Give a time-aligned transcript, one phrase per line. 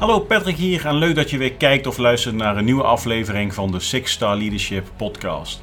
[0.00, 3.54] Hallo Patrick hier en leuk dat je weer kijkt of luistert naar een nieuwe aflevering
[3.54, 5.62] van de Six Star Leadership Podcast.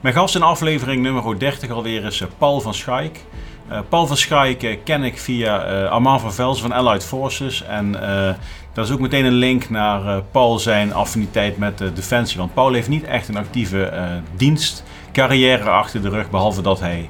[0.00, 3.24] Mijn gast in aflevering nummer 30 alweer is eh, Paul van Schaik.
[3.70, 7.62] Uh, Paul van Schaik uh, ken ik via uh, Armand van Velzen van Allied Forces.
[7.62, 7.92] En
[8.72, 12.38] dat is ook meteen een link naar Paul zijn affiniteit met Defensie.
[12.38, 13.92] Want Paul heeft niet echt een actieve
[14.36, 17.08] dienstcarrière achter de rug, behalve dat hij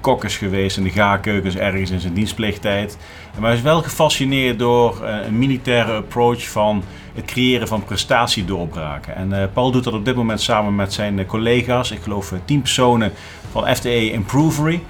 [0.00, 2.98] kok is geweest in de gaarkeukens ergens in zijn dienstplichttijd.
[3.38, 9.16] Maar hij is wel gefascineerd door een militaire approach van het creëren van prestatiedoorbraken.
[9.16, 11.90] En Paul doet dat op dit moment samen met zijn collega's.
[11.90, 13.12] Ik geloof tien personen
[13.50, 14.82] van FTE Improvery.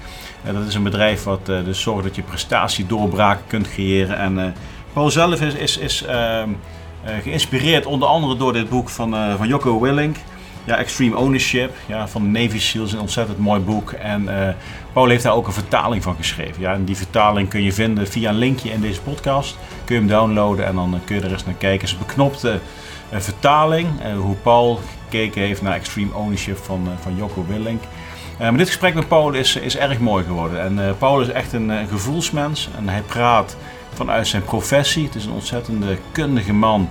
[0.45, 4.17] Uh, dat is een bedrijf wat uh, dus zorgt dat je prestatiedoorbraken kunt creëren.
[4.17, 4.45] En uh,
[4.93, 6.49] Paul zelf is, is, ehm,
[7.21, 10.15] geïnspireerd onder andere door dit boek van, van Jocko Willink.
[10.63, 13.91] Ja, Extreme Ownership ja, van de Navy Seals, een ontzettend mooi boek.
[13.91, 14.29] En
[14.93, 16.61] Paul heeft daar ook een vertaling van geschreven.
[16.61, 19.57] Ja, en die vertaling kun je vinden via een linkje in deze podcast.
[19.85, 21.79] Kun je hem downloaden en dan kun je er eens naar kijken.
[21.79, 22.59] Het is een beknopte
[23.11, 27.83] vertaling, hoe Paul gekeken heeft naar Extreme Ownership van, van Jocko Willink.
[28.39, 30.61] Maar dit gesprek met Paul is, is erg mooi geworden.
[30.61, 33.57] En Paul is echt een, een, gevoelsmens en hij praat
[33.93, 35.05] vanuit zijn professie.
[35.05, 36.89] Het is een ontzettende kundige man.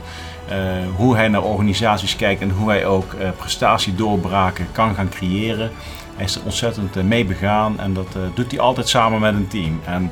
[0.53, 0.57] Uh,
[0.97, 5.71] hoe hij naar organisaties kijkt en hoe hij ook prestatiedoorbraken kan gaan creëren.
[6.17, 9.81] Hij is er ontzettend mee begaan en dat doet hij altijd samen met een team.
[9.85, 10.11] En,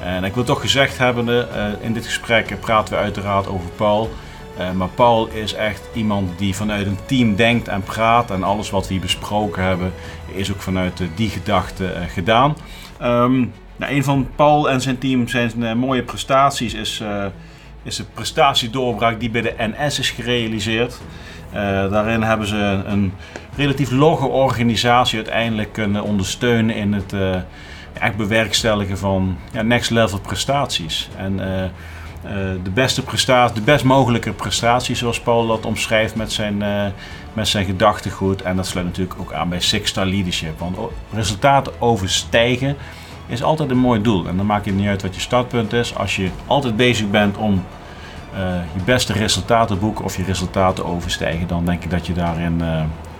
[0.00, 1.48] en ik wil toch gezegd hebben,
[1.80, 4.10] in dit gesprek praten we uiteraard over Paul.
[4.74, 8.30] Maar Paul is echt iemand die vanuit een team denkt en praat.
[8.30, 9.92] En alles wat we hier besproken hebben,
[10.26, 12.56] is ook vanuit die gedachte gedaan.
[13.02, 17.02] Um, nou, een van Paul en zijn team zijn mooie prestaties is,
[17.86, 21.00] is de prestatiedoorbraak die bij de NS is gerealiseerd.
[21.90, 23.12] daarin hebben ze een
[23.56, 27.12] relatief logge organisatie uiteindelijk kunnen ondersteunen in het
[27.92, 31.08] echt bewerkstelligen van ja, next level prestaties.
[31.16, 31.64] En uh,
[32.62, 36.62] de beste prestatie, de best mogelijke prestatie, zoals Paul dat omschrijft met zijn,
[37.32, 38.42] met zijn gedachtegoed.
[38.42, 40.58] En dat sluit natuurlijk ook aan bij Six Star Leadership.
[40.58, 40.76] Want
[41.12, 42.76] resultaten overstijgen
[43.26, 44.26] is altijd een mooi doel.
[44.28, 45.94] En dan maakt het niet uit wat je startpunt is.
[45.94, 47.64] Als je altijd bezig bent om
[48.74, 52.62] je beste resultaten te boeken of je resultaten overstijgen, dan denk ik dat je daarin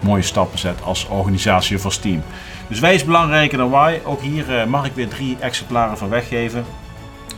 [0.01, 2.23] mooie stappen zet als organisatie of als team.
[2.69, 4.01] Dus wij is belangrijker dan wij.
[4.05, 6.65] Ook hier mag ik weer drie exemplaren van weggeven.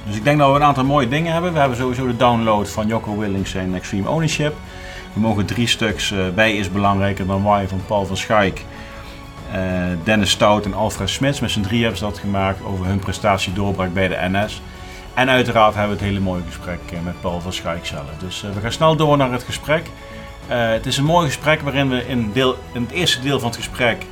[0.07, 1.53] Dus ik denk dat we een aantal mooie dingen hebben.
[1.53, 4.55] We hebben sowieso de download van Jocko Willings en Extreme Ownership.
[5.13, 8.65] We mogen drie stuks uh, bij is belangrijker dan Why van Paul van Schaik.
[10.05, 11.41] Dennis Stout en Alfred Smits.
[11.41, 14.63] Met z'n drie hebben ze dat gemaakt over hun prestatie doorbraak bij de NS.
[15.15, 18.05] En uiteraard hebben we het hele mooie gesprek uh, met Paul van Schaik zelf.
[18.19, 19.87] Dus we gaan snel door naar het gesprek.
[20.49, 23.59] het is een mooi gesprek waarin we in, deel, in het eerste deel van het
[23.59, 24.07] gesprek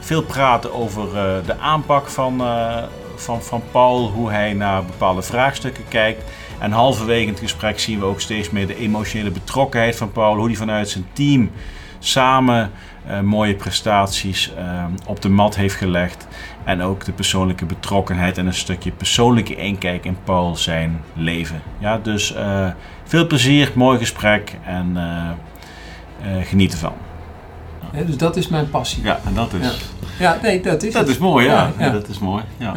[0.00, 1.08] veel praten over
[1.46, 2.42] de aanpak van,
[3.14, 6.30] van, van Paul, hoe hij naar bepaalde vraagstukken kijkt.
[6.58, 10.46] En halverwege het gesprek zien we ook steeds meer de emotionele betrokkenheid van Paul, hoe
[10.46, 11.50] hij vanuit zijn team
[11.98, 12.70] samen
[13.22, 14.52] mooie prestaties
[15.06, 16.26] op de mat heeft gelegd.
[16.64, 21.62] En ook de persoonlijke betrokkenheid en een stukje persoonlijke inkijk in Paul zijn leven.
[21.78, 22.68] Ja, dus uh,
[23.04, 24.96] veel plezier, mooi gesprek en
[26.42, 26.92] geniet ervan.
[27.92, 29.02] Ja, dus dat is mijn passie.
[29.04, 29.66] Ja, en dat is.
[30.18, 30.92] Ja, ja nee, dat is.
[30.92, 31.72] Dat is mooi, ja.
[31.78, 31.90] ja.
[31.90, 32.42] dat is mooi.
[32.56, 32.72] ja.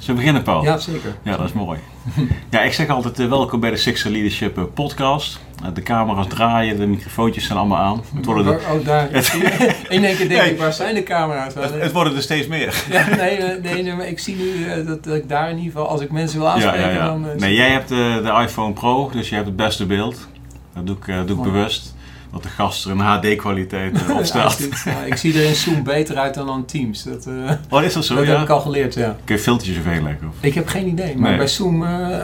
[0.00, 0.62] Zullen we beginnen, Paul?
[0.62, 1.16] Ja, zeker.
[1.22, 1.78] Ja, dat is mooi.
[2.50, 5.40] ja, ik zeg altijd welkom bij de Sixer Leadership podcast.
[5.62, 8.02] Uh, de camera's draaien, de microfoontjes zijn allemaal aan.
[8.14, 8.60] Het worden er...
[8.72, 9.10] Oh, daar.
[9.88, 11.54] In één keer denk ik, waar zijn de camera's?
[11.54, 12.84] Het, het, worden er steeds meer.
[12.90, 15.88] ja, nee, nee, nee, maar ik zie nu dat, dat, ik daar in ieder geval,
[15.88, 17.26] als ik mensen wil aanspreken, ja, ja, dan...
[17.36, 20.28] nee, jij hebt de iPhone Pro, dus je hebt het beste beeld.
[20.74, 21.94] Dat doe ik, doe ik bewust
[22.32, 24.68] dat de gast er een HD-kwaliteit uh, op staat.
[24.84, 27.02] ja, ik zie er in Zoom beter uit dan aan Teams.
[27.02, 28.14] Dat, uh, oh, is dat zo?
[28.14, 28.32] Dat ja?
[28.32, 29.16] heb ik al geleerd, ja.
[29.24, 30.28] Kun je filtertjes leggen?
[30.28, 30.34] Of?
[30.40, 31.38] Ik heb geen idee, maar nee.
[31.38, 32.16] bij Zoom uh,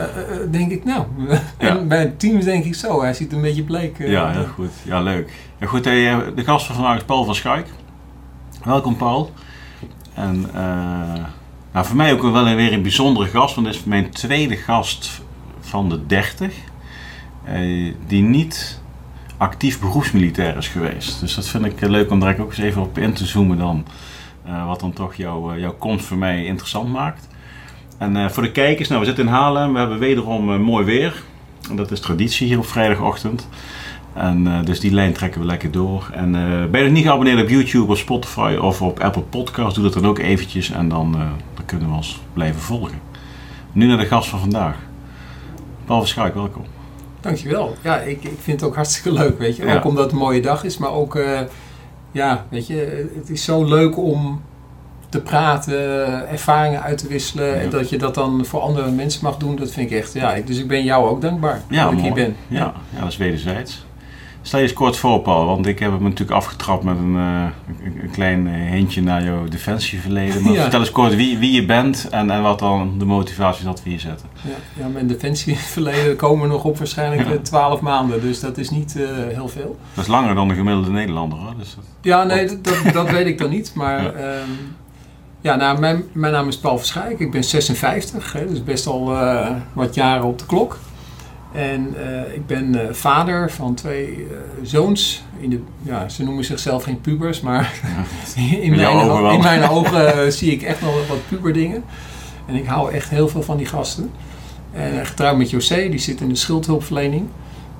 [0.51, 1.05] denk ik nou.
[1.59, 1.83] Ja.
[1.83, 3.97] bij Teams denk ik zo, hij ziet een beetje bleek.
[3.97, 4.71] ja, heel goed.
[4.83, 5.31] Ja, leuk.
[5.59, 7.67] Ja, goed, de gast van vandaag is Paul van Schaik.
[8.63, 9.31] Welkom Paul.
[10.13, 10.45] En
[11.73, 15.21] nou, voor mij ook wel weer een bijzondere gast, want dit is mijn tweede gast
[15.59, 16.53] van de 30.
[18.07, 18.81] die niet
[19.37, 21.19] actief beroepsmilitair is geweest.
[21.19, 23.57] Dus dat vind ik eh, leuk om daar ook eens even op in te zoomen
[23.57, 23.85] dan.
[24.47, 27.27] Uh, wat dan toch jouw, uh, jouw komst voor mij interessant maakt.
[27.97, 31.23] En voor de kijkers, nou we zitten in Haarlem, we hebben wederom mooi weer.
[31.69, 33.47] En dat is traditie hier op vrijdagochtend.
[34.13, 36.09] En dus die lijn trekken we lekker door.
[36.13, 36.31] En
[36.71, 39.93] ben je nog niet geabonneerd op YouTube of Spotify of op Apple Podcasts, doe dat
[39.93, 41.11] dan ook eventjes en dan,
[41.53, 42.99] dan kunnen we ons blijven volgen.
[43.71, 44.75] Nu naar de gast van vandaag.
[45.85, 46.76] Paul Verschuik, welkom.
[47.21, 47.75] Dankjewel.
[47.83, 49.75] Ja, ik, ik vind het ook hartstikke leuk, weet je.
[49.75, 51.39] Ook omdat het een mooie dag is, maar ook, uh,
[52.11, 54.41] ja, weet je, het is zo leuk om
[55.09, 55.79] te praten,
[56.29, 57.47] ervaringen uit te wisselen.
[57.47, 57.53] Ja.
[57.53, 60.13] En dat je dat dan voor andere mensen mag doen, dat vind ik echt.
[60.13, 62.35] Ja, ik- dus ik ben jou ook dankbaar Ja, dat ik hier ben.
[62.47, 63.85] Ja, ja, dat is wederzijds.
[64.47, 67.45] Stel je eens kort voor, Paul, want ik heb hem natuurlijk afgetrapt met een, eh,
[68.01, 70.43] een, klein eh, hintje naar jouw defensieverleden.
[70.43, 70.61] Maar Ja.
[70.61, 73.83] vertel eens kort wie, wie je bent en, en wat dan de motivatie is dat
[73.83, 74.27] we hier zetten.
[74.41, 77.33] Ja, ja mijn defensieverleden komen we nog op waarschijnlijk Ja.
[77.33, 78.93] eh, 12 maanden, dus dat is niet
[79.33, 79.77] heel veel.
[79.93, 81.39] Dat is langer dan de gemiddelde Nederlander.
[81.39, 81.53] Hoor.
[81.57, 83.71] Dus dat- Ja, nee, dat, dat, dat weet ik dan niet.
[83.75, 84.11] Maar Ja.
[84.19, 84.33] ja,
[85.41, 87.19] ja nou, mijn, mijn naam is Paul Verschijk.
[87.19, 89.15] Ik ben 56, hè, dus best al
[89.73, 90.77] wat jaren op de klok.
[91.57, 95.23] En eh, ik ben eh, vader van twee eh, zoons.
[95.39, 97.73] In de, ja, ze noemen zichzelf geen pubers, maar
[98.35, 101.83] in, In mijn, ogen in mijn ogen zie ik echt wel wat puberdingen.
[102.45, 104.11] En ik hou echt heel veel van die gasten.
[104.71, 107.27] En getrouwd met José, die zit in de schuldhulpverlening.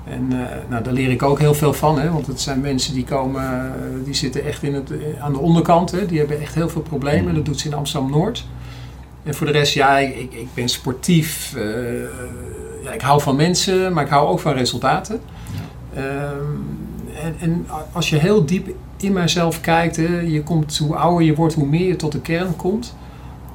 [0.04, 0.28] En
[0.68, 3.72] nou, daar leer ik ook heel veel van, hè, want het zijn mensen die komen,
[4.04, 4.90] die zitten echt in het,
[5.20, 5.90] aan de onderkant.
[5.90, 7.34] Hè, die hebben echt heel veel problemen.
[7.34, 8.46] Dat doet ze in Amsterdam-Noord.
[9.22, 11.54] En voor de rest, ja, ik, ik, ik ben sportief.
[12.82, 15.20] Ja, ik hou van mensen, maar ik hou ook van resultaten.
[15.94, 16.04] Ehm,
[17.22, 21.34] en, en als je heel diep in mijzelf kijkt, hè, je komt, hoe ouder je
[21.34, 22.96] wordt, hoe meer je tot de kern komt.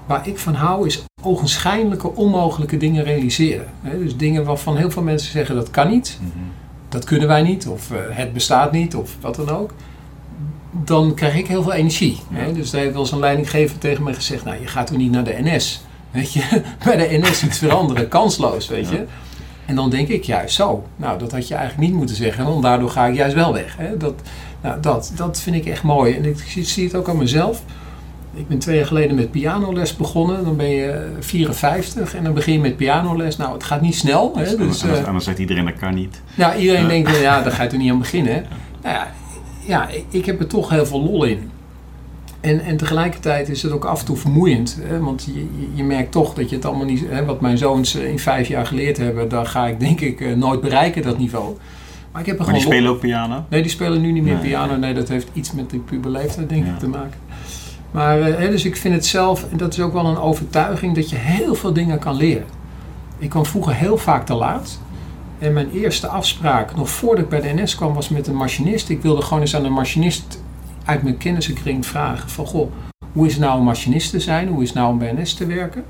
[0.06, 3.68] Waar ik van hou is ogenschijnlijke, onmogelijke dingen realiseren.
[3.82, 6.20] Hè, dus dingen waarvan heel veel mensen zeggen dat kan niet
[6.94, 9.72] dat kunnen wij niet, of eh, het bestaat niet, of wat dan ook.
[10.72, 12.20] Dan krijg ik heel veel energie.
[12.32, 12.54] Hè?
[12.54, 15.12] Dus daar heeft wel eens een leidinggever tegen me gezegd: Nou, je gaat toch niet
[15.12, 15.86] naar de NS?
[16.14, 19.06] Weet je, bij de NS iets veranderen, kansloos, weet je.
[19.66, 20.84] En dan denk ik juist zo.
[20.96, 23.76] Nou, dat had je eigenlijk niet moeten zeggen, want daardoor ga ik juist wel weg.
[23.78, 23.98] Hè?
[23.98, 24.14] Dat,
[24.62, 26.14] nou, dat, dat vind ik echt mooi.
[26.16, 27.62] En ik zie, het ook aan mezelf.
[28.34, 30.44] Ik ben twee jaar geleden met pianoles begonnen.
[30.44, 33.38] Dan ben je 54 en dan begin je met pianoles.
[33.38, 34.32] Nou, het gaat niet snel.
[34.36, 34.44] Hè?
[34.44, 34.52] Dus,
[34.82, 36.22] en, dan, eh, en dan zegt iedereen dat kan niet.
[36.36, 36.88] nou, iedereen Ja.
[36.88, 38.46] denkt, ja, daar ga je er niet aan beginnen.
[38.82, 39.12] Nou ja,
[39.68, 41.52] ja, ik heb er toch heel veel lol in.
[42.44, 44.78] En, en tegelijkertijd is het ook af en toe vermoeiend.
[44.82, 45.00] Hè?
[45.00, 47.04] Want je, je, merkt toch dat je het allemaal niet...
[47.10, 49.30] Hè, wat mijn zoons eh, in vijf jaar geleerd hebben...
[49.30, 51.58] daar ga ik denk ik eh, nooit bereiken, dat niveau.
[52.12, 53.46] Maar ik heb er Maar die spelen ook piano?
[53.50, 54.42] Nee, die spelen nu niet meer Nee.
[54.42, 54.76] piano.
[54.76, 56.72] Nee, dat heeft iets met die puberleeftijd denk Ja.
[56.74, 57.20] ik te maken.
[57.92, 60.96] Maar eh, hè, dus ik vind het zelf, en dat is ook wel een overtuiging,
[60.96, 62.46] dat je heel veel dingen kan leren.
[63.18, 64.80] Ik kwam vroeger heel vaak te laat.
[65.40, 68.90] En mijn eerste afspraak, nog voordat ik bij de NS kwam, was met een machinist.
[68.90, 70.43] Ik wilde gewoon eens aan een machinist
[70.86, 72.46] uit mijn kennissenkring vragen van...
[72.46, 72.72] Goh,
[73.12, 74.48] hoe is het nou om machinist te zijn?
[74.48, 75.84] Hoe is het nou om bij NS te werken?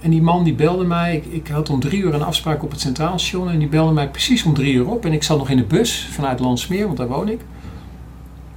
[0.00, 2.70] En die man die belde mij, ik, ik had om drie uur een afspraak op
[2.70, 5.04] het Centraal Station en die belde mij precies om drie uur op.
[5.04, 7.40] En ik zat nog in de bus vanuit Landsmeer, want daar woon ik.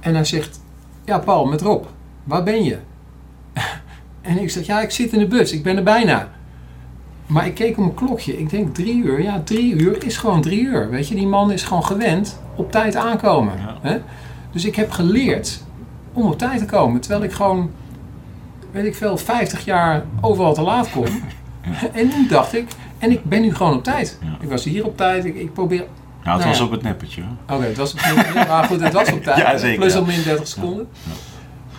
[0.00, 0.60] En hij zegt,
[1.04, 1.84] ja Paul, met Rob,
[2.24, 2.78] waar ben je?
[4.20, 6.30] en ik zeg, ja ik zit in de bus, ik ben er bijna.
[7.26, 10.40] Maar ik keek op mijn klokje, ik denk drie uur, ja drie uur is gewoon
[10.40, 10.90] drie uur.
[10.90, 13.54] Weet je, die man is gewoon gewend op tijd aankomen.
[13.56, 13.78] Ja.
[13.80, 13.98] Hè?
[14.52, 15.62] Dus ik heb geleerd
[16.12, 17.70] om op tijd te komen, terwijl ik gewoon
[18.72, 21.04] weet ik veel, 50 jaar overal te laat kom.
[21.92, 22.66] En nu dacht ik,
[22.98, 24.18] en ik ben nu gewoon op tijd.
[24.22, 24.36] Ja.
[24.40, 25.78] Ik was hier op tijd, ik, ik probeer...
[25.78, 25.84] Ja,
[26.30, 26.64] het Nou was ja.
[26.64, 27.22] op het nippertje.
[27.22, 27.56] hoor.
[27.56, 28.34] Oké, het was op tijd.
[28.34, 29.60] Maar goed, het was op tijd.
[29.60, 30.88] Zeker, Plus of min 30 seconden.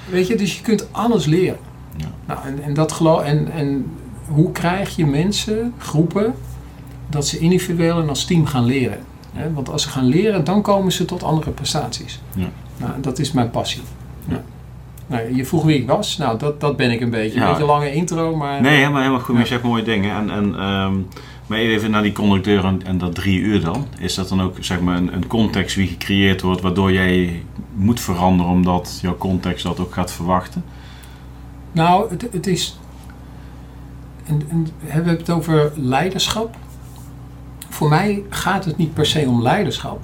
[0.10, 1.58] Weet je, dus je kunt alles leren.
[1.96, 2.06] Ja.
[2.25, 3.92] Nou, en, en, dat geloof, en, en
[4.28, 6.34] hoe krijg je mensen, groepen,
[7.10, 8.98] dat ze individueel en als team gaan leren?
[9.33, 9.53] Hè?
[9.53, 12.19] Want als ze gaan leren, dan komen ze tot andere prestaties.
[12.35, 12.51] Ja.
[12.77, 13.81] Nou, dat is mijn passie.
[14.27, 14.44] Ja.
[15.07, 16.18] Nou, je vroeg wie ik was.
[16.18, 17.39] Nou, dat, dat ben ik een beetje.
[17.39, 17.45] Ja.
[17.45, 18.62] Een beetje lange intro, maar...
[18.62, 19.38] Nee, helemaal, helemaal goed.
[19.38, 20.15] Je zegt mooie dingen.
[20.15, 20.93] En, en, ehm,
[21.48, 23.88] maar even naar die conducteur en, en dat drie uur dan.
[24.00, 27.43] Is dat dan ook zeg maar, een, een context die gecreëerd wordt waardoor jij
[27.74, 30.63] moet veranderen omdat jouw context dat ook gaat verwachten?
[31.72, 32.79] Nou, het, het is.
[34.25, 36.55] En, en hebben we het over leiderschap?
[37.74, 40.00] Voor mij gaat het niet per se om leiderschap.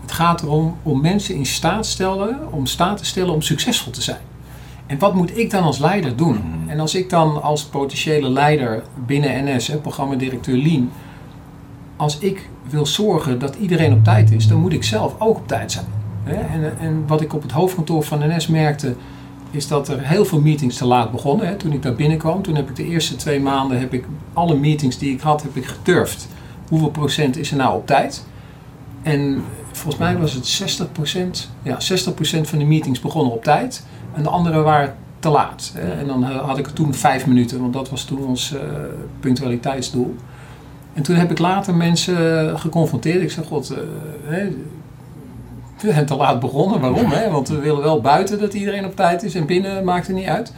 [0.00, 4.02] Het gaat erom om mensen in staat stellen, om staat te stellen om succesvol te
[4.02, 4.20] zijn.
[4.86, 6.40] En wat moet ik dan als leider doen?
[6.66, 10.90] En als ik dan als potentiële leider binnen NS, programmadirecteur Lean,
[11.96, 15.48] als ik wil zorgen dat iedereen op tijd is, dan moet ik zelf ook op
[15.48, 15.86] tijd zijn.
[16.24, 18.94] En, en wat ik op het hoofdkantoor van NS merkte,
[19.50, 21.58] is dat er heel veel meetings te laat begonnen.
[21.58, 24.98] Toen ik daar binnenkwam, toen heb ik de eerste twee maanden heb ik alle meetings
[24.98, 26.28] die ik had, heb ik gedurfd.
[26.68, 28.24] Hoeveel procent is er nou op tijd?
[29.02, 29.42] En
[29.72, 31.50] volgens mij was het 60 procent.
[31.62, 33.86] Ja, 60 procent van de meetings begonnen op tijd.
[34.14, 35.72] En de andere waren te laat.
[35.98, 38.60] En dan had ik toen vijf minuten, want dat was toen ons eh,
[39.20, 40.14] punctualiteitsdoel.
[40.94, 43.22] En toen heb ik later mensen geconfronteerd.
[43.22, 43.78] Ik zei, god, eh,
[45.80, 46.80] we zijn te laat begonnen.
[46.80, 47.10] Waarom?
[47.10, 47.30] Hè?
[47.30, 50.26] Want we willen wel buiten dat iedereen op tijd is en binnen maakt het niet
[50.26, 50.52] uit.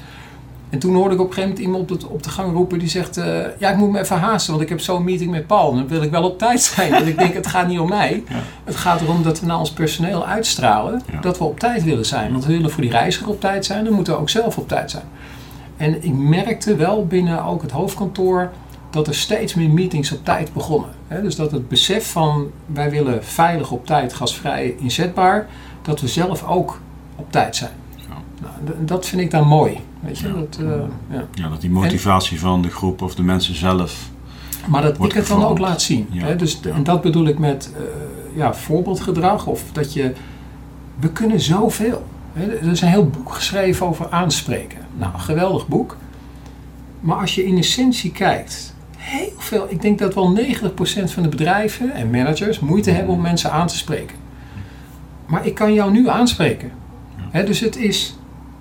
[0.70, 2.78] En toen hoorde ik op een gegeven moment iemand op de, op de gang roepen
[2.78, 3.16] die zegt...
[3.16, 5.74] eh, ja, ik moet me even haasten, want ik heb zo'n meeting met Paul.
[5.74, 6.90] Dan wil ik wel op tijd zijn.
[6.90, 8.22] Want ik denk, het gaat niet om mij.
[8.28, 8.34] Ja.
[8.64, 11.20] Het gaat erom dat we naar ons personeel uitstralen Ja.
[11.20, 12.32] dat we op tijd willen zijn.
[12.32, 14.68] Want we willen voor die reiziger op tijd zijn, dan moeten we ook zelf op
[14.68, 15.04] tijd zijn.
[15.76, 18.50] En ik merkte wel binnen ook het hoofdkantoor
[18.90, 20.90] dat er steeds meer meetings op tijd begonnen.
[21.22, 25.46] Dus dat het besef van wij willen veilig op tijd, gasvrij, inzetbaar,
[25.82, 26.80] dat we zelf ook
[27.16, 27.70] op tijd zijn.
[27.96, 28.04] Ja.
[28.42, 29.80] Nou, dat vind ik dan mooi.
[30.00, 30.28] Weet je?
[30.28, 30.34] Ja.
[30.34, 30.58] Dat,
[31.10, 31.26] ja.
[31.34, 34.10] Ja, dat die motivatie van de groep of de mensen zelf.
[34.66, 36.06] Maar dat Wordt ik het dan ook laat zien.
[36.10, 36.24] Ja.
[36.24, 36.36] Hè?
[36.36, 36.70] Dus, Ja.
[36.70, 37.82] En dat bedoel ik met eh,
[38.36, 39.46] ja, voorbeeldgedrag.
[39.46, 40.12] Of dat je.
[40.98, 42.06] We kunnen zoveel.
[42.32, 42.56] Hè?
[42.56, 44.78] Er is een heel boek geschreven over aanspreken.
[44.96, 45.96] Nou, een geweldig boek.
[47.00, 48.76] Maar als je in essentie kijkt.
[48.96, 50.40] Heel veel, ik denk dat wel 90%
[51.04, 54.16] van de bedrijven en managers moeite hebben om mensen aan te spreken.
[55.26, 56.70] Maar ik kan jou nu aanspreken.
[57.30, 58.16] Hè, dus het, is,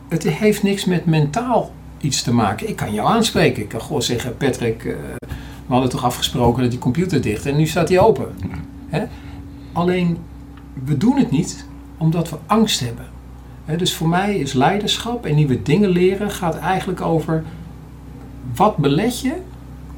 [0.08, 2.70] het heeft niks met mentaal iets te maken.
[2.70, 3.64] Ik kan jou aanspreken.
[3.64, 4.94] Ik kan gewoon zeggen, Patrick, eh,
[5.68, 8.36] we hadden toch afgesproken dat die computer dicht en nu staat die open.
[8.88, 9.04] Hè?
[9.72, 10.18] Alleen,
[10.86, 11.66] we doen het niet
[11.98, 13.06] omdat we angst hebben.
[13.66, 17.44] Hè, dus voor mij is leiderschap en nieuwe dingen leren gaat eigenlijk over
[18.56, 19.34] wat belet je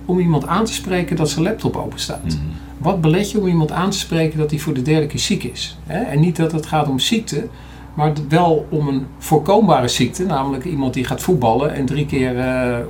[0.05, 2.23] om iemand aan te spreken dat zijn laptop open staat.
[2.23, 2.37] Mhm.
[2.77, 5.43] Wat belet je om iemand aan te spreken dat hij voor de derde keer ziek
[5.43, 5.77] is?
[5.85, 5.99] Hè?
[5.99, 7.47] En niet dat het gaat om ziekte,
[7.93, 12.79] maar wel om een voorkombare ziekte, namelijk iemand die gaat voetballen en drie keer eh,
[12.79, 12.85] eh,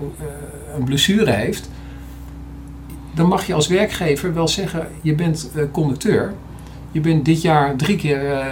[0.75, 1.69] een blessure heeft.
[3.13, 6.33] Dan mag je als werkgever wel zeggen: je bent eh, conducteur,
[6.91, 8.45] je bent dit jaar drie keer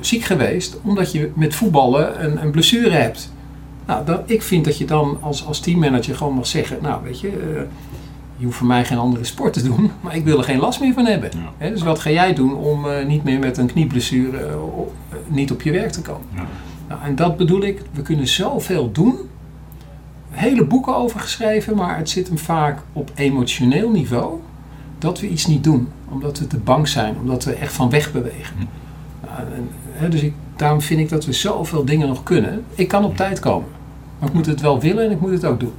[0.00, 3.32] ziek geweest omdat je met voetballen een, een blessure hebt.
[3.86, 7.20] Nou, dan, ik vind dat je dan als, als teammanager gewoon mag zeggen: Nou, weet
[7.20, 7.30] je.
[8.36, 10.80] je hoeft voor mij geen andere sport te doen, maar ik wil er geen last
[10.80, 11.30] meer van hebben.
[11.58, 11.68] Ja.
[11.68, 14.58] Dus wat ga jij doen om niet meer met een knieblessure
[15.26, 16.26] niet op je werk te komen?
[16.34, 16.46] Ja.
[16.88, 19.16] Nou, en dat bedoel ik, we kunnen zoveel doen.
[20.30, 24.40] Hele boeken over geschreven, maar het zit hem vaak op emotioneel niveau
[24.98, 25.88] dat we iets niet doen.
[26.08, 28.56] Omdat we te bang zijn, omdat we echt van weg bewegen.
[29.26, 32.64] Nou, en, hè, dus ik, daarom vind ik dat we zoveel dingen nog kunnen.
[32.74, 33.68] Ik kan op tijd komen,
[34.18, 35.72] maar ik moet het wel willen en ik moet het ook doen.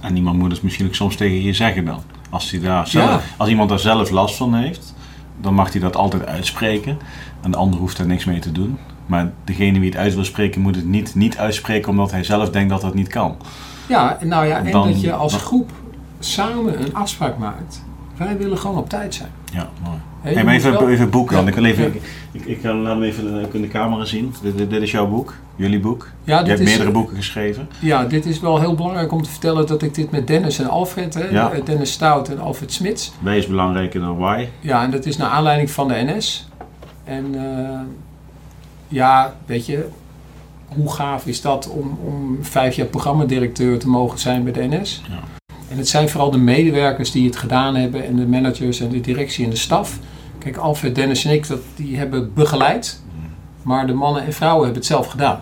[0.00, 2.00] En iemand moet het misschien ook soms tegen je zeggen dan.
[2.30, 3.20] Als, hij daar zelf, Ja.
[3.36, 4.91] als iemand daar zelf last van heeft,
[5.40, 6.98] dan mag hij dat altijd uitspreken.
[7.40, 8.78] En de ander hoeft daar niks mee te doen.
[9.06, 12.50] Maar degene wie het uit wil spreken, moet het niet, niet uitspreken omdat hij zelf
[12.50, 13.36] denkt dat dat niet kan.
[13.88, 15.70] Ja, nou ja, en Dan- dat je als groep
[16.18, 17.84] samen een afspraak maakt.
[18.16, 19.30] Wij willen gewoon op tijd zijn.
[19.52, 19.96] Ja, mooi.
[20.24, 21.90] Je Hey, maar even, wel- even boeken, ik wil even, Ja.
[22.32, 24.34] ik, ik, laat hem even ook in de camera zien.
[24.42, 26.08] Dit, dit, dit is jouw boek, jullie boek.
[26.24, 27.68] Ja, Je dit hebt is, meerdere boeken geschreven.
[27.78, 30.68] Ja, dit is wel heel belangrijk om te vertellen dat ik dit met Dennis en
[30.68, 31.50] Alfred, hè, Ja.
[31.52, 33.12] eh, Dennis Stout en Alfred Smits.
[33.20, 34.46] Wij is belangrijker dan why.
[34.60, 36.48] Ja, en dat is naar aanleiding van de NS.
[37.04, 37.80] En eh,
[38.88, 39.88] ja, weet je,
[40.68, 45.02] hoe gaaf is dat om, om vijf jaar programmadirecteur te mogen zijn bij de NS?
[45.08, 45.18] Ja.
[45.72, 49.00] En het zijn vooral de medewerkers die het gedaan hebben en de managers en de
[49.00, 49.98] directie en de staf.
[50.38, 53.02] Kijk, Alfred, Dennis en ik, dat, die hebben begeleid.
[53.62, 55.40] Maar de mannen en vrouwen hebben het zelf gedaan.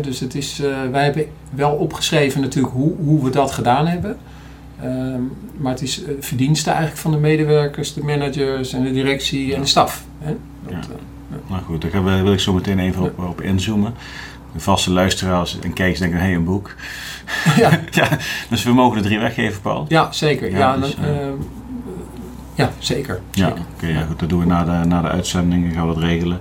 [0.00, 4.16] Dus het is, eh, wij hebben wel opgeschreven natuurlijk hoe, hoe we dat gedaan hebben.
[4.82, 5.20] Ehm,
[5.56, 9.60] maar het is eh, verdienste eigenlijk van de medewerkers, de managers en de directie en
[9.60, 10.04] de staf.
[10.18, 10.36] Hè?
[10.62, 10.78] Dat, Ja.
[10.78, 13.94] eh, Nou goed, daar we- wil ik zo meteen even op, op inzoomen.
[14.52, 16.74] De vaste luisteraars en kijkers denken, hé, hey, een boek.
[17.56, 18.08] ja, ja,
[18.48, 19.84] dus we mogen er drie weggeven, Paul.
[19.88, 20.50] ja, zeker.
[20.50, 21.16] Ja, Ja, dus, dan, eh,
[22.54, 23.20] ja zeker.
[23.30, 26.02] Ja, oké, ja, goed, dat doen we na de, na de uitzending, gaan we dat
[26.02, 26.40] regelen.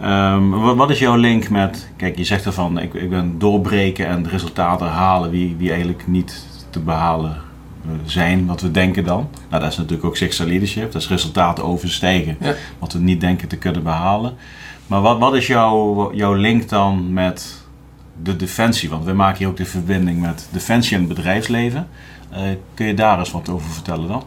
[0.00, 4.06] Ehm, wat, wat is jouw link met, kijk, je zegt ervan, ik, ik ben doorbreken
[4.06, 7.36] en de resultaten halen wie, wie eigenlijk niet te behalen
[7.84, 9.28] eh, zijn, wat we denken dan.
[9.48, 12.54] Nou, dat is natuurlijk ook Star Leadership, dat is resultaten overstijgen, Ja.
[12.78, 14.32] wat we niet denken te kunnen behalen.
[14.86, 17.57] Maar wat, wat is jouw, jouw link dan met
[18.22, 18.90] de defensie?
[18.90, 21.88] Want we maken hier ook de verbinding met defensie en het bedrijfsleven.
[22.30, 22.40] Eh,
[22.74, 24.22] kun je daar eens wat over vertellen dan?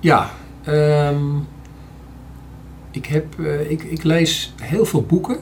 [0.00, 0.30] Ja,
[0.64, 1.36] ehm,
[2.90, 5.38] ik, heb, eh, ik, ik lees heel veel boeken.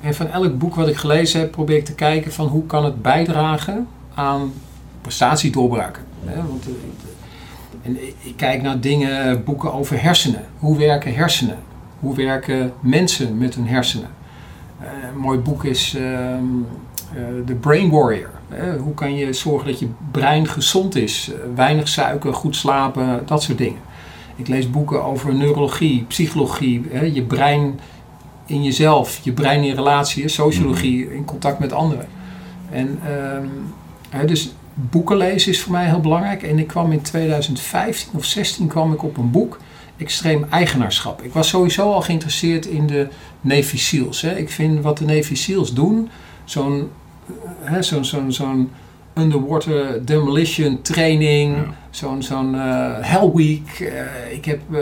[0.00, 2.84] En van elk boek wat ik gelezen heb, probeer ik te kijken van hoe kan
[2.84, 4.52] het bijdragen aan
[5.00, 6.02] prestatiedoorbraken.
[6.24, 6.36] Hè?
[6.46, 6.72] Want, eh,
[7.82, 10.44] en ik, ik kijk naar dingen, boeken over hersenen.
[10.58, 11.58] Hoe werken hersenen?
[12.00, 14.08] Hoe werken mensen met hun hersenen?
[14.82, 16.44] Eh, een mooi boek is ehm,
[17.14, 18.30] eh, The Brain Warrior.
[18.48, 18.76] Hè?
[18.76, 21.30] hoe kan je zorgen dat je brein gezond is?
[21.32, 23.80] Eh, weinig suiker, goed slapen, dat soort dingen.
[24.36, 27.80] Ik lees boeken over neurologie, psychologie, je brein
[28.46, 32.06] in jezelf, je brein in relatie, sociologie, in contact met anderen.
[32.70, 32.98] En
[34.10, 36.42] ehm, dus boeken lezen is voor mij heel belangrijk.
[36.42, 39.58] En ik kwam in 2015 of 16 kwam ik op een boek,
[40.02, 41.22] Extreem Eigenaarschap.
[41.22, 43.08] Ik was sowieso al geïnteresseerd in de
[43.40, 44.20] Navy SEALs.
[44.20, 44.36] Hè.
[44.36, 46.10] Ik vind wat de Navy SEALs doen,
[46.44, 46.90] zo'n
[47.60, 48.70] hè, zo'n zo'n zo'n
[49.14, 51.74] underwater demolition training, Ja.
[51.90, 53.80] zo'n zo'n eh, Hell Week.
[53.80, 54.78] Eh, ik heb, eh,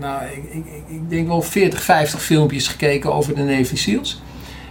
[0.00, 4.22] nou, ik, ik, ik denk wel 40, 50 filmpjes gekeken over de Navy SEALs.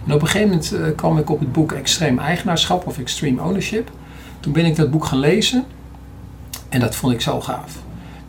[0.06, 3.42] En op een gegeven moment eh, kwam ik op het boek Extreem Eigenaarschap of Extreme
[3.42, 3.90] Ownership.
[4.40, 5.64] Toen ben ik dat boek gaan lezen
[6.68, 7.72] en dat vond ik zo gaaf.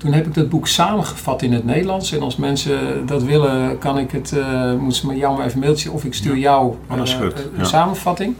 [0.01, 2.11] Toen heb ik dat boek samengevat in het Nederlands.
[2.11, 5.59] En als mensen dat willen, kan ik het, uh, moeten ze me jou maar even
[5.59, 7.33] mailtje of ik stuur jou Oh, dat is eh, goed.
[7.33, 7.63] een Ja.
[7.63, 8.35] samenvatting.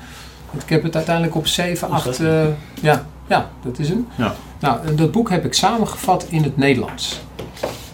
[0.52, 2.18] Want ik heb het uiteindelijk op 7, Oh, is 8.
[2.18, 2.44] dat eh,
[2.82, 4.08] ja, ja, dat is hem.
[4.16, 4.34] Ja.
[4.60, 7.22] Nou, dat boek heb ik samengevat in het Nederlands.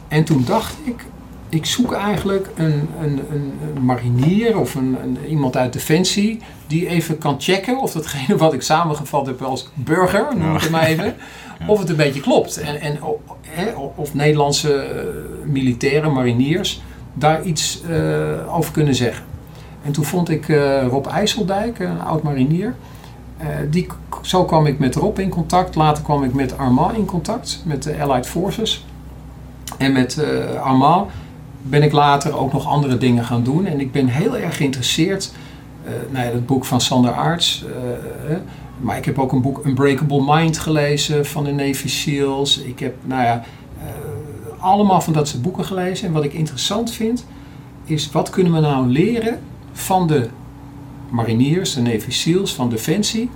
[0.07, 1.05] En toen dacht ik,
[1.49, 6.87] ik zoek eigenlijk een, een, een, een marinier of een, een, iemand uit Defensie die
[6.87, 10.83] even kan checken of datgene wat ik samengevat heb als burger, noem ik het maar
[10.85, 11.15] even,
[11.65, 12.57] of het een beetje klopt.
[12.57, 12.99] En, en
[13.95, 15.03] of Nederlandse eh,
[15.45, 16.81] militairen, mariniers,
[17.13, 19.25] daar iets eh, over kunnen zeggen.
[19.83, 22.75] En toen vond ik eh, Rob IJsseldijk, een oud marinier.
[23.69, 23.87] die,
[24.21, 25.75] zo kwam ik met Rob in contact.
[25.75, 28.85] Later kwam ik met Armand in contact, met de Allied Forces.
[29.77, 30.23] En met
[30.63, 31.11] Armand
[31.61, 33.65] ben ik later ook nog andere dingen gaan doen.
[33.65, 35.31] En ik ben heel erg geïnteresseerd.
[36.09, 37.65] nou ja, het boek van Sander Aarts.
[38.79, 42.57] Maar ik heb ook een boek Unbreakable Mind gelezen van de Navy SEALs.
[42.57, 43.43] Ik heb, nou ja,
[43.79, 46.07] eh, allemaal van dat soort boeken gelezen.
[46.07, 47.25] En wat ik interessant vind,
[47.85, 49.39] is wat kunnen we nou leren
[49.71, 50.29] van de
[51.09, 53.29] mariniers, de Navy SEALs, van Defensie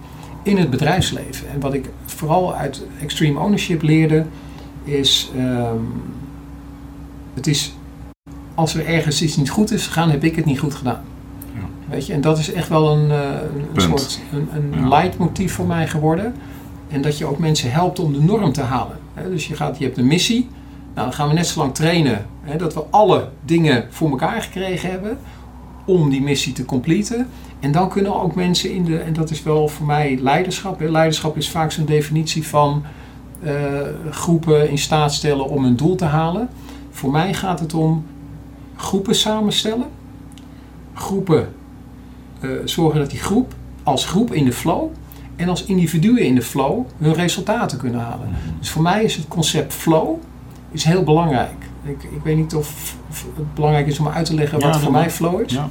[0.43, 1.49] in het bedrijfsleven.
[1.49, 4.25] En wat ik vooral uit Extreme Ownership leerde,
[4.83, 5.77] is, ehm,
[7.33, 7.73] het is
[8.55, 11.01] als er ergens iets niet goed is gegaan, heb ik het niet goed gedaan.
[11.91, 13.81] Weet je, en dat is echt wel een, eh, een, een Punt.
[13.99, 14.87] soort een, een Ja.
[14.87, 16.35] leidmotief voor mij geworden.
[16.89, 18.97] En dat je ook mensen helpt om de norm te halen.
[19.29, 20.47] Dus je, gaat, je hebt een missie.
[20.93, 24.41] Nou, dan gaan we net zo lang trainen hè, dat we alle dingen voor elkaar
[24.41, 25.17] gekregen hebben
[25.85, 27.27] om die missie te completen.
[27.59, 30.79] En dan kunnen ook mensen in de, en dat is wel voor mij leiderschap.
[30.79, 30.89] Hè.
[30.89, 32.83] Leiderschap is vaak zo'n definitie van
[33.43, 33.53] eh,
[34.09, 36.49] groepen in staat stellen om een doel te halen.
[36.91, 38.05] Voor mij gaat het om
[38.75, 39.85] groepen samenstellen,
[40.93, 41.47] groepen
[42.41, 44.89] eh, zorgen dat die groep als groep in de flow
[45.35, 48.29] en als individuen in de flow hun resultaten kunnen halen.
[48.59, 50.17] Dus voor mij is het concept flow
[50.71, 51.65] is heel belangrijk.
[51.83, 54.79] Ik, ik weet niet of, of het belangrijk is om uit te leggen Ja, wat
[54.79, 55.53] voor mij flow is.
[55.53, 55.69] Ja.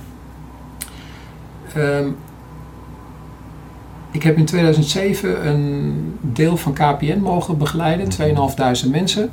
[1.75, 2.09] Ehm,
[4.11, 8.09] ik heb in 2007 een deel van KPN mogen begeleiden,
[8.85, 9.31] 2.500 mensen.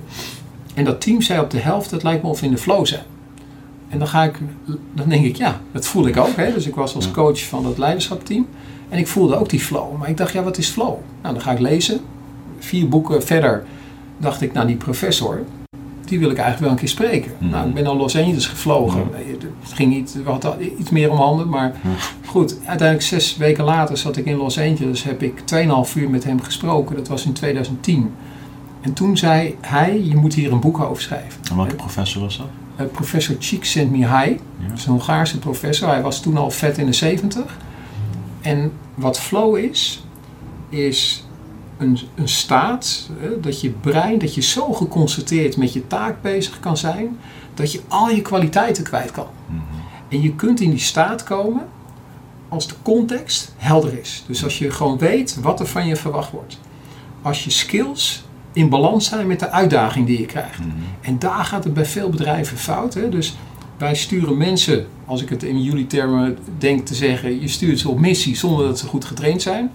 [0.73, 2.85] En dat team zei op de helft, het lijkt me of we in de flow
[2.85, 3.03] zijn.
[3.89, 4.39] En dan, ga ik,
[4.93, 6.35] dan denk ik, ja, dat voel ik ook.
[6.35, 6.53] Hè?
[6.53, 8.47] Dus ik was als coach van dat leiderschapteam.
[8.89, 9.97] En ik voelde ook die flow.
[9.97, 10.95] Maar ik dacht, ja, wat is flow?
[11.21, 11.99] Nou, dan ga ik lezen.
[12.59, 13.65] Vier boeken verder
[14.17, 15.43] dacht ik, nou, die professor,
[16.05, 17.31] die wil ik eigenlijk wel een keer spreken.
[17.37, 17.49] Mhm.
[17.49, 19.09] Nou, ik ben naar Los Angeles gevlogen.
[19.61, 21.75] Het ging niet, we hadden iets meer om handen, maar
[22.25, 22.57] goed.
[22.65, 26.41] Uiteindelijk zes weken later zat ik in Los Angeles, heb ik 2,5 uur met hem
[26.41, 26.95] gesproken.
[26.95, 28.11] Dat was in 2010.
[28.81, 31.41] En toen zei hij, je moet hier een boek over schrijven.
[31.49, 32.47] En welke professor was dat?
[32.77, 34.67] Eh, professor Csikszentmihalyi, Ja.
[34.67, 35.87] dat is een Hongaarse professor.
[35.87, 37.57] Hij was toen al vet in de 70.
[38.41, 40.03] En wat flow is,
[40.69, 41.25] is
[41.77, 46.59] een, een staat hè, dat je brein, dat je zo geconcentreerd met je taak bezig
[46.59, 47.17] kan zijn,
[47.53, 49.27] dat je al je kwaliteiten kwijt kan.
[49.45, 49.59] Mhm.
[50.09, 51.67] En je kunt in die staat komen
[52.49, 54.23] als de context helder is.
[54.27, 56.59] Dus als je gewoon weet wat er van je verwacht wordt.
[57.21, 58.23] Als je skills
[58.57, 60.59] in balans zijn met de uitdaging die je krijgt.
[60.59, 60.69] Mhm.
[61.01, 62.93] En daar gaat het bij veel bedrijven fout.
[62.93, 63.09] Hè?
[63.09, 63.37] Dus
[63.77, 67.89] wij sturen mensen, als ik het in jullie termen denk te zeggen, je stuurt ze
[67.89, 69.71] op missie zonder dat ze goed getraind zijn.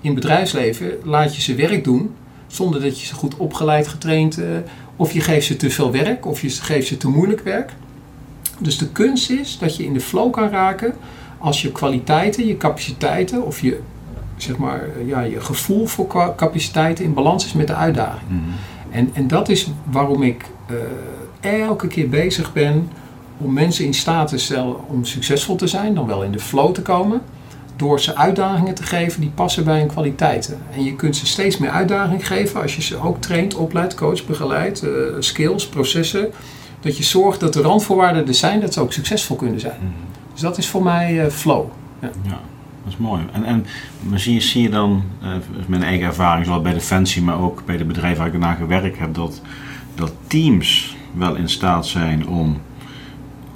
[0.00, 2.10] In bedrijfsleven laat je ze werk doen
[2.46, 4.46] zonder dat je ze goed opgeleid, getraind, eh,
[4.96, 7.72] of je geeft ze te veel werk, of je geeft ze te moeilijk werk.
[8.58, 10.94] Dus de kunst is dat je in de flow kan raken
[11.38, 13.80] als je kwaliteiten, je capaciteiten of je,
[14.36, 18.30] zeg maar, ja, je gevoel voor capaciteiten in balans is met de uitdaging.
[18.30, 18.40] Mhm.
[18.90, 20.44] En, en dat is waarom ik
[21.40, 22.88] eh, elke keer bezig ben
[23.38, 26.74] om mensen in staat te stellen om succesvol te zijn, dan wel in de flow
[26.74, 27.20] te komen,
[27.76, 30.58] door ze uitdagingen te geven die passen bij hun kwaliteiten.
[30.74, 34.26] En je kunt ze steeds meer uitdaging geven als je ze ook traint, opleidt, coach,
[34.26, 36.30] begeleidt, eh, skills, processen.
[36.80, 39.78] Dat je zorgt dat de randvoorwaarden er zijn, dat ze ook succesvol kunnen zijn.
[39.78, 39.92] Mhm.
[40.32, 41.64] Dus dat is voor mij eh, flow.
[42.00, 42.10] Ja,
[42.86, 43.22] dat is mooi.
[43.32, 43.66] En, en
[44.00, 47.62] maar zie, je, zie je dan, uit mijn eigen ervaring, zowel bij Defensie, maar ook
[47.64, 49.40] bij de bedrijven waar ik naar gewerkt heb, dat,
[49.94, 52.60] dat teams wel in staat zijn om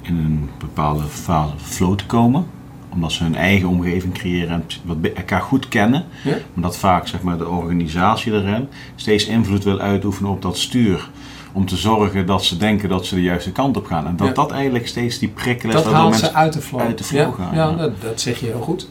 [0.01, 2.45] in een bepaalde fase flow te komen.
[2.89, 6.05] Omdat ze hun eigen omgeving creëren en wat elkaar goed kennen.
[6.23, 6.37] Ja?
[6.53, 11.09] Maar dat vaak zeg maar, de organisatie erin steeds invloed wil uitoefenen op dat stuur.
[11.53, 14.07] Om te zorgen dat ze denken dat ze de juiste kant op gaan.
[14.07, 14.33] En dat Ja.
[14.33, 16.81] dat eigenlijk steeds die prikkel is Dat haalt mensen ze uit de flow.
[16.81, 17.75] uit de flow ja, gaan, Ja, ja.
[17.75, 18.89] Dat, dat zeg je heel goed.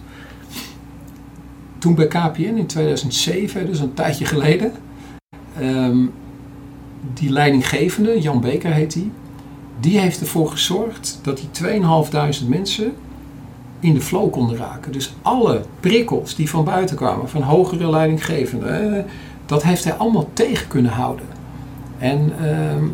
[1.80, 4.72] Toen bij KPN in 2007, dus een tijdje geleden,
[5.58, 6.06] ehm,
[7.14, 9.10] die leidinggevende, Jan Beker heet die,
[9.80, 12.92] die heeft ervoor gezorgd dat die 2.500 mensen
[13.80, 14.92] in de flow konden raken.
[14.92, 19.06] Dus alle prikkels die van buiten kwamen, van hogere leidinggevenden,
[19.46, 21.26] dat heeft hij allemaal tegen kunnen houden.
[21.98, 22.84] En ehm,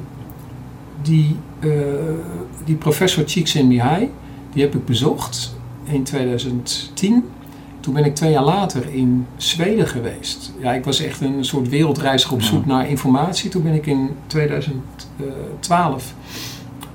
[1.03, 1.71] die, eh,
[2.65, 4.11] die professor Csikszentmihalyi,
[4.53, 7.25] die heb ik bezocht in 2010.
[7.87, 10.53] Toen ben ik twee jaar later in Zweden geweest.
[10.59, 13.51] Ja, ik was echt een soort wereldreiziger op zoek naar informatie.
[13.51, 16.15] Toen ben ik in 2012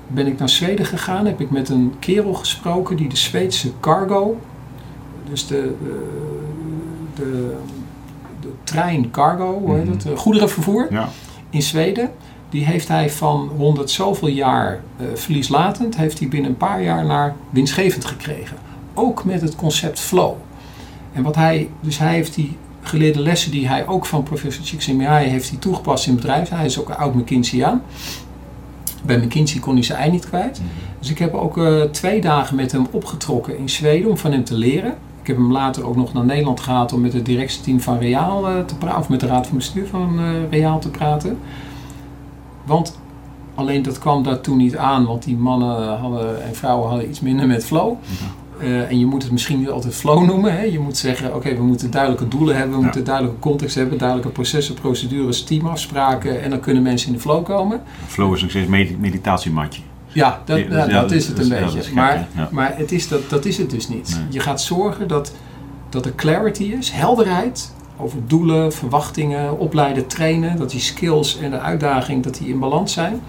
[0.06, 1.26] ben ik naar Zweden gegaan.
[1.26, 4.40] Heb ik met een kerel gesproken die de Zweedse cargo,
[5.30, 6.06] dus de, de,
[7.14, 7.56] de,
[8.40, 9.92] de trein cargo, hoe heet Mhm.
[9.92, 11.08] het, eh, goederenvervoer Ja.
[11.50, 12.10] in Zweden.
[12.50, 17.04] Die heeft hij van 100 zoveel jaar eh, verlieslatend, heeft hij binnen een paar jaar
[17.04, 18.56] naar winstgevend gekregen.
[18.94, 20.34] Ook met het concept flow.
[21.12, 25.28] En wat hij, dus hij heeft die geleerde lessen die hij ook van professor Csikszentmihalyi
[25.28, 26.48] heeft hij toegepast in bedrijf.
[26.48, 27.82] Hij is ook een oud McKinseyaan.
[29.04, 30.60] Bij McKinsey kon hij zijn ei niet kwijt.
[30.98, 34.44] Dus ik heb ook eh, twee dagen met hem opgetrokken in Zweden om van hem
[34.44, 34.94] te leren.
[35.20, 38.48] Ik heb hem later ook nog naar Nederland gehaald om met het directieteam van Reaal
[38.48, 41.38] eh, te praten, of met de raad van bestuur van eh Reaal te praten.
[42.64, 42.98] Want
[43.54, 47.20] alleen dat kwam daar toen niet aan, want die mannen hadden, en vrouwen hadden iets
[47.20, 47.96] minder met flow.
[48.62, 50.52] Eh, en je moet het misschien niet altijd flow noemen.
[50.52, 50.62] Hè?
[50.62, 52.82] Je moet zeggen, oké, we moeten duidelijke doelen hebben, we Ja.
[52.84, 57.44] moeten duidelijke context hebben, duidelijke processen, procedures, teamafspraken en dan kunnen mensen in de flow
[57.44, 57.80] komen.
[58.06, 59.82] Flow is nog steeds med- meditatiematje.
[60.12, 61.82] Ja, dat, Ja, ja, dat is het een dat beetje.
[61.82, 64.16] gek, maar maar het is dat, dat is het dus niet.
[64.18, 64.26] Nee.
[64.30, 65.32] Je gaat zorgen dat,
[65.88, 70.56] dat er clarity is, helderheid over doelen, verwachtingen, opleiden, trainen.
[70.56, 73.20] Dat die skills en de uitdaging dat die in balans zijn.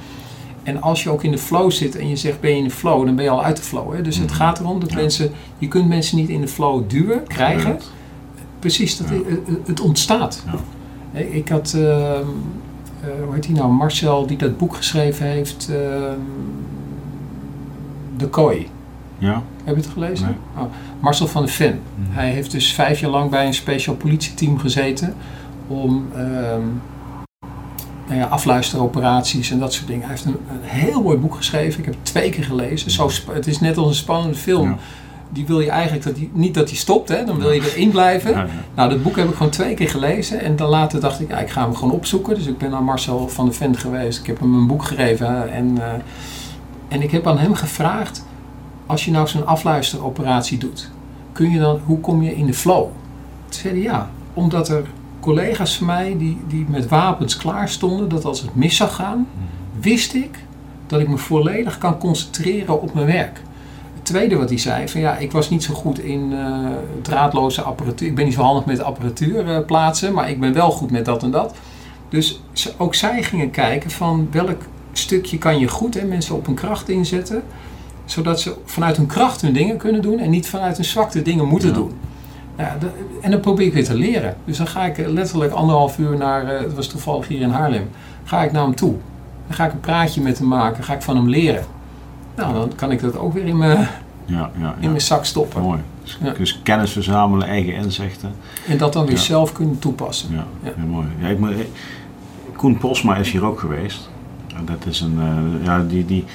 [0.64, 2.70] En als je ook in de flow zit en je zegt ben je in de
[2.70, 3.94] flow, dan ben je al uit de flow.
[3.96, 4.02] Hè?
[4.02, 4.36] Dus het Mhm.
[4.36, 4.96] gaat erom dat Ja.
[4.96, 7.80] mensen, je kunt mensen niet in de flow duwen, krijgen.
[8.60, 9.16] Precies, dat Ja.
[9.66, 10.44] het, ontstaat.
[11.14, 11.84] Ik had, ehm,
[13.02, 16.20] eh, hoe heet hij nou, Marcel die dat boek geschreven heeft, ehm,
[18.18, 18.68] De Kooi.
[19.18, 19.42] Ja?
[19.64, 20.26] Heb je het gelezen?
[20.26, 20.64] Nee.
[20.66, 21.80] Oh, Marcel van de Ven.
[21.96, 22.12] Mhm.
[22.18, 25.16] Hij heeft dus vijf jaar lang bij een speciaal politieteam gezeten
[25.68, 26.62] om ehm,
[28.08, 30.02] nou ja, afluisteroperaties en dat soort dingen.
[30.02, 31.80] Hij heeft een, een heel mooi boek geschreven.
[31.80, 32.92] Ik heb het twee keer gelezen.
[32.92, 34.70] Zo, het is net als een spannende film.
[34.70, 34.78] Ja.
[35.30, 37.26] Die wil je eigenlijk dat die, niet dat die stopt, hè?
[37.26, 38.32] dan wil je erin blijven.
[38.32, 38.48] Ja.
[38.76, 40.42] Nou, dat boek heb ik gewoon twee keer gelezen.
[40.42, 42.36] En dan later dacht ik, ja, ik ga hem gewoon opzoeken.
[42.36, 44.20] Dus ik ben naar Marcel van der Ven geweest.
[44.20, 45.54] Ik heb hem een boek gegeven.
[45.54, 45.94] En, eh,
[46.88, 48.26] en ik heb aan hem gevraagd,
[48.86, 50.90] als je nou zo'n afluisteroperatie doet,
[51.32, 52.84] kun je dan, hoe kom je in de flow?
[52.84, 54.84] Toen zei hij, ja, omdat er
[55.24, 59.28] collega's van mij die, die met wapens klaar stonden, dat als het mis zou gaan,
[59.80, 60.40] wist ik
[60.88, 63.42] dat ik me volledig kan concentreren op mijn werk.
[63.94, 66.58] Het tweede wat hij zei, van ja, ik was niet zo goed in eh,
[67.02, 68.08] draadloze apparatuur.
[68.08, 71.06] Ik ben niet zo handig met apparatuur eh, plaatsen, maar ik ben wel goed met
[71.06, 71.56] dat en dat.
[72.10, 76.46] Dus ze- ook zij gingen kijken van welk stukje kan je goed hè, mensen op
[76.46, 77.44] hun kracht inzetten.
[78.06, 81.48] Zodat ze vanuit hun kracht hun dingen kunnen doen en niet vanuit hun zwakte dingen
[81.48, 81.76] moeten Ja.
[81.76, 81.92] doen.
[82.58, 82.78] Ja,
[83.22, 84.36] en dan probeer ik weer te leren.
[84.46, 87.50] Dus dan ga ik eh, letterlijk anderhalf uur naar, eh, het was toevallig hier in
[87.50, 87.90] Haarlem,
[88.24, 88.96] ga ik naar hem toe.
[89.48, 91.64] Dan ga ik een praatje met hem maken, ga ik van hem leren.
[92.36, 93.88] Nou, dan kan ik dat ook weer in mijn,
[94.26, 95.62] Ja, ja, in mijn zak stoppen.
[95.62, 95.80] Mooi.
[96.04, 98.32] Dus, dus kennis verzamelen, eigen inzichten.
[98.68, 100.30] En dat dan weer zelf kunnen toepassen.
[100.32, 101.08] Ja, heel mooi.
[101.20, 101.68] Ja, ik,
[102.56, 104.10] Koen Posma is hier ook geweest.
[104.56, 106.26] En dat is een, eh, ja, die, die,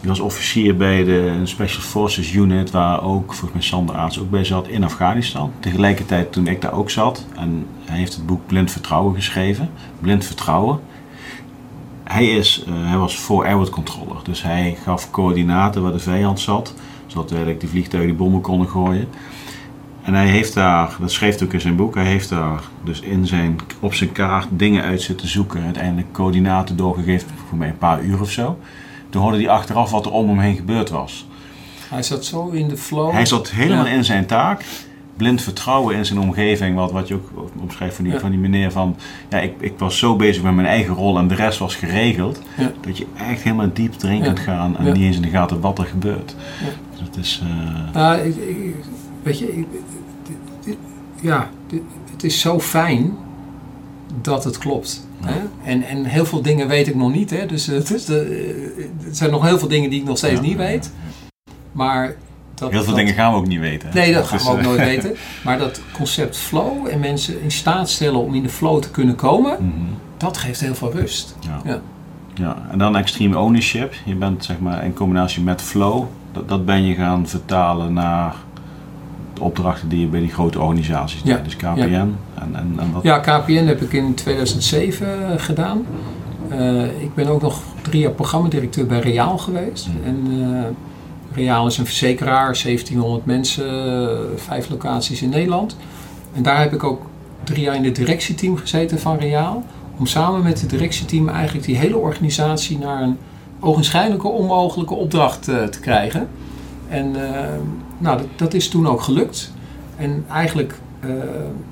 [0.00, 4.30] die was officier bij de Special Forces Unit, waar ook volgens mij Sander Aarts ook
[4.30, 5.52] bij zat in Afghanistan.
[5.60, 7.26] Tegelijkertijd toen ik daar ook zat.
[7.36, 9.70] En hij heeft het boek Blind Vertrouwen geschreven.
[10.00, 10.80] Blind Vertrouwen.
[12.04, 14.16] Hij, is, eh, hij was voor airworld controller.
[14.22, 16.74] Dus hij gaf coördinaten waar de vijand zat.
[17.06, 19.08] Zodat eigenlijk de vliegtuigen die bommen konden gooien.
[20.02, 23.00] En hij heeft daar, dat schreef hij ook in zijn boek, hij heeft daar dus
[23.00, 25.62] in zijn, op zijn kaart dingen uit zitten zoeken.
[25.62, 28.58] Uiteindelijk coördinaten doorgegeven, voor mij een paar uur of zo.
[29.10, 31.26] Toen hoorde hij achteraf wat er om hem heen gebeurd was.
[31.88, 33.12] Hij zat zo in de flow.
[33.12, 33.92] Hij zat helemaal Ja.
[33.92, 34.64] in zijn taak.
[35.16, 38.18] Blind vertrouwen in zijn omgeving, wat, wat je ook omschrijft van die, Ja.
[38.20, 38.96] van die meneer van...
[39.28, 42.40] Ja, ik, ik was zo bezig met mijn eigen rol en de rest was geregeld.
[42.56, 42.72] Ja.
[42.80, 45.78] Dat je echt helemaal diep erin kunt gaan en niet eens in de gaten wat
[45.78, 46.34] er gebeurt.
[46.90, 47.42] Dus het is...
[47.44, 48.74] eh, Nou, ik, ik-
[49.22, 49.66] weet je, ik-
[50.26, 50.76] dit- dit-
[51.20, 53.16] ja, dit- het is zo fijn
[54.20, 55.06] dat het klopt.
[55.24, 55.40] Hè?
[55.64, 57.30] En, en heel veel dingen weet ik nog niet.
[57.30, 57.46] Hè?
[57.46, 60.56] Dus is de, eh, er zijn nog heel veel dingen die ik nog steeds niet
[60.56, 60.92] weet.
[61.72, 62.14] Maar
[62.54, 63.90] dat, Heel veel dat- dingen gaan we ook niet weten.
[63.94, 65.14] Nee, dat gaan Dus, we ook eh, nooit weten.
[65.44, 69.14] Maar dat concept flow en mensen in staat stellen om in de flow te kunnen
[69.14, 69.86] komen, mhm.
[70.16, 71.36] dat geeft heel veel rust.
[71.40, 71.60] Ja.
[71.64, 71.80] Ja.
[72.34, 73.94] Ja, en dan extreme ownership.
[74.04, 78.34] Je bent zeg maar in combinatie met flow, dat, dat ben je gaan vertalen naar
[79.40, 81.44] de opdrachten die je bij die grote organisaties Ja, deed.
[81.44, 82.16] Dus KPN en,
[82.52, 83.02] en, en wat.
[83.02, 85.86] Ja, KPN heb ik in 2007 gedaan.
[86.48, 89.88] Eh, ik ben ook nog drie jaar programmadirecteur bij Reaal geweest.
[89.88, 90.06] Mhm.
[90.06, 93.68] En eh, Reaal is een verzekeraar, 1700 mensen,
[94.36, 95.76] vijf locaties in Nederland.
[96.34, 97.02] En daar heb ik ook
[97.44, 99.64] drie jaar in het directieteam gezeten van Reaal.
[99.98, 103.18] Om samen met het directieteam eigenlijk die hele organisatie naar een
[103.60, 106.28] ogenschijnlijke onmogelijke opdracht uh, te krijgen.
[106.88, 107.20] En uh,
[108.00, 109.52] nou, dat, dat, is toen ook gelukt.
[109.96, 111.10] En eigenlijk uh,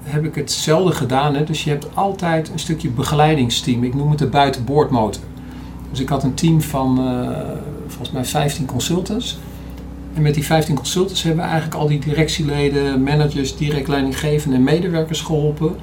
[0.03, 1.35] heb ik hetzelfde gedaan.
[1.35, 1.45] Hè?
[1.45, 3.85] Dus je hebt altijd een stukje begeleidingsteam.
[3.85, 5.23] Ik noem het de buitenboordmotor.
[5.91, 6.97] Dus ik had een team van
[7.87, 9.39] volgens mij 15 consultants.
[10.15, 14.65] En met die 15 consultants hebben we eigenlijk al die directieleden, managers, direct leidinggevenden en
[14.65, 15.77] medewerkers geholpen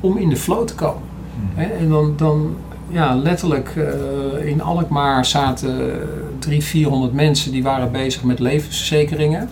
[0.00, 1.02] om in de flow te komen.
[1.34, 1.64] Hmm.
[1.64, 2.56] En dan, dan
[2.88, 5.92] ja, letterlijk uh, in Alkmaar zaten
[6.38, 9.48] 300, 400 mensen die waren bezig met levensverzekeringen.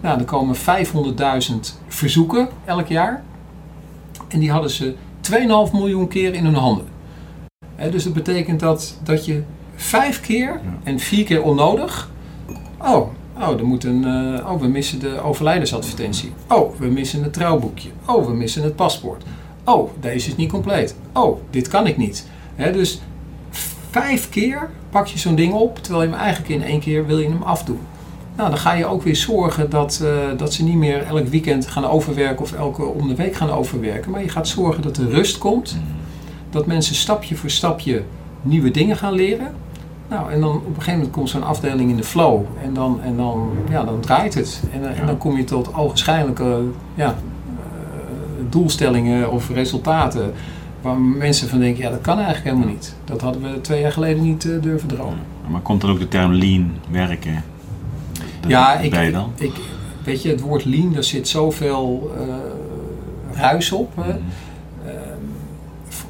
[0.00, 0.62] Nou, er komen 500.000
[1.88, 3.22] verzoeken elk jaar.
[4.28, 4.94] En die hadden ze
[5.30, 6.86] 2,5 miljoen keer in hun handen.
[7.90, 9.42] dus dat betekent dat, dat je
[9.74, 12.10] vijf keer en vier keer onnodig.
[12.78, 13.08] Oh,
[13.38, 16.32] oh, er moet een, uh, oh, we missen de overlijdensadvertentie.
[16.48, 17.90] Oh, we missen het trouwboekje.
[18.06, 19.24] Oh, we missen het paspoort.
[19.64, 20.96] Oh, deze is niet compleet.
[21.12, 22.26] Oh, dit kan ik niet.
[22.56, 23.00] dus
[23.90, 27.18] vijf keer pak je zo'n ding op, terwijl je hem eigenlijk in één keer wil
[27.18, 27.80] je hem afdoen.
[28.40, 31.66] Nou, dan ga je ook weer zorgen dat, uh, dat ze niet meer elk weekend
[31.66, 34.10] gaan overwerken of elke om de week gaan overwerken.
[34.10, 35.74] Maar je gaat zorgen dat er rust komt.
[35.74, 35.84] Mhm.
[36.50, 38.02] Dat mensen stapje voor stapje
[38.42, 39.54] nieuwe dingen gaan leren.
[40.08, 42.42] Nou, en dan op een gegeven moment komt zo'n afdeling in de flow.
[42.62, 44.62] En dan, en dan, ja, dan draait het.
[44.72, 46.62] En, en dan kom je tot ogenschijnlijke
[46.94, 47.14] ja, uh,
[48.48, 50.32] doelstellingen of resultaten.
[50.80, 52.94] Waar mensen van denken, ja dat kan eigenlijk helemaal niet.
[53.04, 55.18] Dat hadden we twee jaar geleden niet uh, durven dromen.
[55.46, 57.44] Maar komt dan ook de term lean werken?
[58.46, 58.94] Ja, ik,
[59.38, 59.52] ik,
[60.04, 62.34] weet je, het woord lean, daar zit zoveel uh,
[63.40, 63.96] ruis op.
[63.96, 64.04] Mm.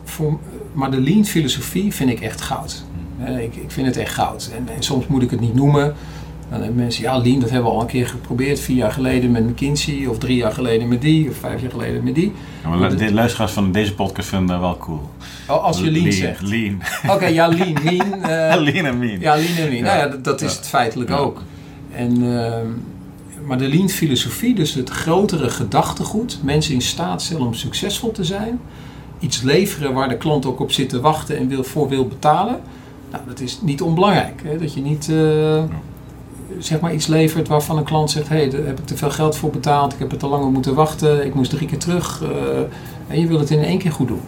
[0.05, 0.39] voor,
[0.73, 2.85] maar de lean filosofie vind ik echt goud.
[3.27, 4.51] Ik, ik vind het echt goud.
[4.57, 5.95] En, en, soms moet ik het niet noemen.
[6.51, 8.61] Dan hebben mensen, ja, Lean, dat hebben we al een keer geprobeerd.
[8.61, 12.03] Vier jaar geleden met McKinsey, of drie jaar geleden met die, of vijf jaar geleden
[12.03, 12.33] met die.
[12.63, 15.11] Ja, maar de luisteraars van deze podcast vinden dat wel cool.
[15.49, 16.43] Oh, als je Lean, lean zegt.
[16.43, 16.83] Lean.
[17.09, 17.73] Oké, ja, Lean.
[17.85, 19.21] Lean, uh, lean en Mean.
[19.21, 19.83] Ja, Lean en Mean.
[19.83, 21.43] Nou ja, dat, dat is het feitelijk ook.
[21.93, 22.55] En, uh,
[23.47, 28.25] maar de Lean filosofie, dus het grotere gedachtegoed, mensen in staat stellen om succesvol te
[28.25, 28.61] zijn,
[29.19, 32.61] iets leveren waar de klant ook op zit te wachten en wil, voor wil betalen
[33.11, 34.43] nou, dat is niet onbelangrijk.
[34.45, 34.59] Hè?
[34.59, 35.63] Dat je niet uh,
[36.59, 39.11] zeg maar iets levert waarvan een klant zegt: hé, hey, daar heb ik te veel
[39.11, 42.23] geld voor betaald, ik heb het te langer moeten wachten, ik moest drie keer terug.
[42.23, 42.31] Uh,
[43.09, 44.21] en je wil het in één keer goed doen.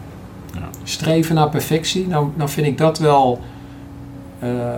[0.55, 0.69] Ja.
[0.83, 3.41] Streven naar perfectie, nou, nou vind ik dat wel.
[4.43, 4.75] Uh,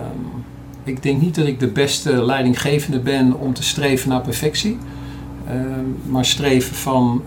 [0.85, 4.77] ik denk niet dat ik de beste leidinggevende ben om te streven naar perfectie.
[6.07, 7.23] maar streven van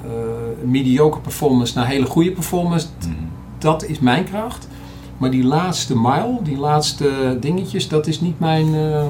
[0.65, 3.15] mediocre performance naar hele goede performance, mm.
[3.59, 4.69] dat is mijn kracht.
[5.19, 8.75] Maar die laatste mile, die laatste dingetjes, dat is niet mijn.
[8.75, 9.07] Uh,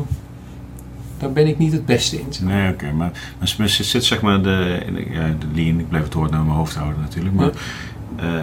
[1.18, 2.26] daar ben ik niet het beste in.
[2.42, 2.92] Nee, oké.
[2.92, 3.10] maar,
[3.58, 6.74] maar zit zeg maar de, ja, de lean, ik blijf het woord naar mijn hoofd
[6.74, 7.34] houden natuurlijk.
[7.34, 7.50] Maar
[8.20, 8.42] uh,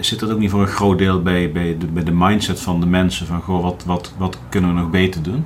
[0.00, 2.80] zit dat ook niet voor een groot deel bij, bij, de, bij de mindset van
[2.80, 3.26] de mensen?
[3.26, 5.44] Van goh, wat, wat, wat kunnen we nog beter doen?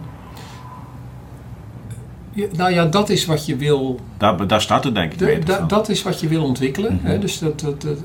[2.32, 4.00] Ja, nou ja, dat is wat je wil.
[4.16, 5.18] Daar, daar staat het denk ik.
[5.18, 7.00] De, da, dat is wat je wil ontwikkelen.
[7.02, 7.12] hè?
[7.12, 7.20] Mhm.
[7.20, 7.98] Dus dat, dat, dat,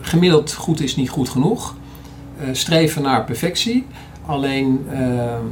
[0.00, 1.74] gemiddeld goed is niet goed genoeg.
[2.38, 3.86] Eh, streven naar perfectie.
[4.26, 5.44] Alleen ehm,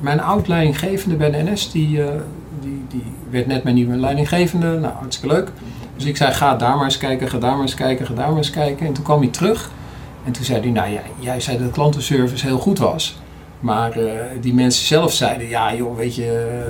[0.00, 2.20] mijn oud-leidinggevende bij de NS, die, eh,
[2.60, 4.78] die, die werd net mijn nieuwe leidinggevende.
[4.78, 5.52] Nou, hartstikke leuk.
[5.96, 8.28] Dus ik zei, ga daar maar eens kijken, ga daar maar eens kijken, ga daar
[8.28, 8.86] maar eens kijken.
[8.86, 9.70] En toen kwam hij terug.
[10.24, 13.18] En toen zei hij, nou ja, jij zei dat de klantenservice heel goed was.
[13.60, 16.60] Maar uh, die mensen zelf zeiden, ja joh, weet je,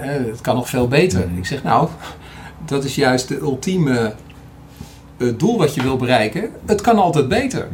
[0.00, 1.28] uh, het kan nog veel beter.
[1.36, 1.88] Ik zeg, nou,
[2.64, 4.14] dat is juist de ultieme
[5.16, 7.68] het doel wat je wil bereiken, het kan altijd beter.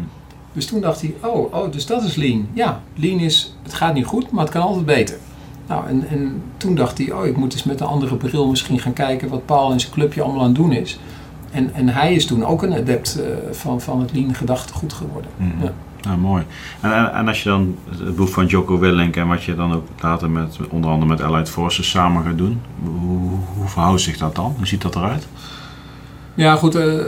[0.53, 2.49] Dus toen dacht hij, oh, oh, dus dat is lean.
[2.53, 5.17] Ja, lean is, het gaat niet goed, maar het kan altijd beter.
[5.71, 8.79] Nou, en, en toen dacht hij, oh, ik moet eens met een andere bril misschien
[8.79, 10.99] gaan kijken wat Paul en zijn clubje allemaal aan het doen is.
[11.51, 15.31] En, en hij is toen ook een adept uh, van, van het lean gedachtegoed geworden.
[15.37, 15.65] Mm -hmm.
[15.65, 15.73] ja.
[16.03, 16.43] Nou, mooi.
[16.81, 19.87] En, en, als je dan het boek van Jocko Willink en wat je dan ook
[20.01, 24.35] later met onder andere met Allied Forces samen gaat doen, hoe, hoe verhoudt zich dat
[24.35, 24.55] dan?
[24.57, 25.29] Hoe ziet dat eruit?
[26.35, 26.77] Ja, goed.
[26.77, 27.05] Uh,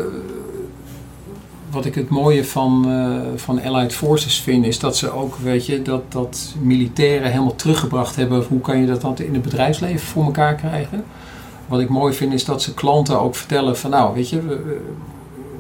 [1.73, 5.67] wat ik het mooie van, uh, van Allied Forces vind, is dat ze ook, weet
[5.67, 8.45] je, dat, dat militairen helemaal teruggebracht hebben.
[8.49, 11.05] Hoe kan je dat dan in het bedrijfsleven voor elkaar krijgen?
[11.67, 14.61] Wat ik mooi vind, is dat ze klanten ook vertellen van, nou, weet je,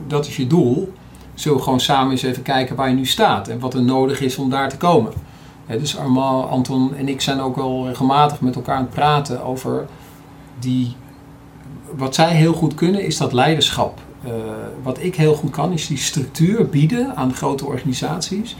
[0.06, 0.92] dat is je doel.
[1.34, 4.20] Zullen we gewoon samen eens even kijken waar je nu staat en wat er nodig
[4.20, 5.12] is om daar te komen.
[5.66, 9.86] dus Armand, Anton en ik zijn ook wel regelmatig met elkaar aan het praten over
[10.58, 10.96] die
[11.96, 14.00] wat zij heel goed kunnen is dat leiderschap.
[14.26, 14.32] Uh,
[14.82, 18.56] wat ik heel goed kan is die structuur bieden aan grote organisaties.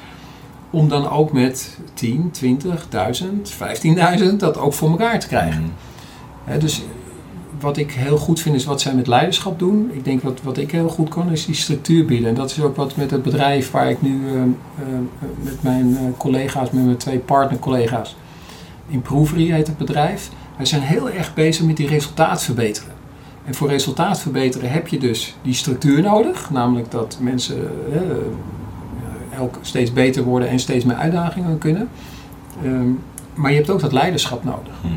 [0.71, 5.73] om dan ook met 10, 20, 1000, 15.000 dat ook voor elkaar te krijgen.
[6.45, 6.59] Mhm.
[6.59, 6.83] Dus
[7.63, 9.91] wat ik heel goed vind is wat zij met leiderschap doen.
[9.93, 12.29] Ik denk wat, wat ik heel goed kan is die structuur bieden.
[12.29, 14.49] En dat is ook wat met het bedrijf waar ik nu eh, eh,
[15.43, 18.17] met mijn eh, collega's, met mijn twee partnercollega's,
[18.89, 20.31] Improvery heet het bedrijf.
[20.57, 23.02] Wij zijn heel erg bezig met die resultaat verbeteren.
[23.45, 26.51] En voor resultaat verbeteren heb je dus die structuur nodig.
[26.51, 28.01] Namelijk dat mensen eh,
[29.39, 31.89] elk steeds beter worden en steeds meer uitdagingen kunnen.
[32.65, 32.89] Ehm,
[33.35, 34.73] maar je hebt ook dat leiderschap nodig.
[34.83, 34.93] Mhm.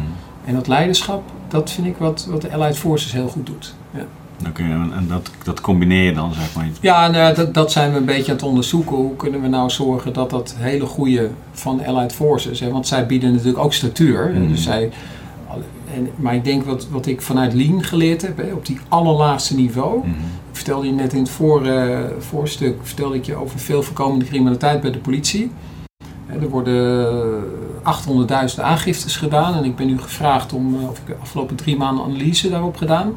[0.45, 3.75] En dat leiderschap, dat vind ik wat, wat de Allied Forces heel goed doet.
[3.91, 4.05] Ja,
[4.47, 6.67] Oké, en en dat, dat combineer je dan, zeg maar.
[6.79, 8.95] ja nou, dat, dat zijn we een beetje aan het onderzoeken.
[8.95, 12.60] Hoe kunnen we nou zorgen dat dat hele goede van Allied Forces...
[12.60, 14.31] Hè, want zij bieden natuurlijk ook structuur.
[14.34, 14.47] Mhm.
[14.47, 14.91] Dus zij,
[15.95, 19.55] en, maar ik denk wat, wat ik vanuit Lean geleerd heb, hè, op die allerlaagste
[19.55, 19.97] niveau...
[19.97, 20.10] Mhm.
[20.49, 24.25] Ik vertelde je net in het voor, eh, voorstuk vertelde ik je over veel voorkomende
[24.25, 25.51] criminaliteit bij de politie.
[26.25, 27.43] Hè, Er worden
[27.84, 31.77] 800.000 aangiftes gedaan en ik ben nu gevraagd om, eh, of ik de afgelopen drie
[31.77, 33.13] maanden analyse daarop gedaan.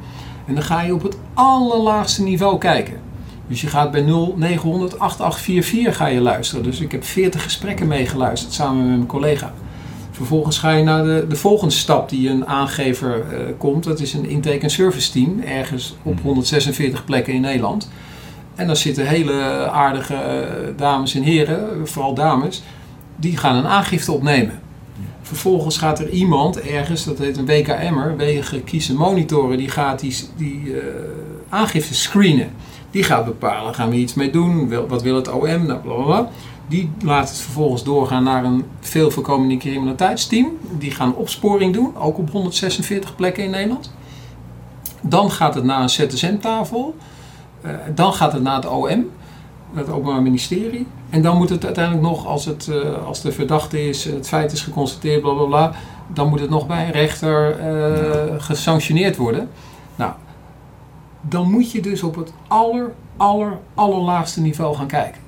[0.47, 2.97] En dan ga je op het allerlaagste niveau kijken.
[3.49, 6.65] Dus je gaat bij 0900 8844 ga je luisteren.
[6.65, 9.53] Dus ik heb 40 gesprekken meegeluisterd samen met mijn collega.
[10.19, 13.85] Vervolgens ga je naar de, de volgende stap die een aangever eh, komt.
[13.85, 17.91] Dat is een intake- en service team, ergens op 146 plekken in Nederland.
[18.55, 19.33] En daar zitten hele
[19.71, 22.63] aardige eh, dames en heren, vooral dames,
[23.17, 24.61] die gaan een aangifte opnemen.
[25.23, 30.17] Vervolgens gaat er iemand ergens, dat heet een WKM'er, wegen kiezen monitoren, die gaat die,
[30.37, 30.85] die eh,
[31.49, 32.51] aangifte screenen.
[32.91, 36.05] Die gaat bepalen, gaan we iets mee doen, wat wil het OM, nou, bla bla
[36.05, 36.31] bla.
[36.69, 40.49] Die laat het vervolgens doorgaan naar een veel voorkomende criminaliteitsteam.
[40.79, 43.93] Die gaan opsporing doen, ook op 146 plekken in Nederland.
[45.01, 46.97] Dan gaat het naar een ZSM-tafel.
[47.61, 49.11] Eh, dan gaat het naar het OM,
[49.75, 50.87] het Openbaar Ministerie.
[51.11, 54.53] En dan moet het uiteindelijk nog, als, het, eh, als de verdachte is, het feit
[54.53, 55.73] is geconstateerd, bla bla bla.
[56.13, 59.49] Dan moet het nog bij een rechter eh, gesanctioneerd worden.
[59.97, 60.13] Nou,
[61.21, 65.27] dan moet je dus op het aller, aller, allerlaagste niveau gaan kijken.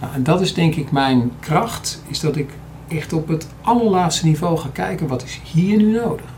[0.00, 2.50] Nou, en dat is denk ik mijn kracht, is dat ik
[2.88, 6.34] echt op het allerlaagste niveau ga kijken, wat is hier nu nodig?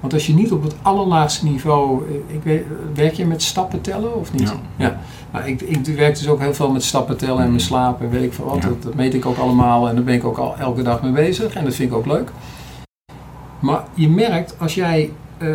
[0.00, 2.64] Want als je niet op het allerlaagste niveau, eh, ik weet,
[2.94, 4.54] werk je met stappen tellen of niet?
[4.76, 5.00] Ja.
[5.32, 8.10] Nou, ik, ik werk dus ook heel veel met stappen tellen en mijn slaap en
[8.10, 8.62] weet ik veel wat.
[8.62, 8.68] Ja.
[8.68, 11.12] Dat, dat meet ik ook allemaal en daar ben ik ook al elke dag mee
[11.12, 12.30] bezig en dat vind ik ook leuk.
[13.58, 15.48] Maar je merkt, als jij eh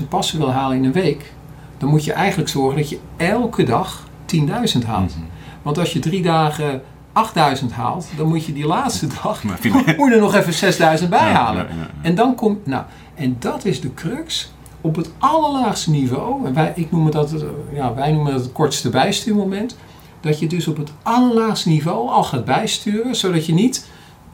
[0.00, 1.32] 70.000 passen wil halen in een week,
[1.78, 4.42] dan moet je eigenlijk zorgen dat je elke dag 10.000
[4.86, 5.16] haalt.
[5.16, 5.33] Mhm.
[5.64, 10.10] Want als je drie dagen 8000 haalt, dan moet je die laatste dag moet je
[10.14, 11.62] er nog even 6000 bij halen.
[11.62, 11.90] ja, ja, ja.
[12.02, 16.46] En dan komt, nou, en dat is de crux op het allerlaagste niveau.
[16.46, 19.76] En wij, ik noem het dat, het, eh, ja, wij noemen het het kortste bijstuurmoment.
[20.20, 23.86] Dat je dus op het allerlaagste niveau al gaat bijsturen, zodat je niet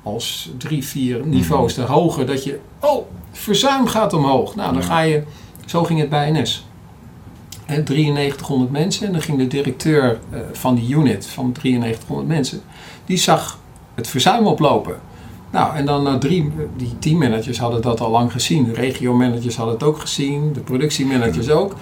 [0.02, 4.54] als drie, vier niveaus te hoger, dat je, oh, verzuim gaat omhoog.
[4.54, 5.22] Nou, dan ga je,
[5.66, 6.66] zo ging het bij NS.
[7.70, 12.60] Hè, 9300 mensen en dan ging de directeur eh, van die unit van 9300 mensen,
[13.04, 13.58] die zag
[13.94, 14.94] het verzuim oplopen.
[15.50, 18.64] Nou, en dan na drie, die teammanagers hadden dat al lang gezien.
[18.64, 21.74] De regiomanagers hadden het ook gezien, de productiemanagers ook.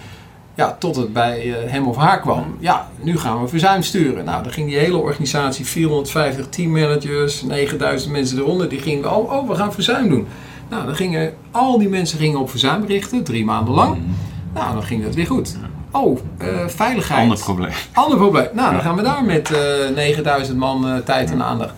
[0.55, 2.57] Ja, tot het bij eh, hem of haar kwam.
[2.59, 4.25] Ja, nu gaan we verzuim sturen.
[4.25, 9.49] Nou, dan ging die hele organisatie, 450 teammanagers, 9000 mensen eronder, die gingen, oh, oh,
[9.49, 10.27] we gaan verzuim doen.
[10.69, 13.97] Nou, dan gingen al die mensen gingen op verzuim richten, drie maanden lang.
[13.97, 14.07] Mhm.
[14.55, 15.57] Nou, dan ging dat weer goed.
[15.99, 17.21] Oh, eh, veiligheid.
[17.21, 17.73] Ander probleem.
[17.93, 18.49] Ander probleem.
[18.53, 21.75] Nou, dan gaan we daar met eh 9000 man eh, tijd en aandacht.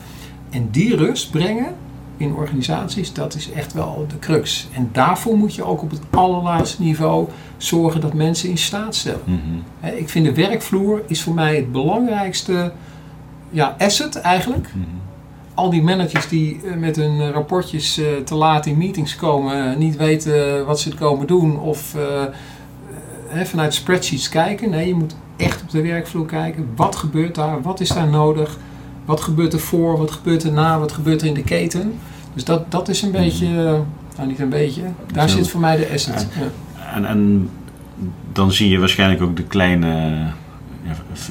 [0.50, 1.74] En die rust brengen
[2.16, 4.68] in organisaties, dat is echt wel de crux.
[4.74, 9.20] En daarvoor moet je ook op het allerlaatste niveau zorgen dat mensen in staat stellen.
[9.24, 9.96] Mhm.
[9.96, 12.72] Ik vind de werkvloer is voor mij het belangrijkste
[13.50, 14.68] ja, asset eigenlijk.
[14.74, 14.87] Mhm.
[15.54, 20.80] Al die managers die met hun rapportjes te laat in meetings komen, niet weten wat
[20.80, 21.94] ze komen doen of
[23.30, 24.70] hè, vanuit spreadsheets kijken.
[24.70, 26.68] Nee, je moet echt op de werkvloer kijken.
[26.76, 27.62] Wat gebeurt daar?
[27.62, 28.58] Wat is daar nodig?
[29.04, 29.98] Wat gebeurt er voor?
[29.98, 30.78] Wat gebeurt er na?
[30.78, 31.98] Wat gebeurt er in de keten?
[32.34, 33.78] Dus dat, dat is een beetje, eh,
[34.16, 34.82] nou niet een beetje,
[35.12, 35.36] daar Zo.
[35.36, 36.05] zit voor mij de.
[36.07, 36.92] Ja.
[36.94, 37.50] En, en
[38.32, 40.18] dan zie je waarschijnlijk ook de kleine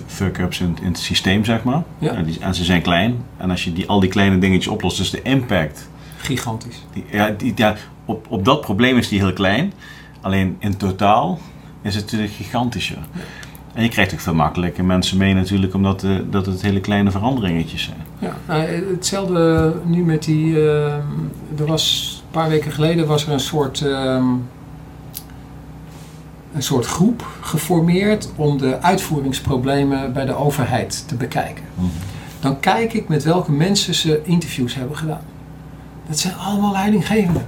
[0.05, 1.84] fuck-ups in, in het systeem, zeg maar.
[1.97, 2.13] Ja.
[2.13, 3.15] En, die, en ze zijn klein.
[3.38, 5.89] En als je die, al die kleine dingetjes oplost, dus de impact.
[6.17, 6.86] Gigantisch.
[6.93, 9.74] Die, ja, die, ja, op, op dat probleem is die heel klein.
[10.21, 11.39] Alleen in totaal
[11.82, 12.97] is het natuurlijk gigantischer.
[13.73, 17.11] En je krijgt ook veel makkelijker mensen mee natuurlijk, omdat eh, dat het hele kleine
[17.11, 17.97] veranderingetjes zijn.
[18.19, 18.61] Ja, nou,
[18.91, 20.61] hetzelfde nu met die.
[21.57, 23.82] er was een paar weken geleden was er een soort.
[23.82, 24.25] ehm,
[26.53, 31.63] een soort groep geformeerd om de uitvoeringsproblemen bij de overheid te bekijken.
[31.73, 31.88] Mhm.
[32.39, 35.21] dan kijk ik met welke mensen ze interviews hebben gedaan.
[36.07, 37.47] Dat zijn allemaal leidinggevenden.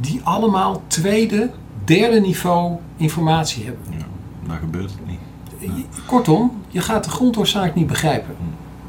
[0.00, 1.50] Die allemaal tweede,
[1.88, 3.82] derde niveau informatie hebben.
[3.90, 4.06] Ja,
[4.48, 5.86] daar gebeurt het niet.
[6.06, 8.36] Kortom, je gaat de grondoorzaak niet begrijpen.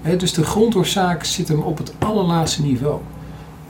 [0.01, 2.99] Hè, dus de grondoorzaak zit hem op het allerlaatste niveau.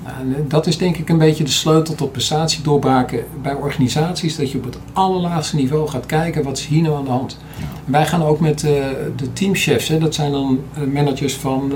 [0.04, 4.36] Nou, en, eh, dat is denk ik een beetje de sleutel tot prestatiedoorbraken bij organisaties.
[4.36, 7.38] Dat je op het allerlaatste niveau gaat kijken wat is hier nou aan de hand.
[7.58, 7.66] Ja.
[7.86, 8.72] Wij gaan ook met eh,
[9.16, 11.74] de teamchefs, hè, dat zijn dan eh, managers van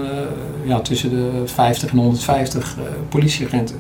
[0.66, 3.76] ja, tussen de 50 en 150 eh, politieagenten.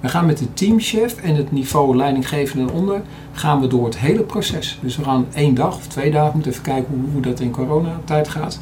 [0.00, 4.22] We gaan met de teamchef en het niveau leidinggevende eronder gaan we door het hele
[4.22, 4.78] proces.
[4.82, 7.50] Dus we gaan één dag of twee dagen, moeten even kijken hoe, hoe dat in
[7.50, 8.60] coronatijd gaat.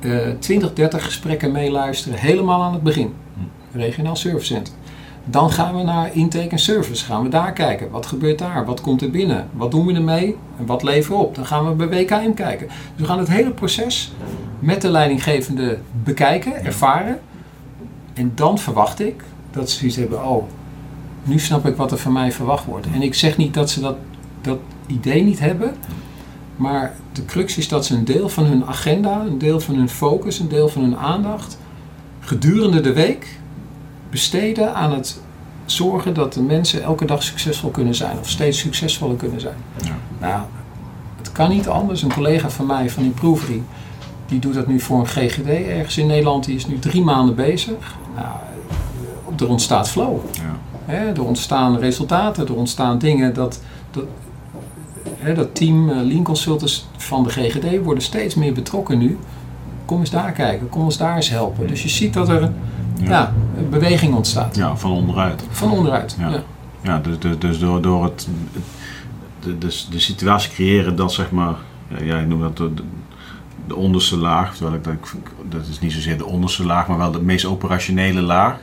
[0.00, 3.14] Eh 20, 30 gesprekken meeluisteren, helemaal aan het begin.
[3.72, 4.72] Regionaal Service Center.
[5.24, 7.04] Dan gaan we naar intake en service.
[7.04, 7.90] Gaan we daar kijken.
[7.90, 8.64] Wat gebeurt daar?
[8.64, 9.48] Wat komt er binnen?
[9.52, 10.36] Wat doen we ermee?
[10.58, 11.34] En wat leveren we op?
[11.34, 12.66] Dan gaan we bij WKM kijken.
[12.66, 14.12] Dus we gaan het hele proces
[14.58, 17.18] met de leidinggevende bekijken, ervaren.
[18.14, 19.24] En dan verwacht ik
[19.56, 20.24] dat ze zoiets hebben.
[20.24, 20.44] Oh,
[21.22, 22.86] nu snap ik wat er van mij verwacht wordt.
[22.94, 23.96] En ik zeg niet dat ze dat,
[24.40, 25.74] dat idee niet hebben.
[26.56, 29.88] Maar de crux is dat ze een deel van hun agenda, een deel van hun
[29.88, 31.58] focus, een deel van hun aandacht
[32.26, 33.38] gedurende de week
[34.10, 35.20] besteden aan het
[35.64, 39.56] zorgen dat de mensen elke dag succesvol kunnen zijn of steeds succesvoller kunnen zijn.
[39.84, 39.96] Ja.
[40.20, 40.42] Nou,
[41.16, 42.02] het kan niet anders.
[42.02, 43.62] Een collega van mij van Improvery,
[44.26, 46.44] die doet dat nu voor een GGD ergens in Nederland.
[46.44, 47.96] Die is nu drie maanden bezig.
[48.14, 48.36] Nou,
[49.40, 50.18] er ontstaat flow.
[50.32, 50.56] Ja.
[50.84, 54.04] Hè, er ontstaan resultaten, er ontstaan dingen dat, dat,
[55.16, 59.18] hè, dat team eh, Lean Consultants van de GGD worden steeds meer betrokken nu.
[59.84, 61.66] Kom eens daar kijken, kom eens daar eens helpen.
[61.66, 62.52] Dus je ziet dat er
[63.00, 63.32] ja.
[63.56, 64.56] een beweging ontstaat.
[64.56, 65.42] Ja, van onderuit.
[65.50, 66.16] Van onderuit.
[66.18, 66.42] Ja.
[66.80, 66.98] Ja.
[66.98, 68.28] Dus, dus, dus door, door het,
[69.40, 71.54] de, de, de situatie creëren dat zeg maar,
[71.88, 72.70] ja, jij noemt dat de,
[73.66, 75.12] de onderste laag, terwijl ik denk,
[75.48, 78.58] dat is niet zozeer de onderste laag, maar wel de meest operationele laag.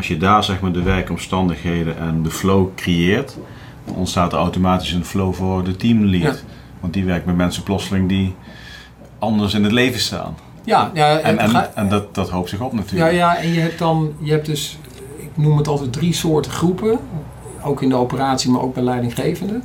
[0.00, 3.36] Als je daar zeg maar de werkomstandigheden en de flow creëert,
[3.84, 6.22] dan ontstaat er automatisch een flow voor de teamlead.
[6.34, 6.40] Ja.
[6.80, 8.34] Want die werkt met mensen plotseling die
[9.18, 10.34] anders in het leven staan.
[10.64, 13.12] Ja, ja, En, en, ga- en dat, dat hoopt zich op ja, natuurlijk.
[13.12, 14.78] ja, en je hebt dan, je hebt dus,
[15.16, 16.98] ik noem het altijd drie soorten groepen.
[17.64, 19.62] Ook in de operatie, maar ook bij leidinggevenden.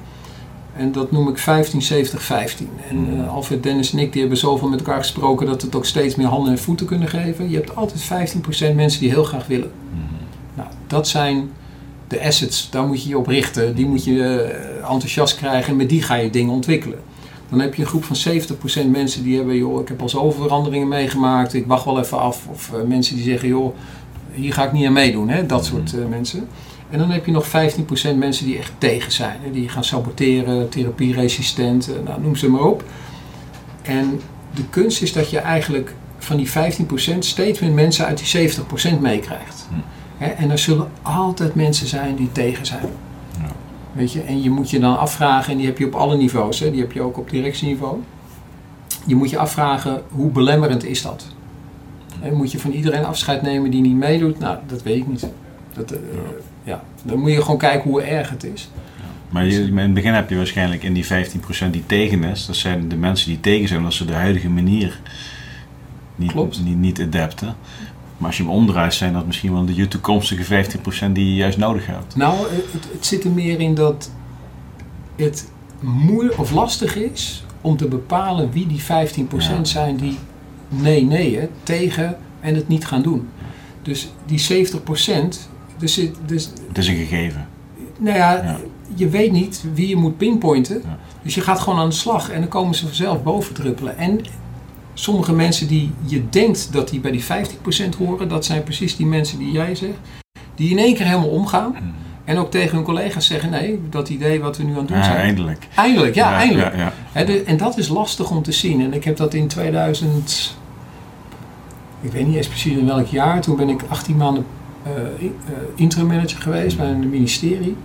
[0.77, 2.69] En dat noem ik 15, 70, 15.
[2.89, 3.21] En Hmm.
[3.23, 5.86] eh, Alfred, Dennis en ik die hebben zoveel met elkaar gesproken dat we het ook
[5.86, 7.49] steeds meer handen en voeten kunnen geven.
[7.49, 9.71] Je hebt altijd 15% mensen die heel graag willen.
[9.93, 10.04] Mhm.
[10.88, 11.51] Dat zijn
[12.07, 13.75] de assets, daar moet je je op richten.
[13.75, 16.99] Die moet je eh, enthousiast krijgen en met die ga je dingen ontwikkelen.
[17.49, 18.17] Dan heb je een groep van
[18.86, 22.19] 70% mensen die hebben, joh, ik heb al zoveel veranderingen meegemaakt, ik wacht wel even
[22.19, 22.47] af.
[22.51, 23.75] Of eh, mensen die zeggen, joh,
[24.31, 25.45] hier ga ik niet aan meedoen, hè?
[25.45, 26.47] dat soort eh, mensen.
[26.89, 27.49] En dan heb je nog 15%
[28.15, 29.38] mensen die echt tegen zijn.
[29.41, 29.51] Hè?
[29.51, 32.83] Die gaan saboteren, therapieresistent, nou, noem ze maar op.
[33.81, 34.19] En
[34.53, 36.51] de kunst is dat je eigenlijk van die 15%
[37.19, 39.67] steeds meer mensen uit die 70% meekrijgt.
[39.69, 39.94] Hm.
[40.18, 42.86] Hè, En er zullen altijd mensen zijn die tegen zijn.
[43.41, 43.51] Ja.
[43.91, 44.22] Weet je?
[44.22, 46.72] En je moet je dan afvragen, en die heb je op alle niveaus, hè?
[46.72, 47.99] die heb je ook op directieniveau.
[49.05, 51.26] Je moet je afvragen, hoe belemmerend is dat?
[52.22, 54.39] En moet je van iedereen afscheid nemen die niet meedoet?
[54.39, 55.28] Nou, dat weet ik niet.
[55.74, 55.99] Dat, eh,
[56.63, 56.84] ja.
[57.03, 58.70] Dan moet je gewoon kijken hoe erg het is.
[59.30, 61.07] Maar je, in het begin heb je waarschijnlijk in die 15%
[61.72, 64.99] die tegen is, dat zijn de mensen die tegen zijn omdat ze de huidige manier
[66.16, 66.63] niet, Klopt.
[66.63, 67.55] niet, niet adapten.
[68.18, 70.63] Maar als je hem omdraait, zijn dat misschien wel de toekomstige
[71.07, 72.16] 15% die je juist nodig hebt.
[72.16, 74.11] Nou, het, het zit er meer in dat
[75.16, 75.49] het
[75.80, 78.86] moeilijk of lastig is om te bepalen wie die 15%
[79.38, 79.63] Ja.
[79.63, 80.18] zijn die
[80.70, 83.28] nee, nee, hè, tegen en het niet gaan doen.
[83.82, 85.49] Dus die 70%,
[85.80, 87.47] er zit, dus, Het is een gegeven.
[87.99, 88.57] nou ja, Ja.
[88.95, 90.82] je weet niet wie je moet pinpointen.
[90.84, 90.97] Ja.
[91.24, 93.97] Dus je gaat gewoon aan de slag en dan komen ze vanzelf boven druppelen.
[93.97, 94.20] En
[94.97, 97.27] sommige mensen die je denkt dat die bij die 50%
[97.97, 99.97] horen, dat zijn precies die mensen die jij zegt,
[100.55, 101.75] die in één keer helemaal omgaan.
[102.25, 104.97] En ook tegen hun collega's zeggen: nee, dat idee wat we nu aan het doen
[104.97, 105.17] Ja, zijn.
[105.17, 105.67] eindelijk.
[105.75, 106.75] Eindelijk, ja, eindelijk.
[107.13, 108.81] Ja, de- en dat is lastig om te zien.
[108.81, 110.55] En ik heb dat in 2000,
[112.01, 114.45] ik weet niet eens precies in welk jaar, toen ben ik 18 maanden
[114.83, 114.91] eh,
[115.75, 117.75] interim manager geweest bij een ministerie.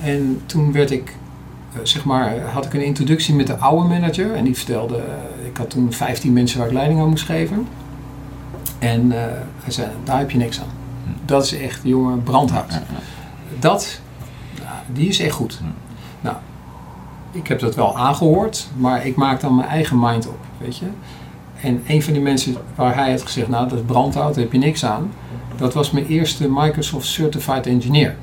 [0.00, 1.16] En toen werd ik,
[1.82, 4.34] zeg maar, had ik een introductie met de oude manager.
[4.34, 7.66] En die vertelde, eh, ik had toen 15 mensen waar ik leiding aan moest geven.
[8.78, 10.66] En eh, hij zei, daar heb je niks aan.
[11.24, 12.80] Dat is echt, jongen, brandhout.
[13.58, 14.00] Dat,
[14.58, 15.60] nou, die is echt goed.
[16.20, 16.36] Nou,
[17.32, 20.86] ik heb dat wel aangehoord, maar ik maak dan mijn eigen mind op, weet je.
[21.60, 24.52] En een van die mensen waar hij had gezegd, nou dat is brandhout, daar heb
[24.52, 25.10] je niks aan.
[25.56, 28.16] Dat was mijn eerste Microsoft Certified Engineer.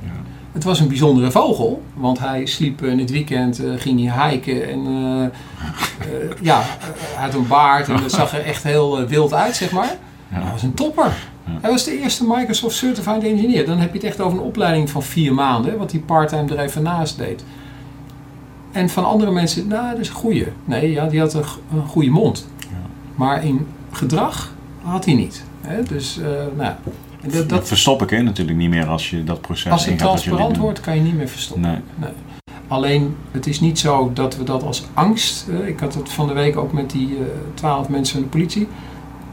[0.49, 0.55] Ja.
[0.55, 4.69] Het was een bijzondere vogel, want hij sliep in het weekend, uh, ging hij hiken
[4.69, 9.33] en uh, uh, ja, hij had een baard en dat zag er echt heel wild
[9.33, 9.95] uit, zeg maar.
[10.31, 10.41] Ja.
[10.41, 11.13] Hij was een topper.
[11.45, 11.51] Ja.
[11.61, 13.65] Hij was de eerste Microsoft Certified Engineer.
[13.65, 16.59] Dan heb je het echt over een opleiding van vier maanden, wat hij parttime er
[16.59, 17.43] even naast deed.
[18.71, 20.47] En van andere mensen, nou, dat is een goeie.
[20.65, 21.43] Nee, ja, die had een,
[21.73, 22.47] een goede mond.
[23.15, 25.43] Maar in gedrag had hij niet.
[25.61, 25.83] Hè?
[25.83, 26.19] Dus,
[26.57, 26.73] nou
[27.27, 30.57] dat, dat, verstop ik hè, natuurlijk niet meer als je dat proces Als het transparant
[30.57, 31.69] wordt, kan je niet meer verstoppen.
[31.69, 31.79] Nee.
[31.95, 32.11] nee.
[32.67, 35.47] Alleen, het is niet zo dat we dat als angst...
[35.49, 37.17] Uh, ik had het van de week ook met die uh,
[37.53, 38.67] twaalf mensen van de politie.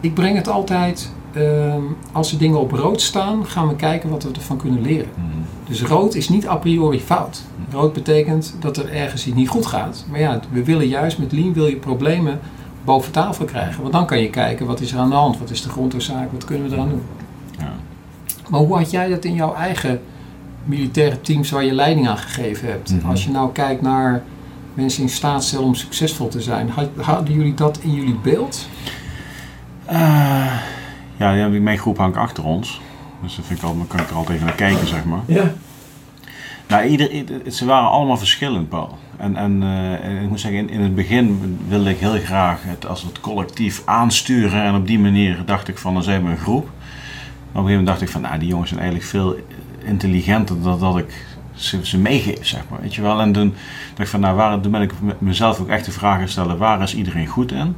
[0.01, 1.11] Ik breng het altijd...
[1.37, 1.74] Uh,
[2.12, 5.09] als er dingen op rood staan, gaan we kijken wat we ervan kunnen leren.
[5.14, 5.45] Mm.
[5.68, 7.43] Dus rood is niet a priori fout.
[7.57, 7.76] Mhm.
[7.76, 10.05] Rood betekent dat er ergens iets niet goed gaat.
[10.11, 12.41] Maar ja, we willen juist met Lean wil je problemen
[12.84, 13.80] boven tafel krijgen.
[13.80, 15.39] Want dan kan je kijken, wat is er aan de hand?
[15.39, 16.32] Wat is de grondoorzaak?
[16.32, 17.03] Wat kunnen we eraan doen?
[18.49, 20.01] Maar hoe had jij dat in jouw eigen
[20.64, 22.92] militaire teams waar je leiding aan gegeven hebt?
[22.92, 23.09] Mhm.
[23.09, 24.22] Als je nou kijkt naar
[24.74, 26.70] mensen in staat stellen om succesvol te zijn,
[27.01, 28.68] hadden jullie dat in jullie beeld?
[29.92, 30.61] Uh,
[31.16, 32.80] ja, mijn groep hangt achter ons.
[33.22, 35.22] Dus dat vind ik altijd, kan ik er altijd even naar kijken, zeg maar.
[35.26, 35.53] Ja.
[36.68, 37.11] Nou, ieder,
[37.53, 38.99] ze waren allemaal verschillend, Paul.
[39.16, 42.86] En, en uh, ik moet zeggen, in, in, het begin wilde ik heel graag het
[42.86, 44.62] als het collectief aansturen.
[44.62, 46.68] En op die manier dacht ik van, dan zijn we een groep
[47.63, 49.37] een gegeven moment dacht ik van, nou, die jongens zijn eigenlijk veel
[49.85, 51.27] intelligenter dan dat ik
[51.83, 52.81] ze, meegeef, zeg maar.
[52.81, 53.21] Weet je wel?
[53.21, 53.55] En toen
[53.89, 56.95] dacht ik van, nou, toen ben ik mezelf ook echt de vraag stellen, waar is
[56.95, 57.77] iedereen goed in?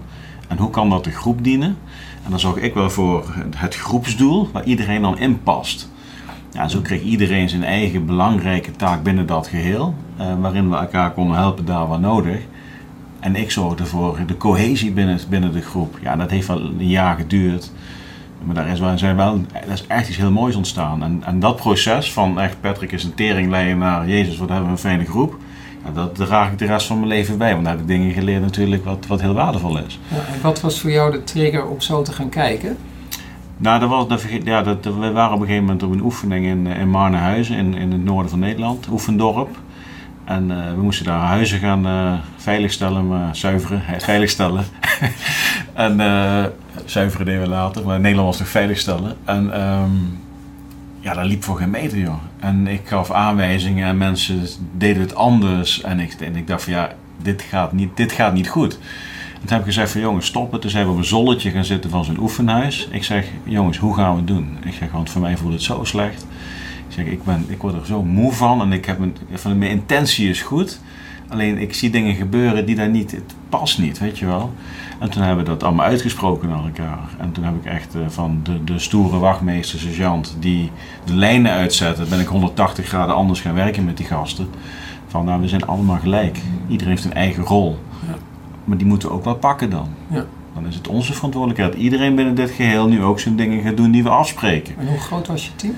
[0.48, 1.76] En hoe kan dat de groep dienen?
[2.24, 5.90] En dan zorg ik wel voor het groepsdoel, waar iedereen dan in past.
[6.52, 11.12] Ja, zo kreeg iedereen zijn eigen belangrijke taak binnen dat geheel, eh, waarin we elkaar
[11.12, 12.38] konden helpen daar waar nodig.
[13.20, 15.98] En ik zorgde voor de cohesie binnen, binnen de groep.
[16.02, 17.72] Ja, dat heeft wel een jaar geduurd.
[18.48, 21.02] Maar daar is, wel, zijn wel, er is echt iets heel moois ontstaan.
[21.02, 24.72] En, en dat proces van echt Patrick is een teringlijn naar Jezus, wat hebben we
[24.72, 25.36] een fijne groep.
[25.84, 27.52] Ja, dat draag ik de rest van mijn leven bij.
[27.52, 29.98] Want daar heb ik dingen geleerd natuurlijk wat, wat heel waardevol is.
[30.08, 32.76] Ja, en wat was voor jou de trigger om zo te gaan kijken?
[33.56, 36.46] Nou, dat was, dat, ja, dat, we waren op een gegeven moment op een oefening
[36.46, 39.58] in, in Marnehuizen, in, in het noorden van Nederland, Oefendorp.
[40.28, 44.64] En uh, we moesten daar huizen gaan uh, veiligstellen, maar zuiveren, veiligstellen.
[45.74, 46.44] en uh,
[46.84, 49.16] zuiveren deden we later, maar Nederland was nog veiligstellen.
[49.24, 50.18] En um,
[51.00, 52.22] ja, dat liep voor geen meter, joh.
[52.38, 55.80] En ik gaf aanwijzingen en mensen deden het anders.
[55.82, 58.78] En ik, en ik dacht van ja, dit gaat niet, dit gaat niet goed.
[59.32, 60.60] En toen heb ik gezegd van jongens, stop het.
[60.60, 62.88] Toen zijn we op een zolletje gaan zitten van zo'n oefenhuis.
[62.90, 64.58] Ik zeg, jongens, hoe gaan we het doen?
[64.64, 66.26] Ik zeg, want voor mij voelt het zo slecht.
[66.88, 69.58] Ik zeg, ik, ben, ik word er zo moe van en ik heb een, van
[69.58, 70.80] mijn intentie is goed.
[71.28, 74.52] Alleen ik zie dingen gebeuren die daar niet, het past niet, weet je wel.
[74.98, 77.08] En toen hebben we dat allemaal uitgesproken naar elkaar.
[77.18, 80.70] En toen heb ik echt uh, van de, de stoere wachtmeester, sergeant, die
[81.04, 84.48] de lijnen uitzetten, ben ik 180 graden anders gaan werken met die gasten.
[85.06, 86.38] Van nou, we zijn allemaal gelijk.
[86.68, 87.78] Iedereen heeft een eigen rol.
[88.06, 88.14] Ja.
[88.64, 89.88] Maar die moeten we ook wel pakken dan.
[90.06, 90.26] Ja.
[90.54, 91.74] Dan is het onze verantwoordelijkheid.
[91.74, 94.74] Iedereen binnen dit geheel nu ook zijn dingen gaat doen die we afspreken.
[94.78, 95.74] En hoe groot was je team?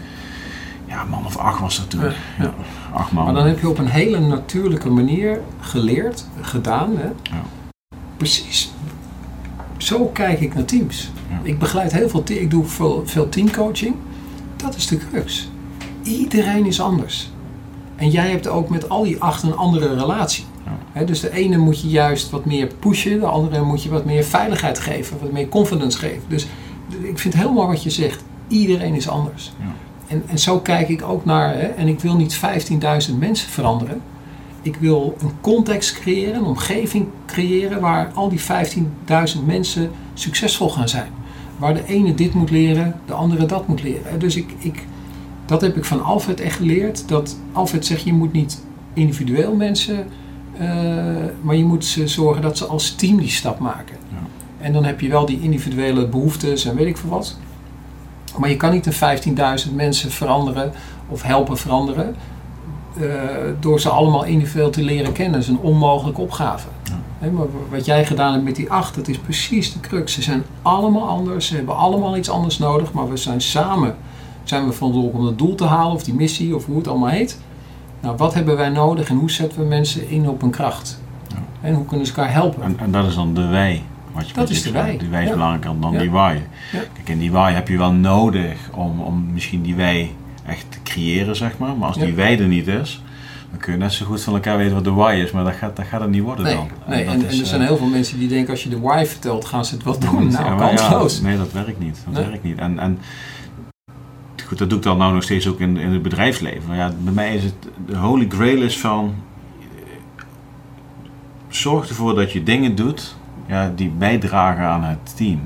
[0.90, 2.00] Ja, man of acht was dat toen.
[2.38, 2.54] Ja,
[2.92, 3.24] Acht man.
[3.24, 6.96] Maar dan heb je op een hele natuurlijke manier geleerd, gedaan.
[6.96, 7.06] Hè?
[7.06, 7.42] Ja.
[8.16, 8.70] Precies.
[9.76, 11.10] Zo kijk ik naar teams.
[11.42, 12.22] Ik begeleid heel veel.
[12.26, 13.94] Ik doe veel, veel teamcoaching.
[14.56, 15.50] Dat is de crux.
[16.02, 17.30] Iedereen is anders.
[17.96, 20.44] En jij hebt ook met al die acht een andere relatie.
[21.06, 24.24] dus de ene moet je juist wat meer pushen, de andere moet je wat meer
[24.24, 26.22] veiligheid geven, wat meer confidence geven.
[26.28, 26.46] Dus
[27.02, 28.24] ik vind mooi wat je zegt.
[28.48, 29.52] Iedereen is anders.
[30.10, 32.40] En, en zo kijk ik ook naar, hè, en ik wil niet
[33.10, 34.00] 15.000 mensen veranderen.
[34.62, 40.88] Ik wil een context creëren, een omgeving creëren waar al die 15.000 mensen succesvol gaan
[40.88, 41.08] zijn.
[41.58, 44.18] Waar de ene dit moet leren, de andere dat moet leren.
[44.18, 44.84] Dus ik, ik,
[45.46, 47.08] dat heb ik van Alfred echt geleerd.
[47.08, 50.06] Dat Alfred zegt, je moet niet individueel mensen,
[50.60, 50.60] uh,
[51.40, 53.96] maar je moet ze zorgen dat ze als team die stap maken.
[54.08, 54.16] Ja.
[54.64, 57.38] En dan heb je wel die individuele behoeftes en weet ik veel wat.
[58.38, 60.72] Maar je kan niet een 15.000 mensen veranderen
[61.08, 62.16] of helpen veranderen
[62.98, 63.12] uh,
[63.60, 65.32] door ze allemaal individueel te leren kennen.
[65.32, 66.68] Dat is een onmogelijke opgave.
[67.20, 67.30] Ja.
[67.30, 70.12] maar wat jij gedaan hebt met die acht, dat is precies de crux.
[70.12, 73.96] Ze zijn allemaal anders, ze hebben allemaal iets anders nodig, maar we zijn samen
[74.50, 77.08] zijn we verantwoordelijk om het doel te halen, of die missie, of hoe het allemaal
[77.08, 77.40] heet.
[78.00, 81.00] Nou, wat hebben wij nodig en hoe zetten we mensen in op een kracht?
[81.28, 81.36] Ja.
[81.60, 82.62] En hoe kunnen ze elkaar helpen?
[82.62, 83.82] En, en dat is dan de wij.
[84.12, 84.96] Wat je dat is de wij.
[84.98, 86.46] Die wij is belangrijker dan die wij.
[86.70, 90.12] Kijk, en die wij heb je wel nodig om, om misschien die wij
[90.46, 91.76] echt te creëren, zeg maar.
[91.76, 93.02] Maar als die wij er niet is,
[93.50, 95.54] dan kun je net zo goed van elkaar weten wat de why is, maar dat
[95.54, 96.68] gaat, dat gaat het niet worden nee, dan.
[96.86, 99.04] Nee, en, en, er zijn eh, heel veel mensen die denken als je de why
[99.06, 100.28] vertelt, gaan ze het wel doen.
[100.32, 101.20] Nou, ja, kansloos.
[101.20, 102.04] nee, dat werkt niet.
[102.10, 102.58] Dat werkt niet.
[102.58, 102.98] En, en
[104.46, 106.68] goed, dat doe ik dan nou nog steeds ook in, in het bedrijfsleven.
[106.68, 107.54] Maar ja, bij mij is het,
[107.86, 109.14] de holy grail is van,
[109.60, 109.66] eh,
[111.48, 113.16] zorg ervoor dat je dingen doet
[113.50, 115.40] ja, die bijdragen aan het team.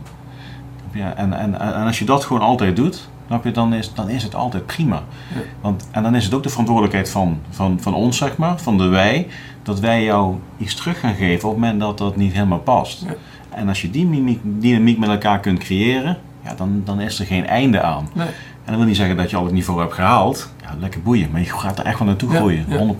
[0.93, 3.09] Ja, en, en, en als je dat gewoon altijd doet,
[3.43, 5.03] je, dan, is, dan is het altijd prima.
[5.35, 5.41] Ja.
[5.61, 8.79] Want, en dan is het ook de verantwoordelijkheid van, van, van ons, zeg maar, van
[8.79, 9.27] de wij,
[9.63, 13.05] dat wij jou iets terug gaan geven op het moment dat dat niet helemaal past.
[13.07, 13.15] Ja.
[13.51, 17.27] En als je die mimiek, dynamiek met elkaar kunt creëren, ja, dan, dan is er
[17.27, 18.09] geen einde aan.
[18.13, 18.27] Nee.
[18.27, 20.51] En dat wil niet zeggen dat je al het niveau hebt gehaald.
[20.63, 21.31] Ja, lekker boeien.
[21.31, 22.65] Maar je gaat er echt wel naartoe groeien.
[22.69, 22.77] ja.
[22.77, 22.99] 100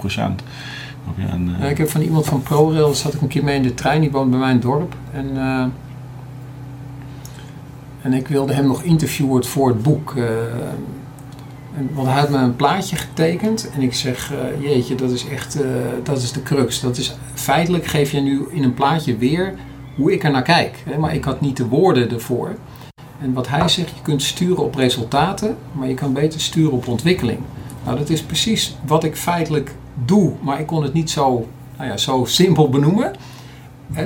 [1.31, 3.75] En, eh, ik heb van iemand van ProRail, zat ik een keer mee in de
[3.75, 4.97] trein, die woont bij mijn dorp.
[5.13, 5.65] En, eh,
[8.03, 10.15] en ik wilde hem nog interviewen voor het boek.
[10.17, 10.25] eh,
[11.77, 15.59] en, want hij had me een plaatje getekend en ik zeg, jeetje, dat is echt,
[16.03, 16.81] dat is de crux.
[16.81, 19.55] Dat is, feitelijk geef je nu in een plaatje weer
[19.97, 20.83] hoe ik er naar kijk.
[20.89, 20.99] Hè?
[20.99, 22.55] Maar ik had niet de woorden ervoor.
[23.21, 26.89] En wat hij zegt, je kunt sturen op resultaten, maar je kan beter sturen op
[26.89, 27.39] ontwikkeling.
[27.85, 31.91] Nou, dat is precies wat ik feitelijk doe, maar ik kon het niet zo, nou
[31.91, 33.13] ja, zo simpel benoemen.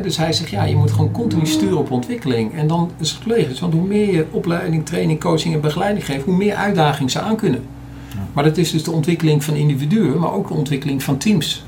[0.03, 2.55] Dus hij zegt, ja, je moet gewoon continu sturen op ontwikkeling.
[2.55, 6.25] En dan is het logisch, want hoe meer je opleiding, training, coaching en begeleiding geeft,
[6.25, 7.65] hoe meer uitdaging ze aan kunnen.
[8.33, 11.65] Maar dat is dus de ontwikkeling van individuen, maar ook de ontwikkeling van teams.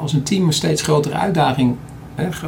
[0.00, 1.76] Als een team een steeds grotere uitdaging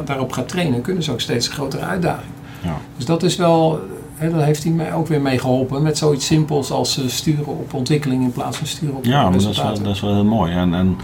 [0.05, 2.31] daarop gaat trainen, kunnen ze ook steeds een grotere uitdaging.
[2.63, 2.77] ja.
[2.95, 3.79] Dus dat is wel,
[4.19, 5.81] daar heeft hij mij ook weer mee geholpen.
[5.81, 9.31] Met zoiets simpels als eh, sturen op ontwikkeling in plaats van sturen op ja, maar
[9.31, 10.53] dat is, wel, dat is wel heel mooi.
[10.53, 10.97] En, en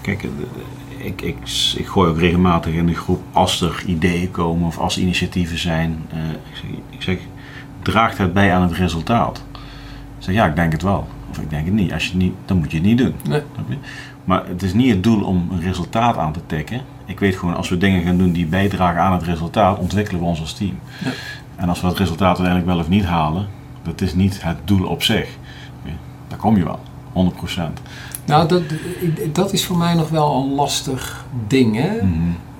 [0.00, 0.28] kijk, eh,
[1.06, 1.36] ik, ik,
[1.76, 6.02] ik gooi ook regelmatig in de groep als er ideeën komen of als initiatieven zijn.
[6.10, 7.18] eh, ik, zeg, ik zeg,
[7.82, 9.42] draagt het bij aan het resultaat?
[10.18, 11.06] Ik zeg, ja, ik denk het wel.
[11.30, 11.92] Of ik denk het niet.
[11.92, 13.14] Als je het niet, dan moet je het niet doen.
[13.28, 13.42] Nee.
[14.24, 16.80] Maar het is niet het doel om een resultaat aan te tikken.
[17.06, 20.26] Ik weet gewoon, als we dingen gaan doen die bijdragen aan het resultaat, ontwikkelen we
[20.26, 20.78] ons als team.
[21.04, 21.10] Ja.
[21.62, 23.48] En als we het resultaat uiteindelijk wel of niet halen,
[23.82, 25.28] dat is niet het doel op zich.
[26.28, 26.78] Daar kom je wel,
[27.32, 27.60] 100%.
[28.24, 28.62] Nou, dat,
[29.32, 31.76] dat is voor mij nog wel een lastig ding.
[31.76, 31.96] Hè?
[31.96, 32.12] Mhm.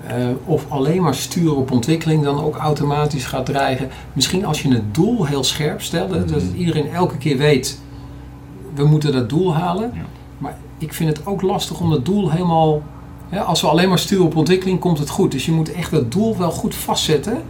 [0.07, 3.89] Eh, of alleen maar sturen op ontwikkeling dan ook automatisch gaat dreigen.
[4.13, 7.81] Misschien als je het doel heel scherp stelt, dat iedereen elke keer weet,
[8.73, 9.91] we moeten dat doel halen.
[9.93, 10.01] Ja.
[10.37, 12.81] Maar ik vind het ook lastig om dat doel helemaal...
[13.29, 15.31] Hè, als we alleen maar sturen op ontwikkeling, komt het goed.
[15.31, 17.41] Dus je moet echt dat doel wel goed vastzetten.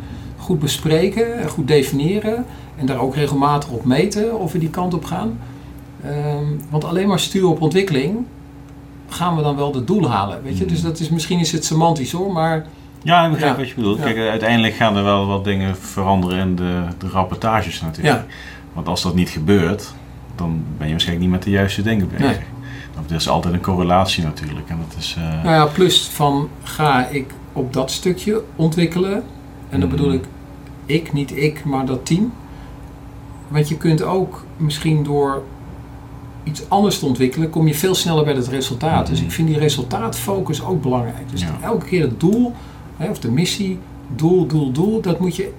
[0.43, 2.45] Goed bespreken, goed definiëren.
[2.75, 5.39] En daar ook regelmatig op meten of we die kant op gaan.
[6.03, 8.17] Ehm, want alleen maar sturen op ontwikkeling,
[9.09, 10.43] gaan we dan wel het doel halen.
[10.43, 10.65] Weet je?
[10.65, 12.65] Dus dat is, misschien is het semantisch hoor, maar
[13.03, 13.59] Ja, ik begrijp Ja.
[13.59, 13.97] wat je bedoelt.
[13.97, 14.03] Ja.
[14.03, 18.15] Kijk, uiteindelijk gaan er wel wat dingen veranderen in de, de rapportages natuurlijk.
[18.15, 18.25] Ja.
[18.73, 19.93] Want als dat niet gebeurt,
[20.35, 22.25] dan ben je waarschijnlijk niet met de juiste dingen bezig.
[22.25, 22.37] Nee.
[22.95, 24.69] Want er is altijd een correlatie natuurlijk.
[24.69, 29.13] En dat is, eh, Nou ja, plus van ga ik op dat stukje ontwikkelen.
[29.69, 29.97] En dan Mhm.
[29.97, 30.23] bedoel ik
[30.85, 32.33] ik, niet ik, maar dat team.
[33.47, 35.43] Want je kunt ook misschien door
[36.43, 39.07] iets anders te ontwikkelen, kom je veel sneller bij het resultaat.
[39.07, 39.25] Dus Mhm.
[39.27, 41.29] ik vind die resultaatfocus ook belangrijk.
[41.29, 41.57] Dus Ja.
[41.61, 42.53] elke keer het doel,
[42.97, 43.79] hè, of de missie,
[44.15, 45.51] doel, doel, doel, dat moet je.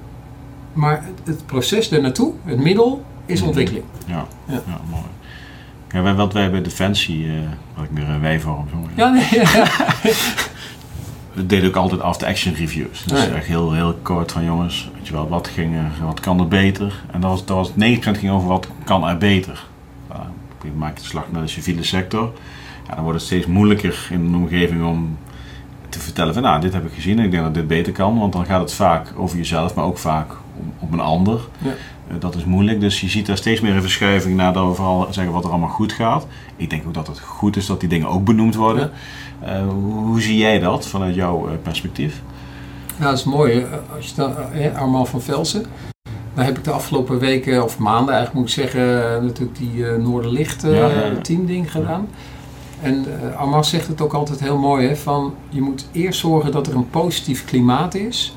[0.72, 3.46] Maar het, het proces er naartoe, het middel, is Mhm.
[3.46, 3.84] ontwikkeling.
[4.06, 4.52] ja, Ja.
[4.66, 4.80] ja.
[4.90, 5.02] mooi.
[5.90, 7.32] Ja, wij- wat wij bij Defensie, eh
[7.76, 9.44] wat ik een wij-vorm zo Ja, nee, ja.
[11.34, 13.04] We deden ook altijd after-action reviews.
[13.04, 13.30] Dus Ja.
[13.30, 16.48] echt heel, heel kort van jongens, weet je wel, wat, ging er, wat kan er
[16.48, 17.02] beter?
[17.10, 19.64] En dat was, dat was 90% ging over wat kan er beter.
[20.12, 20.18] Uh,
[20.64, 22.32] ik maak de slag naar de civiele sector.
[22.88, 25.18] Ja, dan wordt het steeds moeilijker in een omgeving om
[25.88, 28.18] te vertellen van nou, dit heb ik gezien en ik denk dat dit beter kan.
[28.18, 31.40] Want dan gaat het vaak over jezelf, maar ook vaak om, op een ander.
[31.58, 31.70] Ja.
[32.08, 34.74] Eh, dat is moeilijk, dus je ziet daar steeds meer een verschuiving naar dat we
[34.74, 36.26] vooral zeggen wat er allemaal goed gaat.
[36.56, 38.90] Ik denk ook dat het goed is dat die dingen ook benoemd worden.
[39.68, 42.22] Hoe, hoe zie jij dat vanuit jouw eh, perspectief?
[42.98, 43.66] Ja, dat is mooi.
[43.96, 45.66] Als je dan, eh, Armand van Velsen.
[46.34, 49.86] Daar heb ik de afgelopen weken, of maanden eigenlijk moet ik zeggen, eh, natuurlijk die
[49.86, 51.20] eh Noorderlicht eh, Ja, ja, ja.
[51.20, 52.08] teamding gedaan.
[52.82, 56.52] En eh, Armand zegt het ook altijd heel mooi, hè, van je moet eerst zorgen
[56.52, 58.36] dat er een positief klimaat is,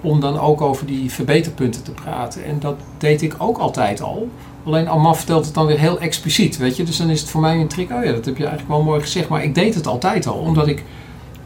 [0.00, 2.44] om dan ook over die verbeterpunten te praten.
[2.44, 4.28] En dat deed ik ook altijd al.
[4.68, 6.82] Alleen Armand vertelt het dan weer heel expliciet, weet je.
[6.82, 8.82] Dus dan is het voor mij een trick, oh ja, dat heb je eigenlijk wel
[8.82, 9.28] mooi gezegd.
[9.28, 10.82] Maar ik deed het altijd al, omdat ik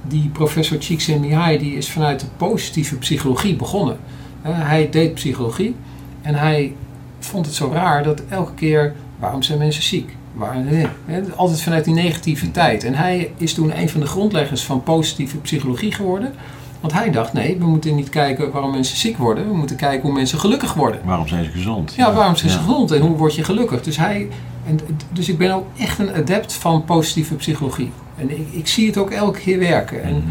[0.02, 3.96] die professor Csikszentmihalyi, die is vanuit de positieve psychologie begonnen.
[4.42, 5.74] Hij deed psychologie
[6.22, 6.74] en hij
[7.18, 10.16] vond het zo raar dat elke keer, waarom zijn mensen ziek?
[11.36, 12.84] Altijd vanuit die negativiteit.
[12.84, 16.34] En hij is toen een van de grondleggers van positieve psychologie geworden.
[16.82, 19.48] Want hij dacht, nee, we moeten niet kijken waarom mensen ziek worden.
[19.48, 21.00] We moeten kijken hoe mensen gelukkig worden.
[21.04, 21.94] Waarom zijn ze gezond?
[21.94, 22.62] Ja, waarom zijn ze Ja.
[22.64, 23.82] gezond en hoe word je gelukkig?
[23.82, 24.28] Dus, hij,
[24.66, 24.78] en,
[25.12, 27.90] dus ik ben ook echt een adept van positieve psychologie.
[28.16, 30.02] En ik, ik zie het ook elke keer werken.
[30.02, 30.28] En Mhm.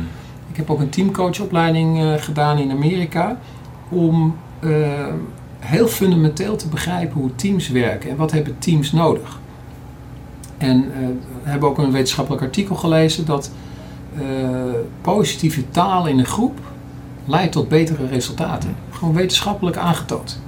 [0.51, 3.37] ik heb ook een teamcoachopleiding eh, gedaan in Amerika.
[3.89, 4.69] Om eh,
[5.59, 9.39] heel fundamenteel te begrijpen hoe teams werken en wat hebben teams nodig.
[10.57, 10.99] En eh,
[11.43, 13.51] we hebben ook een wetenschappelijk artikel gelezen dat
[15.01, 16.59] positieve taal in een groep
[17.25, 18.75] leidt tot betere resultaten.
[18.91, 20.41] Gewoon wetenschappelijk aangetoond.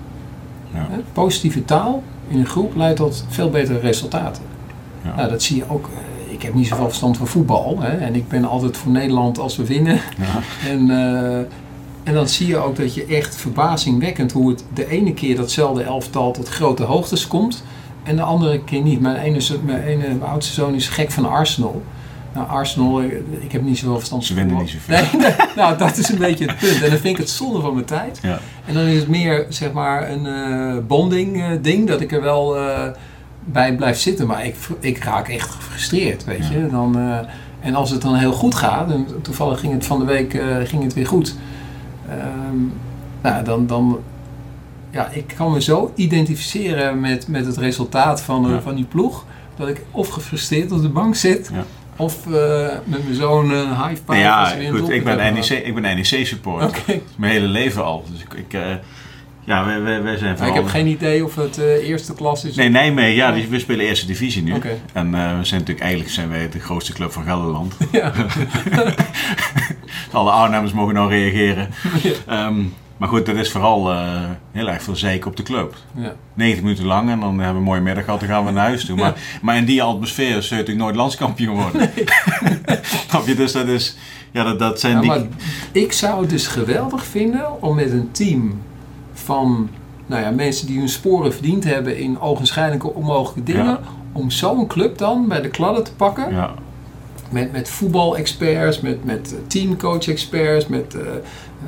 [0.74, 0.88] Ja.
[1.14, 4.44] Positieve taal in een groep leidt tot veel betere resultaten.
[5.04, 5.16] Ja.
[5.16, 5.88] Nou, dat zie je ook.
[6.28, 7.78] eh, Ik heb niet zoveel verstand van voetbal.
[7.80, 7.98] Hè?
[7.98, 9.94] En ik ben altijd voor Nederland als we winnen.
[10.18, 10.42] Ja.
[10.70, 11.38] En, eh,
[12.04, 15.84] en dan zie je ook dat je echt verbazingwekkend hoe het de ene keer datzelfde
[15.84, 17.64] elftal tot grote hoogtes komt.
[18.04, 19.00] En de andere keer niet.
[19.02, 21.82] Mijn, ene, mijn, ene, mijn oudste zoon is gek van Arsenal.
[22.34, 23.02] Nou, Arsenal,
[23.40, 24.74] ik heb niet zoveel verstand Ze van winnen voetbal.
[24.96, 25.20] niet zoveel.
[25.20, 26.82] Nee, nee, nou, dat is een beetje het punt.
[26.82, 28.20] En dan vind ik het zonde van mijn tijd.
[28.22, 28.40] Ja.
[28.66, 31.88] En dan is het meer, zeg maar, een eh, bonding eh, ding.
[31.88, 32.88] Dat ik er wel eh,
[33.46, 34.28] bij blijf zitten.
[34.28, 36.58] Maar ik, ik raak echt gefrustreerd, weet Ja.
[36.60, 36.68] je.
[36.70, 36.98] Dan,
[37.60, 38.92] en als het dan heel goed gaat.
[38.92, 41.36] En toevallig ging het van de week ging het weer goed.
[42.10, 42.58] Ehm,
[43.22, 43.68] nou, dan...
[43.68, 44.00] dan
[44.92, 48.62] ja, ik kan me zo identificeren met, met het resultaat van, Ja.
[48.62, 49.26] van die ploeg.
[49.56, 51.50] Dat ik of gefrustreerd op de bank zit.
[51.54, 51.64] Ja.
[51.98, 54.04] Of eh, met mijn zoon een high five.
[54.06, 56.82] Nou ja, goed, ik ben NEC, ik ben NEC supporter.
[57.16, 58.06] Mijn hele leven al.
[58.12, 58.62] Dus ik, ik, eh,
[59.46, 60.56] ja, wij, wij, wij zijn vooral...
[60.56, 62.56] ik heb geen idee of het eh, eerste klas is.
[62.56, 64.54] Nee, Nijmegen, ja, die, we spelen eerste divisie nu.
[64.54, 64.78] Oké.
[64.94, 67.78] En eh, we zijn natuurlijk, eigenlijk zijn wij de grootste club van Gelderland.
[67.92, 68.12] Ja.
[70.12, 71.70] Alle Arnhemmers mogen nou reageren.
[72.04, 72.12] Ja.
[72.28, 72.62] Ehm,
[72.98, 74.22] maar goed, dat is vooral eh,
[74.52, 75.76] heel erg veel zeik op de club.
[75.96, 76.16] ja.
[76.34, 78.66] 90 minuten lang en dan hebben we een mooie middag gehad, dan gaan we naar
[78.66, 78.96] huis toe.
[78.98, 81.92] Maar, maar in die atmosfeer zul je natuurlijk nooit landskampioen worden.
[83.10, 83.36] Snap je?
[83.36, 83.98] Dus dat is,
[84.32, 85.10] ja, dat, dat zijn die...
[85.10, 85.22] maar
[85.72, 88.62] ik zou het dus geweldig vinden om met een team
[89.14, 89.70] van
[90.06, 93.80] nou ja, mensen die hun sporen verdiend hebben in ogenschijnlijke onmogelijke dingen, Ja.
[94.12, 96.34] om zo'n club dan bij de kladden te pakken.
[96.34, 96.54] Ja,
[97.34, 101.02] Met, met voetbal-experts, met, met teamcoach-experts, met eh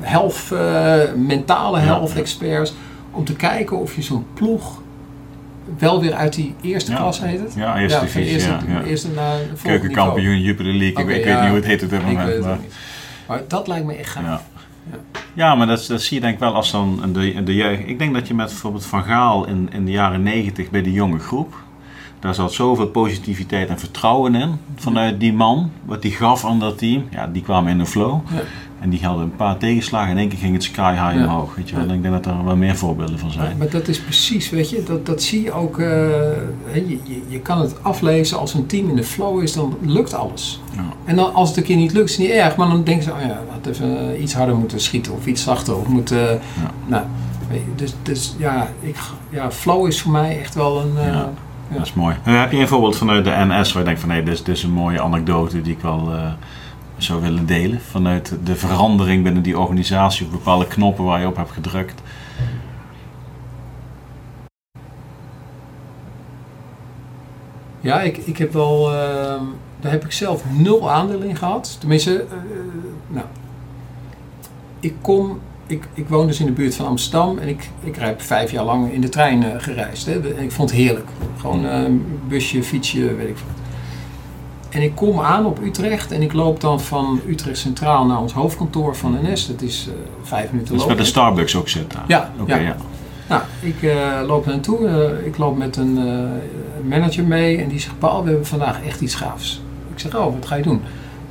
[0.00, 2.74] health, eh, mentale health-experts.
[3.10, 4.80] Om te kijken of je zo'n ploeg
[5.78, 6.96] wel weer uit die eerste Ja.
[6.96, 7.54] klas heet het?
[7.56, 8.60] ja eerste divisie, eerste, ja.
[8.68, 8.82] ja.
[8.82, 11.30] eerste naar Keukenkampioen, Jupiler League, ik, weet- ik ja.
[11.30, 12.46] weet niet hoe het heet op dit moment.
[13.26, 14.42] Maar, dat lijkt me echt gaaf.
[15.34, 15.54] ja.
[15.54, 17.80] Maar dat, dat zie je denk ik wel als dan de, de jeugd.
[17.88, 20.92] Ik denk dat je met bijvoorbeeld Van Gaal in, in de jaren 90 bij de
[20.92, 21.54] jonge groep.
[22.26, 25.70] Daar zat zoveel positiviteit en vertrouwen in vanuit die man.
[25.84, 27.04] Wat die gaf aan dat team.
[27.10, 28.20] Ja, die kwamen in de flow.
[28.34, 28.40] Ja.
[28.80, 30.10] En die hadden een paar tegenslagen.
[30.10, 31.24] In één keer ging het sky high Ja.
[31.24, 31.54] omhoog.
[31.54, 31.84] Weet je wel.
[31.88, 33.56] En Ik denk dat er wel meer voorbeelden van zijn.
[33.58, 35.78] maar dat is precies, weet je, dat, dat zie je ook.
[35.78, 35.86] eh,
[36.74, 40.14] je, je, je kan het aflezen als een team in de flow is, dan lukt
[40.14, 40.60] alles.
[40.74, 40.82] Ja.
[41.04, 43.04] En dan, als het een keer niet lukt, is het niet erg, maar dan denken
[43.04, 45.76] ze, oh ja, hadden even iets harder moeten schieten of iets zachter.
[45.76, 46.40] Of moeten,
[46.86, 47.04] nou,
[47.76, 48.96] dus, dus ja, ik,
[49.30, 50.96] ja, flow is voor mij echt wel een.
[50.98, 51.20] eh,
[51.68, 51.76] Ja.
[51.76, 52.16] Dat is mooi.
[52.22, 54.56] Heb je een voorbeeld vanuit de NS waar je denkt van nee, dit, is- dit
[54.56, 56.32] is een mooie anekdote die ik wel eh,
[56.96, 57.80] zou willen delen.
[57.80, 62.02] Vanuit de verandering binnen die organisatie of bepaalde knoppen waar je op hebt gedrukt.
[67.80, 69.42] Ja, ik, ik heb wel, ehm,
[69.80, 71.76] daar heb ik zelf nul aandeel in gehad.
[71.80, 72.26] Tenminste, eh,
[73.08, 73.26] nou,
[74.80, 78.22] ik kom, ik, ik woon dus in de buurt van Amsterdam en ik, ik heb
[78.22, 80.06] vijf jaar lang in de trein eh, gereisd.
[80.06, 80.12] Hè.
[80.36, 81.08] En ik vond het heerlijk.
[81.40, 81.82] Gewoon eh,
[82.28, 83.64] busje, fietsje, weet ik wat.
[84.70, 88.32] En ik kom aan op Utrecht en ik loop dan van Utrecht Centraal naar ons
[88.32, 89.46] hoofdkantoor van NS.
[89.46, 90.88] Dat is eh, vijf minuten lopen.
[90.88, 92.00] met de Starbucks ook zitten.
[92.06, 92.60] Ja, Oké, ja.
[92.60, 92.76] ja.
[93.28, 94.86] Nou, ik eh, loop naartoe.
[94.88, 95.98] eh ik loop met een
[96.88, 99.62] manager mee en die zegt: Paul, we hebben vandaag echt iets gaafs.
[99.92, 100.82] Ik zeg: Oh, wat ga je doen?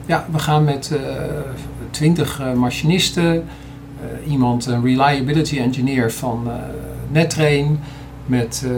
[0.05, 0.91] Ja, we gaan met
[1.89, 3.43] twintig machinisten,
[4.27, 6.53] iemand, een reliability engineer van eh
[7.11, 7.79] NetTrain,
[8.25, 8.71] met eh,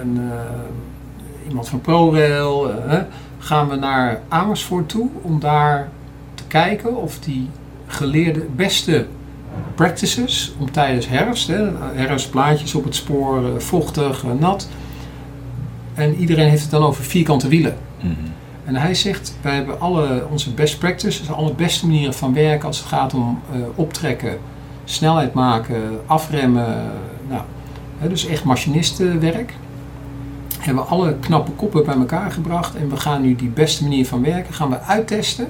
[0.00, 2.70] een, eh, iemand van ProRail.
[2.70, 2.98] eh,
[3.38, 5.88] gaan we naar Amersfoort toe om daar
[6.34, 7.48] te kijken of die
[7.86, 9.06] geleerde beste
[9.74, 14.68] practices om tijdens herfst, hè, herfstblaadjes op het spoor, eh, vochtig, eh, nat.
[15.94, 17.76] En iedereen heeft het dan over vierkante wielen.
[18.00, 18.12] Mhm.
[18.64, 22.78] En hij zegt, wij hebben alle onze best practices, alle beste manieren van werken als
[22.78, 24.38] het gaat om eh, optrekken,
[24.84, 26.90] snelheid maken, afremmen.
[27.28, 27.42] Nou,
[27.98, 29.54] hè, dus echt machinistenwerk.
[30.58, 34.06] Hebben we alle knappe koppen bij elkaar gebracht en we gaan nu die beste manier
[34.06, 35.48] van werken gaan we uittesten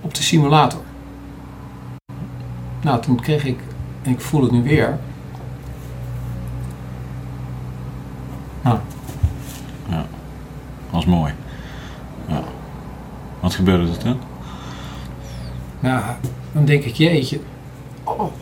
[0.00, 0.80] op de simulator.
[2.82, 3.58] Nou, toen kreeg ik,
[4.02, 4.98] en ik voel het nu weer.
[8.62, 8.78] Nou,
[9.88, 10.06] Dat
[10.90, 11.32] was mooi.
[12.28, 12.42] Ja.
[13.40, 14.18] Wat gebeurde er toen?
[15.80, 16.02] nou,
[16.52, 17.40] dan denk ik, jeetje,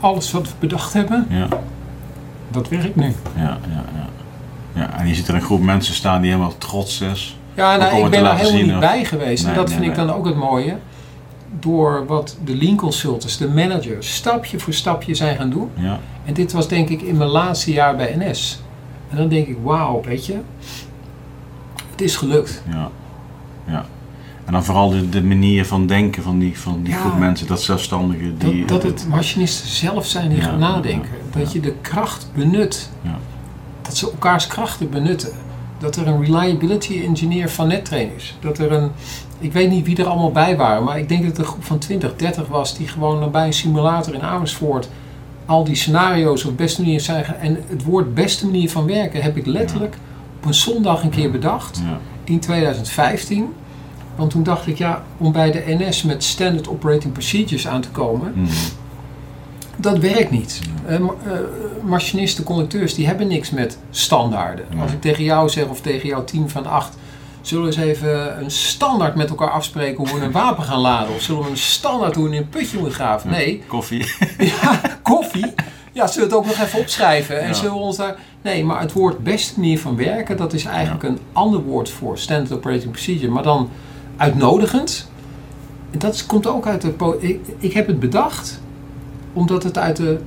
[0.01, 1.49] alles wat we bedacht hebben, Ja,
[2.51, 3.15] dat werkt nu.
[3.37, 3.59] ja, ja,
[3.95, 4.09] ja.
[4.81, 4.99] ja.
[4.99, 7.39] En je ziet er een groep mensen staan die helemaal trots is.
[7.55, 9.43] Ja, nou, ik ben er helemaal niet of- bij geweest.
[9.43, 10.77] Nee, en dat nee, vind ik dan ook het mooie.
[11.61, 15.71] Door wat de lean consultants, de managers, stapje voor stapje zijn gaan doen.
[15.75, 18.61] Ja, En dit was denk ik in mijn laatste jaar bij NS.
[19.11, 20.39] En dan denk ik, wauw, weet je,
[21.91, 22.63] het is gelukt.
[22.71, 22.89] ja.
[23.67, 23.85] Ja.
[24.47, 26.99] En dan vooral de, de manier van denken van die, van die Ja.
[27.01, 28.39] groep mensen, dat zelfstandigen.
[28.39, 31.11] Die, Dat, dat het machinisten zelf zijn die Ja, gaan nadenken.
[31.33, 32.91] ja, Dat je de kracht benut.
[33.03, 33.19] Ja.
[33.83, 35.31] Dat ze elkaars krachten benutten.
[35.79, 38.37] Dat er een reliability engineer van NetTrain is.
[38.41, 38.91] Dat er een,
[39.39, 41.65] ik weet niet wie er allemaal bij waren, maar ik denk dat het een groep
[41.65, 44.89] van 20, 30 was die gewoon bij een simulator in Amersfoort
[45.47, 47.25] al die scenario's op beste manier zijn.
[47.41, 49.97] En het woord beste manier van werken heb ik letterlijk
[50.39, 51.83] op een zondag een keer bedacht
[52.25, 53.49] in 2015.
[54.17, 57.89] Want toen dacht ik, ja, om bij de NS met Standard Operating Procedures aan te
[57.91, 58.51] komen, Mhm.
[59.77, 60.61] dat werkt niet.
[60.87, 61.03] Eh, eh,
[61.83, 64.65] machinisten, conducteurs, die hebben niks met standaarden.
[64.71, 64.83] Nee.
[64.83, 66.97] Als ik tegen jou zeg of tegen jouw team van acht,
[67.41, 71.15] zullen we eens even een standaard met elkaar afspreken hoe we een wapen gaan laden?
[71.15, 73.31] Of zullen we een standaard hoe we in een putje moeten graven?
[73.31, 74.15] Nee, Koffie.
[74.63, 75.55] ja, koffie.
[75.93, 77.41] Ja, zullen we het ook nog even opschrijven?
[77.41, 77.53] En Ja.
[77.55, 78.17] zullen we ons daar...
[78.43, 82.19] Nee, maar het woord beste manier van werken, dat is eigenlijk een ander woord voor
[82.19, 83.69] standard operating procedure, maar dan
[84.17, 85.11] uitnodigend.
[85.91, 87.17] En dat komt ook uit de...
[87.19, 88.61] Ik, ik heb het bedacht
[89.33, 90.19] omdat het uit de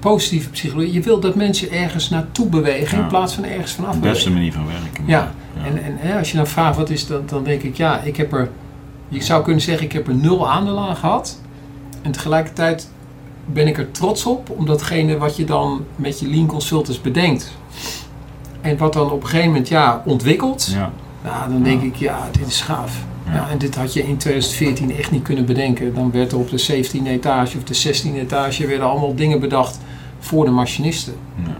[0.00, 0.92] positieve psychologie...
[0.92, 3.02] Je wil dat mensen ergens naartoe bewegen Ja.
[3.02, 5.04] in plaats van ergens vanaf De beste manier van werken.
[5.06, 5.32] Ja,
[5.64, 8.16] En, en hè, als je dan vraagt wat is dat, dan denk ik ja, ik
[8.16, 8.50] heb er,
[9.08, 11.40] je zou kunnen zeggen ik heb er nul aandeel aan gehad.
[12.02, 12.90] En tegelijkertijd
[13.46, 17.52] ben ik er trots op, om datgene wat je dan met je lean consultants bedenkt.
[18.60, 20.92] En wat dan op een gegeven moment ja, ontwikkelt, Ja.
[21.24, 23.04] nou, dan denk ik ja, dit is gaaf.
[23.32, 23.48] Ja.
[23.50, 25.94] En dit had je in 2014 echt niet kunnen bedenken.
[25.94, 29.80] Dan werd er op de 17e etage of de 16e etage werden allemaal dingen bedacht
[30.18, 31.14] voor de machinisten.
[31.44, 31.56] Ja.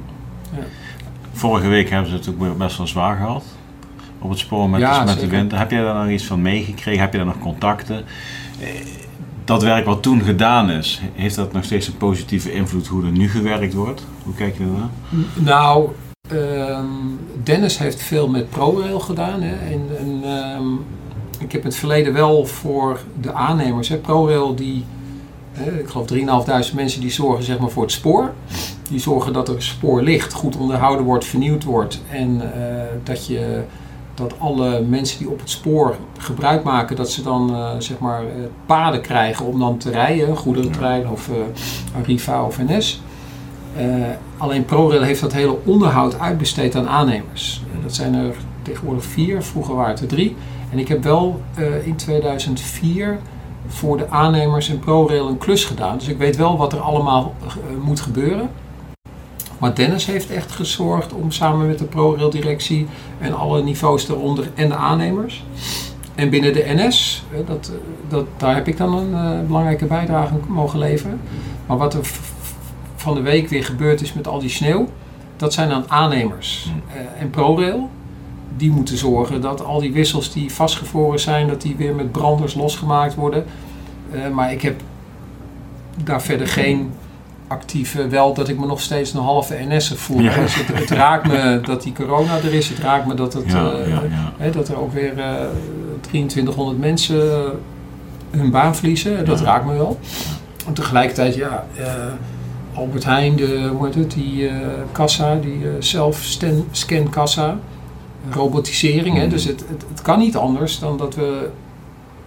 [0.56, 0.64] Ja.
[1.32, 3.44] Vorige week hebben ze het ook best wel zwaar gehad.
[4.18, 5.58] Op het spoor met, Ja, de, met de winter.
[5.58, 7.00] Heb jij daar nog iets van meegekregen?
[7.00, 8.04] Heb je daar nog contacten?
[8.60, 8.68] Eh,
[9.44, 13.10] Dat werk wat toen gedaan is, heeft dat nog steeds een positieve invloed hoe er
[13.10, 14.06] nu gewerkt wordt?
[14.22, 14.88] Hoe kijk je daarnaar?
[15.34, 15.88] Nou,
[16.30, 16.84] ehm,
[17.42, 19.42] Dennis heeft veel met ProRail gedaan.
[19.42, 19.54] Hè.
[19.56, 20.66] En, en, ehm,
[21.38, 23.88] ik heb in het verleden wel voor de aannemers.
[23.88, 23.96] Hè.
[23.96, 24.84] ProRail, die,
[25.52, 26.06] hè, ik geloof
[26.70, 28.32] 3.500 mensen die zorgen zeg maar, voor het spoor.
[28.90, 32.00] Die zorgen dat er spoor ligt, goed onderhouden wordt, vernieuwd wordt.
[32.10, 33.62] En eh, dat, je,
[34.14, 38.22] dat alle mensen die op het spoor gebruik maken, dat ze dan eh, zeg maar,
[38.22, 38.28] eh,
[38.66, 40.36] paden krijgen om dan te rijden.
[40.36, 41.30] Goederentrein of
[41.96, 43.00] Arriva of NS.
[44.36, 47.62] Alleen ProRail heeft dat hele onderhoud uitbesteed aan aannemers.
[47.82, 50.36] Dat zijn er tegenwoordig vier, vroeger waren het er drie.
[50.70, 53.18] En ik heb wel eh, in 2004
[53.66, 55.98] voor de aannemers en ProRail een klus gedaan.
[55.98, 58.50] Dus ik weet wel wat er allemaal eh, moet gebeuren.
[59.58, 62.86] Maar Dennis heeft echt gezorgd om samen met de ProRail directie
[63.20, 65.44] en alle niveaus eronder en de aannemers.
[66.14, 67.72] En binnen de NS, eh, dat,
[68.08, 71.20] dat, daar heb ik dan een belangrijke bijdrage mogen leveren.
[71.66, 72.10] Maar wat er
[72.96, 74.88] van de week weer gebeurd is met al die sneeuw,
[75.36, 76.70] dat zijn dan aannemers.
[76.88, 77.90] Eh, en ProRail,
[78.58, 82.54] die moeten zorgen dat al die wissels die vastgevroren zijn, dat die weer met branders
[82.54, 83.44] losgemaakt worden.
[84.12, 84.80] Eh, maar ik heb
[86.04, 86.92] daar verder geen
[87.46, 90.20] actieve, wel dat ik me nog steeds een halve NS'er voel.
[90.20, 90.34] Ja.
[90.34, 93.44] Dus het, het raakt me dat die corona er is, het raakt me dat, het,
[93.46, 94.32] Ja, eh, ja, ja.
[94.36, 95.34] hè, dat er ook weer eh
[96.00, 97.52] 2300 mensen
[98.30, 99.24] hun baan verliezen.
[99.24, 99.98] Dat raakt me wel.
[100.66, 101.84] En tegelijkertijd, ja, eh,
[102.74, 104.56] Albert Heijn, de, hoe heet het, die eh,
[104.92, 105.70] kassa, die eh,
[108.30, 109.16] robotisering.
[109.16, 109.30] Hè, Mhm.
[109.30, 111.48] dus het, het, het kan niet anders dan dat we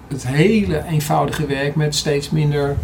[0.08, 2.76] het hele eenvoudige werk met steeds minder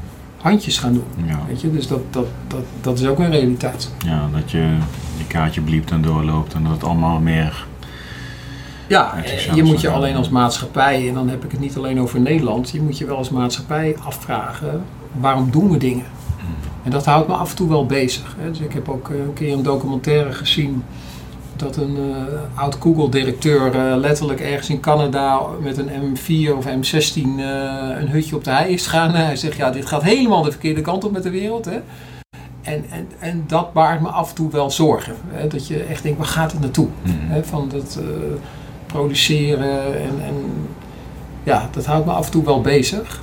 [0.42, 1.26] handjes gaan doen.
[1.28, 1.40] Ja.
[1.48, 1.72] Weet je?
[1.72, 3.92] Dus dat, dat, dat, dat is ook een realiteit.
[4.06, 4.58] ja, dat je
[5.18, 7.66] je kaartje bliept en doorloopt en dat het allemaal meer...
[8.88, 9.14] Ja,
[9.56, 12.70] je moet je alleen als maatschappij, en dan heb ik het niet alleen over Nederland,
[12.70, 14.84] je moet je wel als maatschappij afvragen,
[15.20, 16.06] waarom doen we dingen?
[16.84, 18.36] En dat houdt me af en toe wel bezig.
[18.40, 18.50] Hè.
[18.50, 20.84] Dus ik heb ook eh, een keer een documentaire gezien
[21.60, 27.22] dat een eh, oud Google-directeur eh, letterlijk ergens in Canada met een M4 of M16
[27.22, 29.14] eh, een hutje op de hei is gegaan.
[29.14, 31.66] hij zegt, ja, dit gaat helemaal de verkeerde kant op met de wereld.
[31.66, 31.80] Hè.
[32.62, 35.16] En, en, en dat baart me af en toe wel zorgen.
[35.28, 35.48] Hè.
[35.48, 36.88] Dat je echt denkt, waar gaat het naartoe?
[37.02, 37.14] Mhm.
[37.20, 38.00] Hè, van dat
[38.86, 40.68] produceren en, en
[41.44, 43.22] ja, dat houdt me af en toe wel bezig.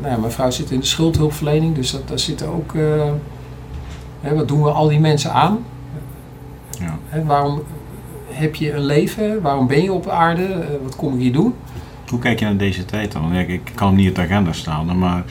[0.00, 2.72] Nou ja, mijn vrouw zit in de schuldhulpverlening, dus dat, daar zitten ook,
[4.20, 5.64] hè, wat doen we al die mensen aan?
[6.78, 7.22] Ja.
[7.24, 7.62] Waarom
[8.28, 9.42] heb je een leven?
[9.42, 10.42] Waarom ben je op aarde?
[10.42, 11.54] Eh, wat kom ik hier doen?
[12.08, 13.34] Hoe kijk je naar deze tijd dan?
[13.34, 15.24] Ja, ik kan hem niet op de agenda staan, maar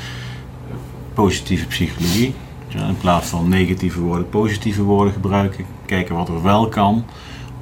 [1.13, 2.35] positieve psychologie.
[2.67, 5.65] Ja, in plaats van negatieve woorden, positieve woorden gebruiken.
[5.85, 7.05] Kijken wat er wel kan.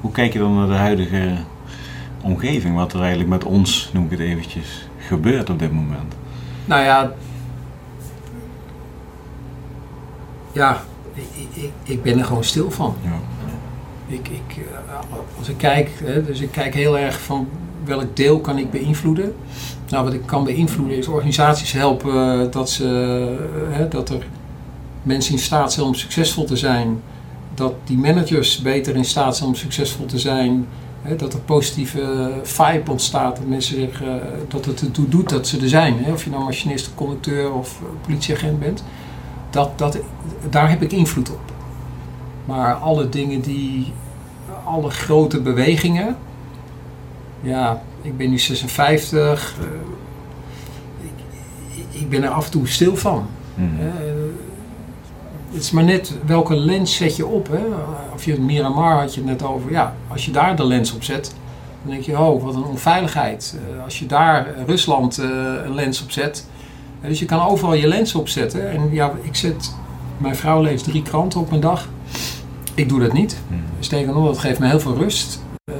[0.00, 1.34] Hoe kijk je dan naar de huidige
[2.22, 2.74] omgeving?
[2.74, 6.14] Wat er eigenlijk met ons, noem ik het eventjes, gebeurt op dit moment?
[6.64, 7.12] Nou ja,
[10.52, 10.82] ja,
[11.14, 11.24] ik,
[11.54, 12.94] ik, ik ben er gewoon stil van.
[13.02, 13.33] Ja.
[14.06, 14.94] Ik, ik, eh,
[15.38, 15.90] als ik kijk,
[16.26, 17.48] dus ik kijk heel erg van
[17.84, 19.34] welk deel kan ik beïnvloeden?
[19.88, 22.86] Nou, wat ik kan beïnvloeden is organisaties helpen dat, ze,
[23.70, 24.26] hè, dat er
[25.02, 27.00] mensen in staat zijn om succesvol te zijn.
[27.54, 30.66] Dat die managers beter in staat zijn om succesvol te zijn.
[31.02, 33.36] Hè, dat er positieve vibe ontstaat.
[33.36, 33.88] Dat mensen uh,
[34.48, 36.04] dat het ertoe doet dat ze er zijn.
[36.04, 38.84] Hè, of je nou machinist, conducteur of politieagent bent.
[39.50, 39.98] Dat, dat,
[40.50, 41.53] daar heb ik invloed op.
[42.44, 43.92] Maar alle dingen die,
[44.64, 46.16] alle grote bewegingen.
[47.40, 49.56] Ja, ik ben nu 56.
[49.60, 49.66] Uh,
[51.70, 53.26] ik, ik, ben er af en toe stil van.
[53.54, 53.64] Mhm.
[53.64, 53.92] Uh,
[55.52, 57.48] het is maar net welke lens zet je op.
[57.48, 57.64] Hè?
[58.14, 59.70] Of je het Miramar had je het net over.
[59.70, 61.34] Ja, als je daar de lens op zet,
[61.82, 63.58] dan denk je, oh, wat een onveiligheid.
[63.76, 66.46] Uh, als je daar Rusland een lens op zet.
[67.00, 68.70] dus je kan overal je lens op zetten.
[68.70, 69.74] En ja, ik zet,
[70.18, 71.88] mijn vrouw leest drie kranten op een dag.
[72.74, 73.36] Ik doe dat niet.
[73.80, 75.42] Sterker nog, dat geeft me heel veel rust.
[75.64, 75.74] Uh,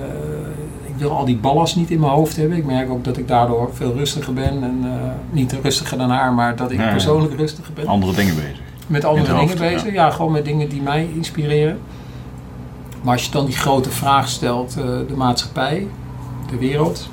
[0.86, 2.56] ik wil al die ballast niet in mijn hoofd hebben.
[2.56, 4.62] Ik merk ook dat ik daardoor veel rustiger ben.
[4.62, 4.90] En uh,
[5.30, 7.86] niet rustiger dan haar, maar dat ik Ja, persoonlijk rustiger ben.
[7.86, 8.60] Andere dingen bezig.
[8.86, 9.92] Met andere dingen hoofd, bezig.
[9.92, 10.10] Ja.
[10.10, 11.78] gewoon met dingen die mij inspireren.
[13.02, 15.86] Maar als je dan die grote vraag stelt, uh, de maatschappij,
[16.50, 17.08] de wereld.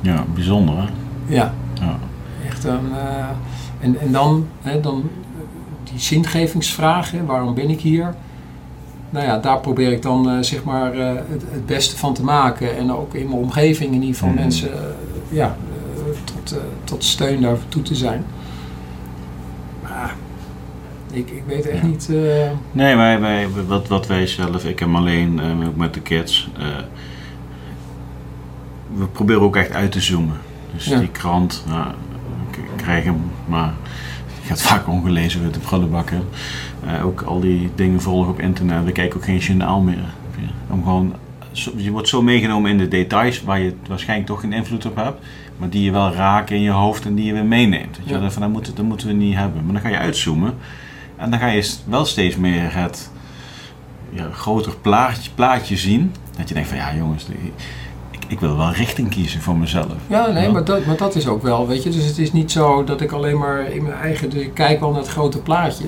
[0.00, 0.84] Ja, bijzonder hè?
[1.26, 1.98] Ja, Ja.
[2.48, 2.92] echt een...
[3.80, 5.10] En, en dan, hè, dan
[5.94, 8.14] die zingevingsvragen, waarom ben ik hier?
[9.10, 12.24] Nou ja, daar probeer ik dan uh, zeg maar uh, het, het, beste van te
[12.24, 12.76] maken.
[12.76, 14.38] En ook in mijn omgeving in ieder geval Mhm.
[14.38, 15.56] mensen uh, ja,
[16.24, 18.24] tot, tot steun daartoe te zijn.
[19.82, 20.14] Maar
[21.12, 21.86] ik, ik weet echt Ja.
[21.86, 22.08] niet...
[22.72, 26.50] Nee, wij, wij, wat, wat wij zelf, ik en alleen uh, met de kids,
[28.94, 30.36] we proberen ook echt uit te zoomen.
[30.74, 30.98] Dus Ja.
[30.98, 31.86] die krant, nou,
[32.50, 33.72] ik krijg hem, maar
[34.44, 36.24] gaat vaak ongelezen uit de prullenbakken.
[36.84, 40.14] Uh, ook al die dingen volgen op internet, we kijken ook geen journaal meer.
[40.70, 41.14] Om gewoon,
[41.76, 45.26] je wordt zo meegenomen in de details waar je waarschijnlijk toch geen invloed op hebt,
[45.56, 47.96] maar die je wel raken in je hoofd en die je weer meeneemt.
[47.96, 48.18] Weet je?
[48.18, 48.30] Ja.
[48.30, 49.64] Van, dat, moeten, dat moeten we niet hebben.
[49.64, 50.54] Maar dan ga je uitzoomen
[51.16, 53.10] en dan ga je wel steeds meer het
[54.10, 56.12] ja, groter plaatje, plaatje zien.
[56.36, 57.26] Dat je denkt van ja jongens,
[58.28, 59.92] ik, wil wel richting kiezen voor mezelf.
[60.06, 60.52] Ja, nee, Ja.
[60.52, 61.90] Maar, dat, maar dat is ook wel, weet je.
[61.90, 64.30] Dus het is niet zo dat ik alleen maar in mijn eigen...
[64.30, 65.84] Dus ik kijk wel naar het grote plaatje.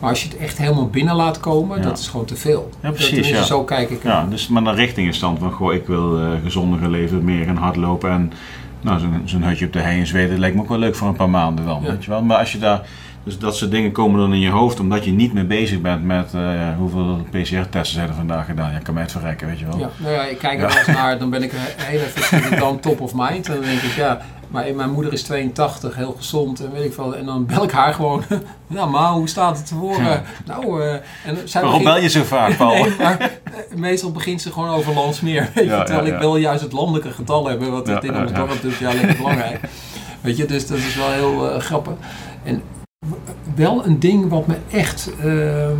[0.00, 1.82] Maar als je het echt helemaal binnen laat komen, Ja.
[1.84, 2.70] dat is gewoon te veel.
[2.82, 3.42] Ja, precies, ja.
[3.42, 4.02] Zo kijk ik.
[4.02, 7.56] Ja, dus maar naar richting is stand van goh, ik wil gezonder leven, meer gaan
[7.56, 8.32] hardlopen en
[8.80, 11.08] nou, zo'n zo'n hutje op de hei in Zweden lijkt me ook wel leuk voor
[11.08, 11.90] een paar maanden wel, Ja.
[11.90, 12.22] weet je wel.
[12.22, 12.80] Maar als je daar,
[13.24, 16.04] dus dat soort dingen komen dan in je hoofd omdat je niet meer bezig bent
[16.04, 18.72] met eh, hoeveel PCR-testen zijn er vandaag gedaan.
[18.72, 19.78] Ja, kan mij het verrekken, weet je wel.
[19.78, 22.58] Ja, nou ja, ik kijk er wel eens naar, dan ben ik he- heel even
[22.58, 23.46] dan top of mind.
[23.48, 26.92] En dan denk ik, ja, maar mijn moeder is 82, heel gezond en weet ik
[26.92, 27.16] veel.
[27.16, 28.22] En dan bel ik haar gewoon,
[28.66, 30.02] nou ma, hoe staat het ervoor?
[30.02, 30.22] Ja.
[30.46, 30.92] Nou, eh,
[31.24, 32.74] en zij Waarom begint- bel je zo vaak, Paul?
[32.84, 33.30] Nee, maar eh,
[33.76, 35.50] meestal begint ze gewoon over landsmeer.
[35.54, 38.16] Weet je, Ja, terwijl ja, ik wil juist het landelijke getal hebben, wat het in
[38.16, 39.60] ons dorp dus ja, lekker belangrijk.
[40.20, 41.92] Weet je, dus dat is wel heel eh, grappig.
[42.42, 42.62] En
[43.54, 45.76] wel een ding wat me echt, ehm,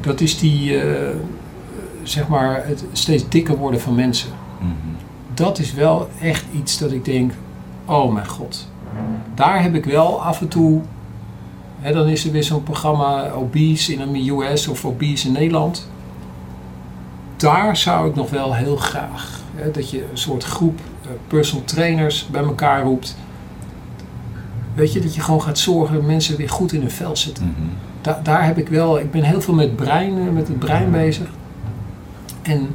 [0.00, 1.16] dat is die, eh,
[2.02, 4.30] zeg maar, het steeds dikker worden van mensen.
[4.58, 4.72] Mhm.
[5.34, 7.32] Dat is wel echt iets dat ik denk,
[7.84, 8.68] oh mijn god.
[9.34, 10.80] Daar heb ik wel af en toe,
[11.80, 15.88] hè, dan is er weer zo'n programma Obese in de US of Obese in Nederland.
[17.36, 21.64] Daar zou ik nog wel heel graag, hè, dat je een soort groep eh, personal
[21.64, 23.16] trainers bij elkaar roept.
[24.80, 27.44] Weet je, dat je gewoon gaat zorgen dat mensen weer goed in hun vel zitten.
[27.44, 27.66] Mhm.
[28.00, 30.90] Da- daar heb ik wel, ik ben heel veel met, brein, eh, met het brein
[30.90, 31.26] bezig.
[32.42, 32.68] En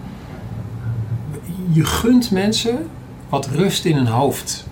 [1.72, 2.78] je gunt mensen
[3.30, 4.68] wat rust in hun hoofd.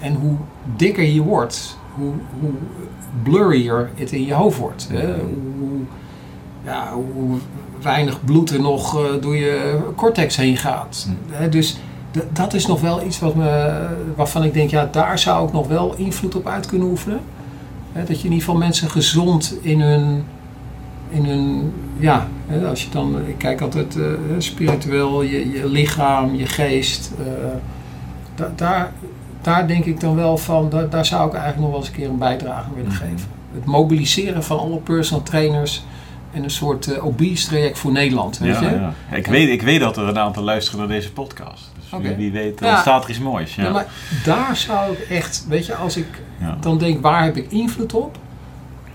[0.00, 0.36] En hoe
[0.76, 2.50] dikker je wordt, hoe, hoe
[3.22, 4.88] blurrier het in je hoofd wordt.
[4.92, 5.14] Hè?
[5.58, 5.78] Hoe,
[6.64, 7.38] ja, hoe
[7.82, 11.08] weinig bloed er nog eh, door je cortex heen gaat.
[11.30, 11.48] Hè?
[11.48, 11.78] Dus
[12.32, 13.78] dat is nog wel iets wat me,
[14.16, 17.20] waarvan ik denk, ja, daar zou ik nog wel invloed op uit kunnen oefenen.
[17.92, 20.24] Dat je in ieder geval mensen gezond in hun,
[21.08, 22.26] in hun ja,
[22.68, 24.02] als je dan, ik kijk altijd eh,
[24.38, 27.10] spiritueel, je, je lichaam, je geest.
[27.18, 27.24] eh,
[28.34, 28.92] da- daar,
[29.42, 31.94] daar denk ik dan wel van, da- daar zou ik eigenlijk nog wel eens een
[31.94, 33.00] keer een bijdrage willen Mhm.
[33.00, 33.28] geven.
[33.54, 35.84] Het mobiliseren van alle personal trainers
[36.32, 38.38] en een soort eh, obese traject voor Nederland.
[38.38, 38.76] Weet Ja, je?
[39.10, 39.16] ja.
[39.16, 39.26] Ik.
[39.26, 41.72] Weet, ik weet dat er een aantal luisteren naar deze podcast.
[41.90, 42.80] Dus wie, wie weet, dan Ja.
[42.80, 43.54] staat er iets moois.
[43.54, 43.64] Ja.
[43.64, 43.86] Ja, maar
[44.24, 46.06] daar zou ik echt, weet je, als ik
[46.40, 46.56] Ja.
[46.60, 48.18] dan denk waar heb ik invloed op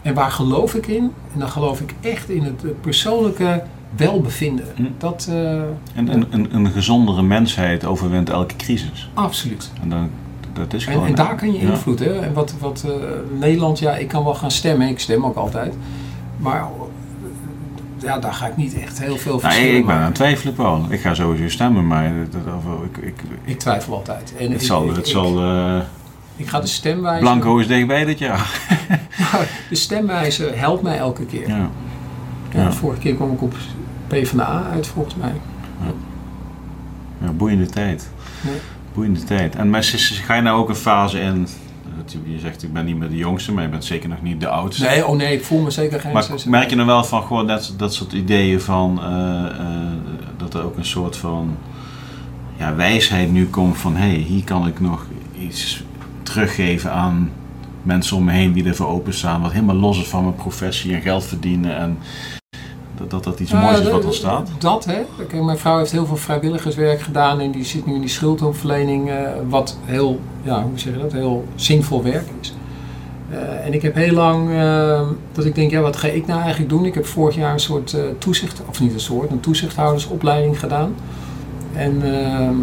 [0.02, 3.64] en waar geloof ik in, en dan geloof ik echt in het, persoonlijke
[3.96, 4.66] welbevinden.
[4.76, 4.84] Hm.
[4.98, 9.10] Dat, eh, En een, een, een gezondere mensheid overwint elke crisis.
[9.14, 9.72] absoluut.
[9.82, 10.10] En dan,
[10.54, 11.06] dat is gewoon...
[11.08, 11.70] en daar kan je Ja.
[11.70, 12.20] invloed, hè.
[12.20, 12.92] En wat, wat eh,
[13.40, 15.74] Nederland, ja, ik kan wel gaan stemmen, ik stem ook altijd.
[16.38, 16.68] Maar
[18.02, 20.54] ja, daar ga ik niet echt heel veel Nou, verschil ik, ben aan het twijfelen,
[20.54, 20.86] Paul.
[20.90, 24.34] Ik ga sowieso stemmen, maar dat, of- ik, ik, Ik twijfel altijd.
[24.38, 25.78] En het ik- zal, ik, het zal eh,
[26.36, 27.22] ik ga de stemwijzer...
[27.22, 28.50] Blanco is dichtbij dit jaar.
[29.32, 31.48] Nou, de stemwijzer helpt mij elke keer.
[31.48, 31.70] Ja.
[32.54, 32.72] Ja, Ja.
[32.72, 33.54] Vorige keer kwam ik op
[34.08, 35.34] PvdA uit, volgens mij.
[37.24, 38.10] Ja, boeiende tijd.
[38.94, 39.56] Boeiende tijd.
[39.56, 39.84] En maar
[40.24, 41.48] ga je nou ook een fase in...
[42.24, 44.48] Je zegt, ik ben niet meer de jongste, maar je bent zeker nog niet de
[44.48, 44.86] oudste.
[44.86, 46.12] Nee, oh nee, ik voel me zeker geen...
[46.12, 46.60] Maar 56.
[46.60, 49.92] merk je dan wel van gewoon dat, dat soort ideeën van eh, eh,
[50.38, 51.58] dat er ook een soort van
[52.58, 55.06] ja, wijsheid nu komt van hé, hey, hier kan ik nog
[55.40, 55.84] iets
[56.24, 57.32] teruggeven aan
[57.84, 61.02] mensen om me heen die ervoor openstaan, wat helemaal los is van mijn professie en
[61.02, 61.98] geld verdienen en
[63.08, 64.50] dat dat, iets Ja, moois is dat- wat ontstaat.
[64.58, 65.02] Dat, hè.
[65.28, 69.10] Kijk, mijn vrouw heeft heel veel vrijwilligerswerk gedaan en die zit nu in die schuldhulpverlening,
[69.10, 69.16] eh,
[69.50, 72.54] wat heel, ja, hoe zeg je dat, heel zinvol werk is.
[73.30, 76.40] Eh, en ik heb heel lang eh, dat ik denk, ja, wat ga ik nou
[76.40, 76.86] eigenlijk doen?
[76.86, 80.94] Ik heb vorig jaar een soort eh, toezicht, of niet een soort, een toezichthoudersopleiding gedaan.
[81.74, 82.56] En, ehm,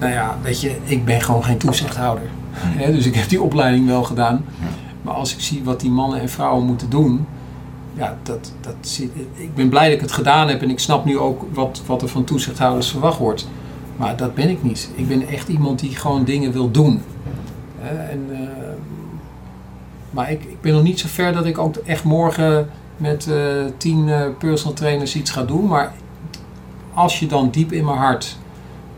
[0.00, 2.24] nou ja, weet je, ik ben gewoon geen toezichthouder.
[2.54, 4.44] Hè, dus ik heb die opleiding wel gedaan.
[5.02, 7.26] Maar als ik zie wat die mannen en vrouwen moeten doen,
[7.94, 11.04] ja, dat, dat zit, ik ben blij dat ik het gedaan heb en ik snap
[11.04, 13.48] nu ook wat, wat er van toezichthouders verwacht wordt.
[13.96, 14.90] Maar dat ben ik niet.
[14.94, 17.02] Ik ben echt iemand die gewoon dingen wil doen.
[17.82, 18.38] En, eh,
[20.10, 23.64] maar ik, ik ben nog niet zo ver dat ik ook echt morgen met eh,
[23.76, 25.66] tien eh, personal trainers iets ga doen.
[25.66, 25.92] Maar
[26.94, 28.36] als je dan diep in mijn hart,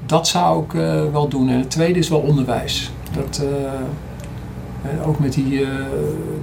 [0.06, 0.72] dat zou ik
[1.12, 1.48] wel doen.
[1.48, 2.90] En het tweede is wel onderwijs.
[3.12, 3.42] Dat,
[5.04, 5.68] ook met die eh,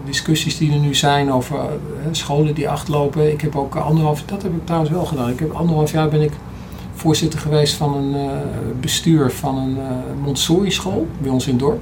[0.06, 1.66] discussies die er nu zijn over eh,
[2.12, 3.32] scholen die achterlopen.
[3.32, 5.30] Ik heb ook anderhalf, dat heb ik trouwens wel gedaan.
[5.30, 6.34] Ik heb anderhalf jaar ben ik
[6.94, 8.38] voorzitter geweest van een eh,
[8.80, 9.78] bestuur van een
[10.24, 11.82] Montessori school bij ons in het dorp.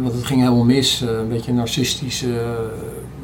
[0.00, 1.00] Want het ging helemaal mis.
[1.00, 2.28] een beetje een narcistische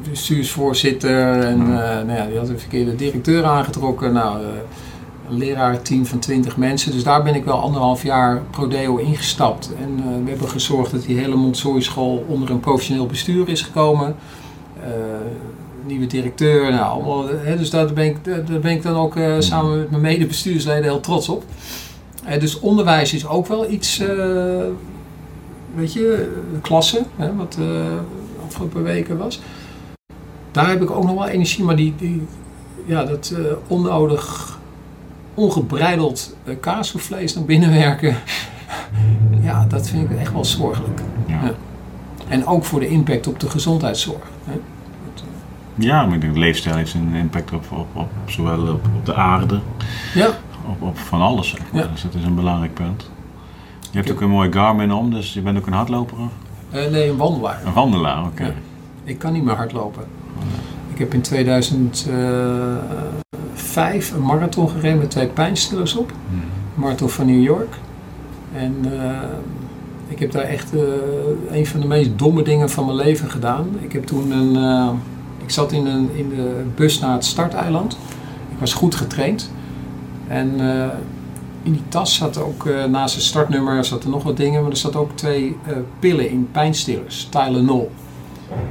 [0.09, 1.39] bestuursvoorzitter.
[1.39, 4.13] En eh, nou ja, die had een verkeerde directeur aangetrokken.
[4.13, 4.43] Nou,
[5.29, 6.91] leraarteam van 20 mensen.
[6.91, 9.71] Dus daar ben ik wel anderhalf jaar Prodeo ingestapt.
[9.79, 13.61] En eh, we hebben gezorgd dat die hele Montessori school onder een professioneel bestuur is
[13.61, 14.15] gekomen.
[14.83, 14.89] Eh,
[15.85, 17.27] nieuwe directeur, nou allemaal.
[17.27, 20.83] Hè, dus daar ben, ik, daar ben ik dan ook eh, samen met mijn medebestuursleden
[20.83, 21.43] heel trots op.
[22.39, 23.97] Dus onderwijs is ook wel iets,
[25.75, 27.97] weet je, de klasse, hè, wat de
[28.45, 29.41] afgelopen weken was.
[30.51, 32.21] Daar heb ik ook nog wel energie, maar die, die
[32.85, 33.33] ja, dat
[33.67, 34.56] onnodig
[35.37, 38.15] ongebreideld uh, kaasvlees naar binnen werken.
[39.47, 41.01] ja, dat vind ik echt wel zorgelijk.
[41.25, 41.41] Ja.
[41.43, 41.51] Ja.
[42.27, 44.23] En ook voor de impact op de gezondheidszorg.
[44.43, 44.59] Hè.
[45.75, 49.13] Ja, maar ik denk, leefstijl heeft een impact op, op, op zowel op, op de
[49.13, 49.59] aarde,
[50.13, 50.27] Ja,
[50.67, 51.49] op, op van alles.
[51.49, 51.81] Zeg maar.
[51.81, 51.87] Ja.
[51.91, 53.09] Dus dat is een belangrijk punt.
[53.91, 56.17] Je hebt ook een mooie Garmin om, dus je bent ook een hardloper?
[56.69, 57.61] Eh, nee, een wandelaar.
[57.65, 58.43] Een wandelaar, oké.
[58.43, 58.53] Ja.
[59.03, 60.03] Ik kan niet meer hardlopen.
[60.93, 61.21] Ik heb in
[63.77, 66.11] 2005 een marathon gereden met twee pijnstillers op.
[66.29, 66.41] Hmm.
[66.75, 67.75] Marathon van New York.
[68.53, 69.19] En eh,
[70.07, 70.81] ik heb daar echt eh,
[71.51, 73.67] een van de meest domme dingen van mijn leven gedaan.
[73.79, 74.55] Ik heb toen een.
[74.55, 74.89] eh,
[75.43, 77.97] ik zat in, een, in de bus naar het starteiland.
[78.51, 79.51] Ik was goed getraind.
[80.27, 80.59] En
[81.63, 84.61] in die tas zat ook, naast het startnummer, zat er nog wat dingen.
[84.61, 85.57] Maar er zat ook twee
[85.99, 87.91] pillen in, pijnstillers, Tylenol.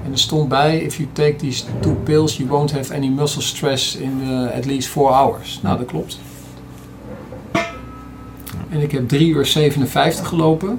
[0.05, 3.43] En er stond bij, if you take these two pills, you won't have any muscle
[3.43, 5.61] stress in eh, at least four hours.
[5.63, 6.19] Nou, dat klopt.
[8.69, 10.79] En ik heb 3 uur 57 gelopen.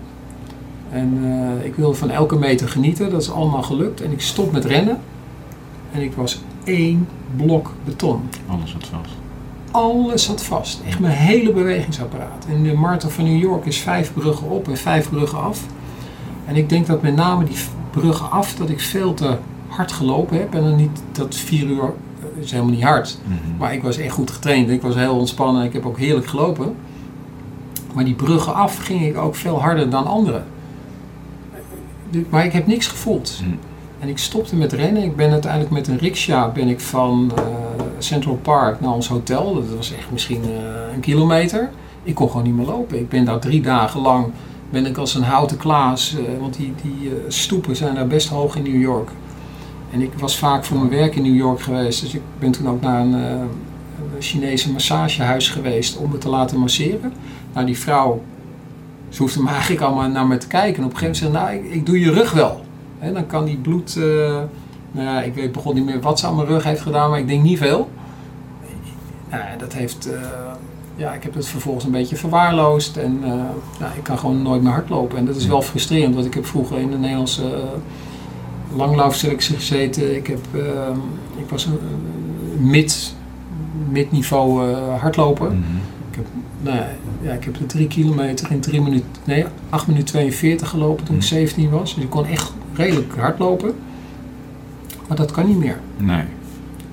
[0.91, 3.09] En eh, ik wilde van elke meter genieten.
[3.09, 4.01] Dat is allemaal gelukt.
[4.01, 4.99] En ik stop met rennen.
[5.91, 8.29] En ik was één blok beton.
[8.47, 9.13] Alles wat vast.
[9.71, 10.81] Alles zat vast.
[10.87, 12.45] Echt mijn hele bewegingsapparaat.
[12.49, 15.65] En de Marathon van New York is vijf bruggen op en vijf bruggen af.
[16.45, 17.57] En ik denk dat met name die
[17.99, 19.35] bruggen af, dat ik veel te
[19.67, 20.53] hard gelopen heb.
[20.53, 23.17] En dan niet dat vier uur eh, is helemaal niet hard.
[23.23, 23.57] Mhm.
[23.57, 24.69] Maar ik was echt goed getraind.
[24.69, 25.63] Ik was heel ontspannen.
[25.63, 26.75] Ik heb ook heerlijk gelopen.
[27.93, 30.43] Maar die bruggen af ging ik ook veel harder dan anderen.
[32.09, 33.39] De- Maar ik heb niks gevoeld.
[33.43, 33.51] Mhm.
[33.99, 35.03] En ik stopte met rennen.
[35.03, 37.43] Ik ben uiteindelijk met een rickshaw ben ik van eh,
[37.97, 39.53] Central Park naar ons hotel.
[39.53, 41.69] Dat was echt misschien eh, een kilometer.
[42.03, 42.99] Ik kon gewoon niet meer lopen.
[42.99, 44.25] Ik ben daar drie dagen lang
[44.69, 46.15] ben ik als een houten klaas.
[46.17, 49.09] eh, want die, die eh, stoepen zijn daar best hoog in New York.
[49.91, 52.01] En ik was vaak voor mijn werk in New York geweest.
[52.01, 53.41] Dus ik ben toen ook naar een, eh,
[54.19, 57.13] Chinese massagehuis geweest om me te laten masseren.
[57.53, 58.21] Nou, die vrouw,
[59.09, 60.77] ze hoefde me eigenlijk allemaal naar me te kijken.
[60.77, 62.65] En op een gegeven moment zei ze, nou, ik, ik doe je rug wel.
[62.99, 63.95] En dan kan die bloed,
[64.91, 67.19] nou ja, ik weet begon niet meer wat ze aan mijn rug heeft gedaan, maar
[67.19, 67.89] ik denk niet veel.
[69.29, 70.09] Nou, dat heeft,
[70.97, 73.29] ja, ik heb het vervolgens een beetje verwaarloosd en eh,
[73.79, 75.17] nou, ik kan gewoon nooit meer hardlopen.
[75.17, 77.63] En dat is wel frustrerend, want ik heb vroeger in de Nederlandse
[78.75, 80.15] langlaufselectie gezeten.
[80.15, 80.97] Ik, heb, ehm,
[81.37, 81.79] ik was een
[82.59, 83.15] mid,
[83.89, 85.47] mid-niveau uh, hardloper.
[85.47, 85.57] Mhm.
[86.11, 86.25] Ik heb,
[86.61, 86.77] nou,
[87.21, 91.15] ja, ik heb de drie kilometer in 3 minuten, nee, 8 minuten 42 gelopen toen
[91.15, 91.95] ik 17 was.
[91.95, 93.75] Dus ik kon echt redelijk hardlopen.
[95.07, 95.79] Maar dat kan niet meer.
[95.97, 96.23] Nee.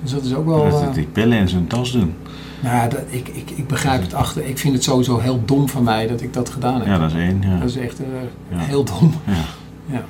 [0.05, 0.69] Dus dat is ook wel...
[0.69, 2.13] Dat eh, die pillen in zijn tas doen.
[2.59, 4.45] nou ja, dat, ik, ik, ik begrijp het achter.
[4.45, 6.85] Ik vind het sowieso heel dom van mij dat ik dat gedaan heb.
[6.87, 7.41] Ja, dat is één.
[7.41, 7.57] Ja.
[7.59, 8.05] Dat is echt eh,
[8.49, 8.57] Ja.
[8.57, 9.13] heel dom.
[9.25, 9.33] Ja.
[9.85, 10.03] Ja.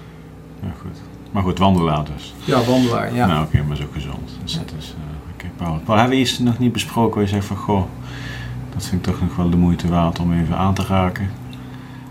[0.64, 0.98] ja, goed.
[1.32, 2.34] Maar goed, wandelaar dus.
[2.46, 3.26] Ja, wandelaar, ja.
[3.28, 4.30] Nou, oké, maar is ook gezond.
[4.44, 4.96] Dus dat is...
[4.98, 5.80] eh, Oké, Paul.
[5.86, 7.58] Paul, hebben we iets nog niet besproken waar je zegt van...
[7.58, 7.84] Goh,
[8.74, 11.30] dat vind ik toch nog wel de moeite waard om even aan te raken.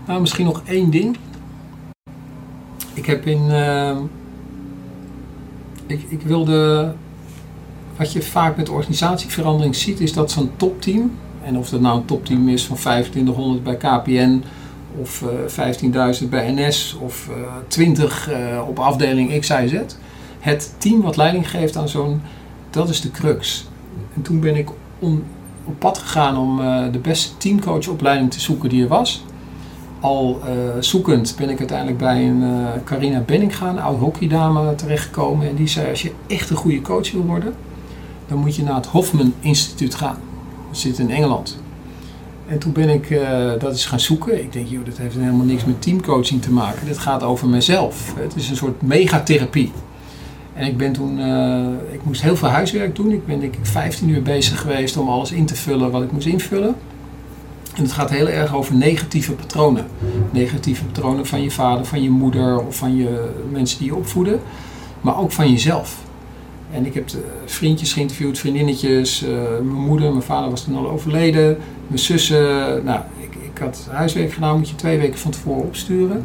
[0.07, 1.17] Nou, misschien nog één ding.
[2.93, 3.49] Ik heb in.
[3.49, 3.97] ehm,
[5.87, 6.93] ik, ik wilde.
[7.97, 11.11] Wat je vaak met organisatieverandering ziet, is dat zo'n topteam.
[11.43, 14.43] En of dat nou een topteam is van 2500 bij KPN.
[15.01, 15.23] Of
[15.57, 16.97] eh 15.000 bij NS.
[16.99, 17.35] Of eh
[17.67, 19.73] 20 eh, op afdeling X, Y, Z.
[20.39, 22.21] Het team wat leiding geeft aan zo'n.
[22.69, 23.67] Dat is de crux.
[24.15, 24.69] En toen ben ik
[25.65, 29.23] op pad gegaan om eh, de beste teamcoachopleiding te zoeken die er was
[30.05, 35.47] al eh, zoekend ben ik uiteindelijk bij een eh, Carina Benninga, een oud hockeydame, terechtgekomen.
[35.47, 37.53] En die zei, als je echt een goede coach wil worden,
[38.27, 40.17] dan moet je naar het Hofman Instituut gaan.
[40.69, 41.57] Dat zit in Engeland.
[42.47, 44.39] En toen ben ik eh, dat eens gaan zoeken.
[44.39, 46.85] Ik denk, joh, dat heeft helemaal niks met teamcoaching te maken.
[46.85, 48.13] Dit gaat over mezelf.
[48.17, 49.71] Het is een soort megatherapie.
[50.53, 53.11] En ik ben toen, eh, ik moest heel veel huiswerk doen.
[53.11, 56.11] Ik ben denk ik 15 uur bezig geweest om alles in te vullen wat ik
[56.11, 56.75] moest invullen.
[57.75, 59.85] En het gaat heel erg over negatieve patronen.
[60.31, 64.39] Negatieve patronen van je vader, van je moeder of van je mensen die je opvoeden.
[65.01, 66.04] Maar ook van jezelf.
[66.75, 67.15] En ik heb eh,
[67.45, 69.23] vriendjes geïnterviewd, vriendinnetjes.
[69.23, 69.29] eh,
[69.63, 71.57] mijn moeder, mijn vader was toen al overleden.
[71.87, 72.83] Mijn zussen.
[72.83, 76.15] Nou, ik, ik had huiswerk gedaan, moet je twee weken van tevoren opsturen.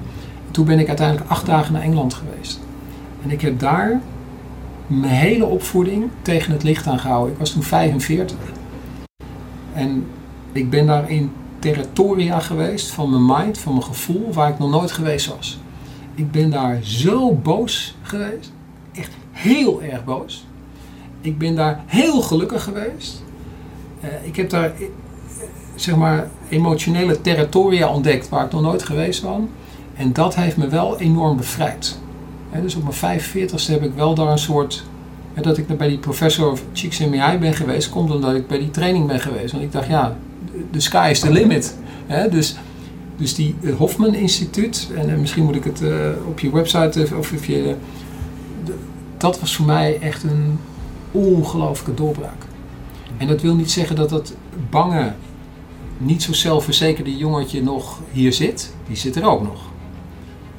[0.47, 2.61] En toen ben ik uiteindelijk acht dagen naar Engeland geweest.
[3.23, 4.01] En ik heb daar
[4.87, 7.33] mijn hele opvoeding tegen het licht aangehouden.
[7.33, 8.37] Ik was toen 45.
[9.73, 10.07] En
[10.53, 14.71] ik ben daar in territoria geweest van mijn mind, van mijn gevoel, waar ik nog
[14.71, 15.59] nooit geweest was.
[16.15, 18.53] Ik ben daar zo boos geweest.
[19.41, 20.47] Heel erg boos.
[21.21, 23.23] Ik ben daar heel gelukkig geweest.
[24.01, 24.87] Eh, ik heb daar, eh,
[25.75, 29.41] zeg maar, emotionele territoria ontdekt waar ik nog nooit geweest was.
[29.97, 31.99] En dat heeft me wel enorm bevrijd.
[32.63, 34.85] Dus op mijn 45ste heb ik wel daar een soort...
[35.35, 39.07] dat ik bij die professor of Csikszentmihalyi ben geweest, komt omdat ik bij die training
[39.07, 39.53] ben geweest.
[39.53, 40.17] Want ik dacht, ja,
[40.71, 41.77] de sky is the limit.
[42.31, 42.57] Dus,
[43.17, 45.83] dus die eh, Hofman Instituut, en misschien moet ik het
[46.29, 47.75] op je website of op je...
[49.21, 50.59] dat was voor mij echt een
[51.11, 52.45] ongelooflijke doorbraak.
[53.17, 54.35] En dat wil niet zeggen dat dat
[54.71, 55.13] bange,
[55.99, 58.75] niet zo zelfverzekerde jongetje nog hier zit.
[58.87, 59.61] Die zit er ook nog.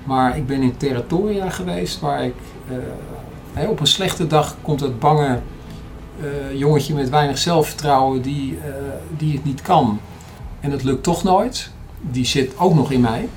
[0.04, 2.34] Maar ik ben in territoria geweest waar ik...
[3.54, 5.40] eh, op een slechte dag komt het bange
[6.20, 8.74] eh, jongetje met weinig zelfvertrouwen die, eh,
[9.18, 10.00] die het niet kan.
[10.60, 11.72] En het lukt toch nooit.
[12.02, 13.30] Die zit ook nog in mij.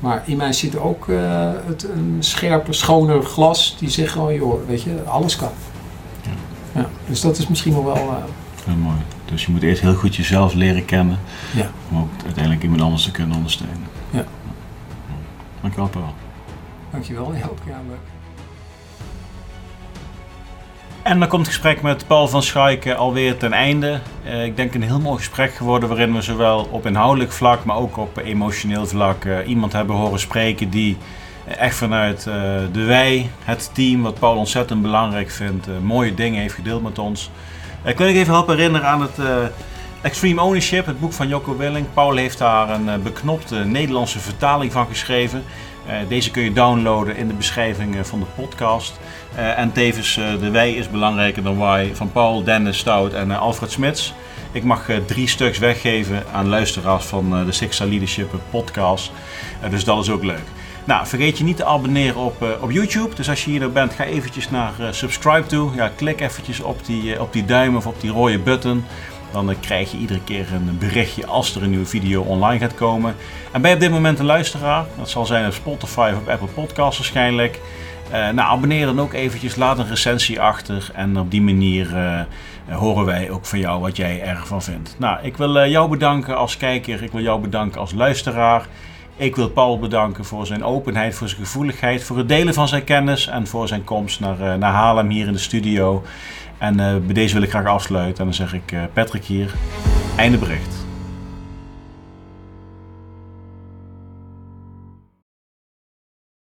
[0.00, 4.66] Maar in mij zit ook eh, het, een scherper, schoner glas die zegt gewoon, joh,
[4.66, 5.50] weet je, alles kan.
[6.22, 6.30] Ja.
[6.80, 7.94] Ja, dus dat is misschien nog wel...
[7.96, 8.14] eh,
[8.64, 8.96] Heel mooi.
[9.24, 11.18] Dus je moet eerst heel goed jezelf leren kennen.
[11.54, 11.70] Ja.
[11.90, 13.86] Om ook uiteindelijk iemand anders te kunnen ondersteunen.
[14.10, 14.24] Ja.
[15.60, 16.14] Dankjewel, Paul.
[16.90, 17.98] dankjewel, ja, ook, ja, leuk.
[21.08, 24.00] En dan komt het gesprek met Paul van Schaik alweer ten einde.
[24.24, 27.76] Eh, ik denk een heel mooi gesprek geworden waarin we zowel op inhoudelijk vlak, maar
[27.76, 30.96] ook op emotioneel vlak eh, iemand hebben horen spreken die
[31.44, 32.22] eh, echt vanuit
[32.72, 37.30] de wij, het team, wat Paul ontzettend belangrijk vindt, mooie dingen heeft gedeeld met ons.
[37.84, 39.16] Ik wil ik even helpen herinneren aan het
[40.00, 41.86] Extreme Ownership, het boek van Jocko Willing.
[41.94, 45.44] Paul heeft daar een beknopte Nederlandse vertaling van geschreven.
[45.88, 49.00] Eh, deze kun je downloaden in de beschrijving eh, van de podcast.
[49.34, 53.70] Eh, en tevens de Wij is belangrijker dan Why van Paul, Dennis Stout en Alfred
[53.70, 54.14] Smits.
[54.52, 59.12] Ik mag drie stuks weggeven aan luisteraars van de Six Star Leadership podcast.
[59.70, 60.44] Dus dat is ook leuk.
[60.84, 63.14] Nou, vergeet je niet te abonneren op, op YouTube.
[63.14, 65.74] Dus als je hier nou bent, ga eventjes naar subscribe toe.
[65.74, 68.84] Ja, klik eventjes op die, op die duim of op die rode button.
[69.30, 72.74] Dan eh, krijg je iedere keer een berichtje als er een nieuwe video online gaat
[72.74, 73.14] komen.
[73.52, 74.84] En ben je op dit moment een luisteraar?
[74.98, 77.60] Dat zal zijn op Spotify of op Apple Podcasts waarschijnlijk.
[78.10, 80.90] Eh, nou, abonneer dan ook eventjes, laat een recensie achter.
[80.94, 82.20] En op die manier eh,
[82.76, 84.96] horen wij ook van jou wat jij ervan vindt.
[84.98, 87.02] Nou, ik wil jou bedanken als kijker.
[87.02, 88.66] Ik wil jou bedanken als luisteraar.
[89.16, 92.84] Ik wil Paul bedanken voor zijn openheid, voor zijn gevoeligheid, voor het delen van zijn
[92.84, 96.04] kennis en voor zijn komst naar, naar Haarlem hier in de studio.
[96.58, 98.18] En eh, bij deze wil ik graag afsluiten.
[98.18, 99.54] En dan zeg ik, eh, Patrick hier,
[100.16, 100.87] einde bericht.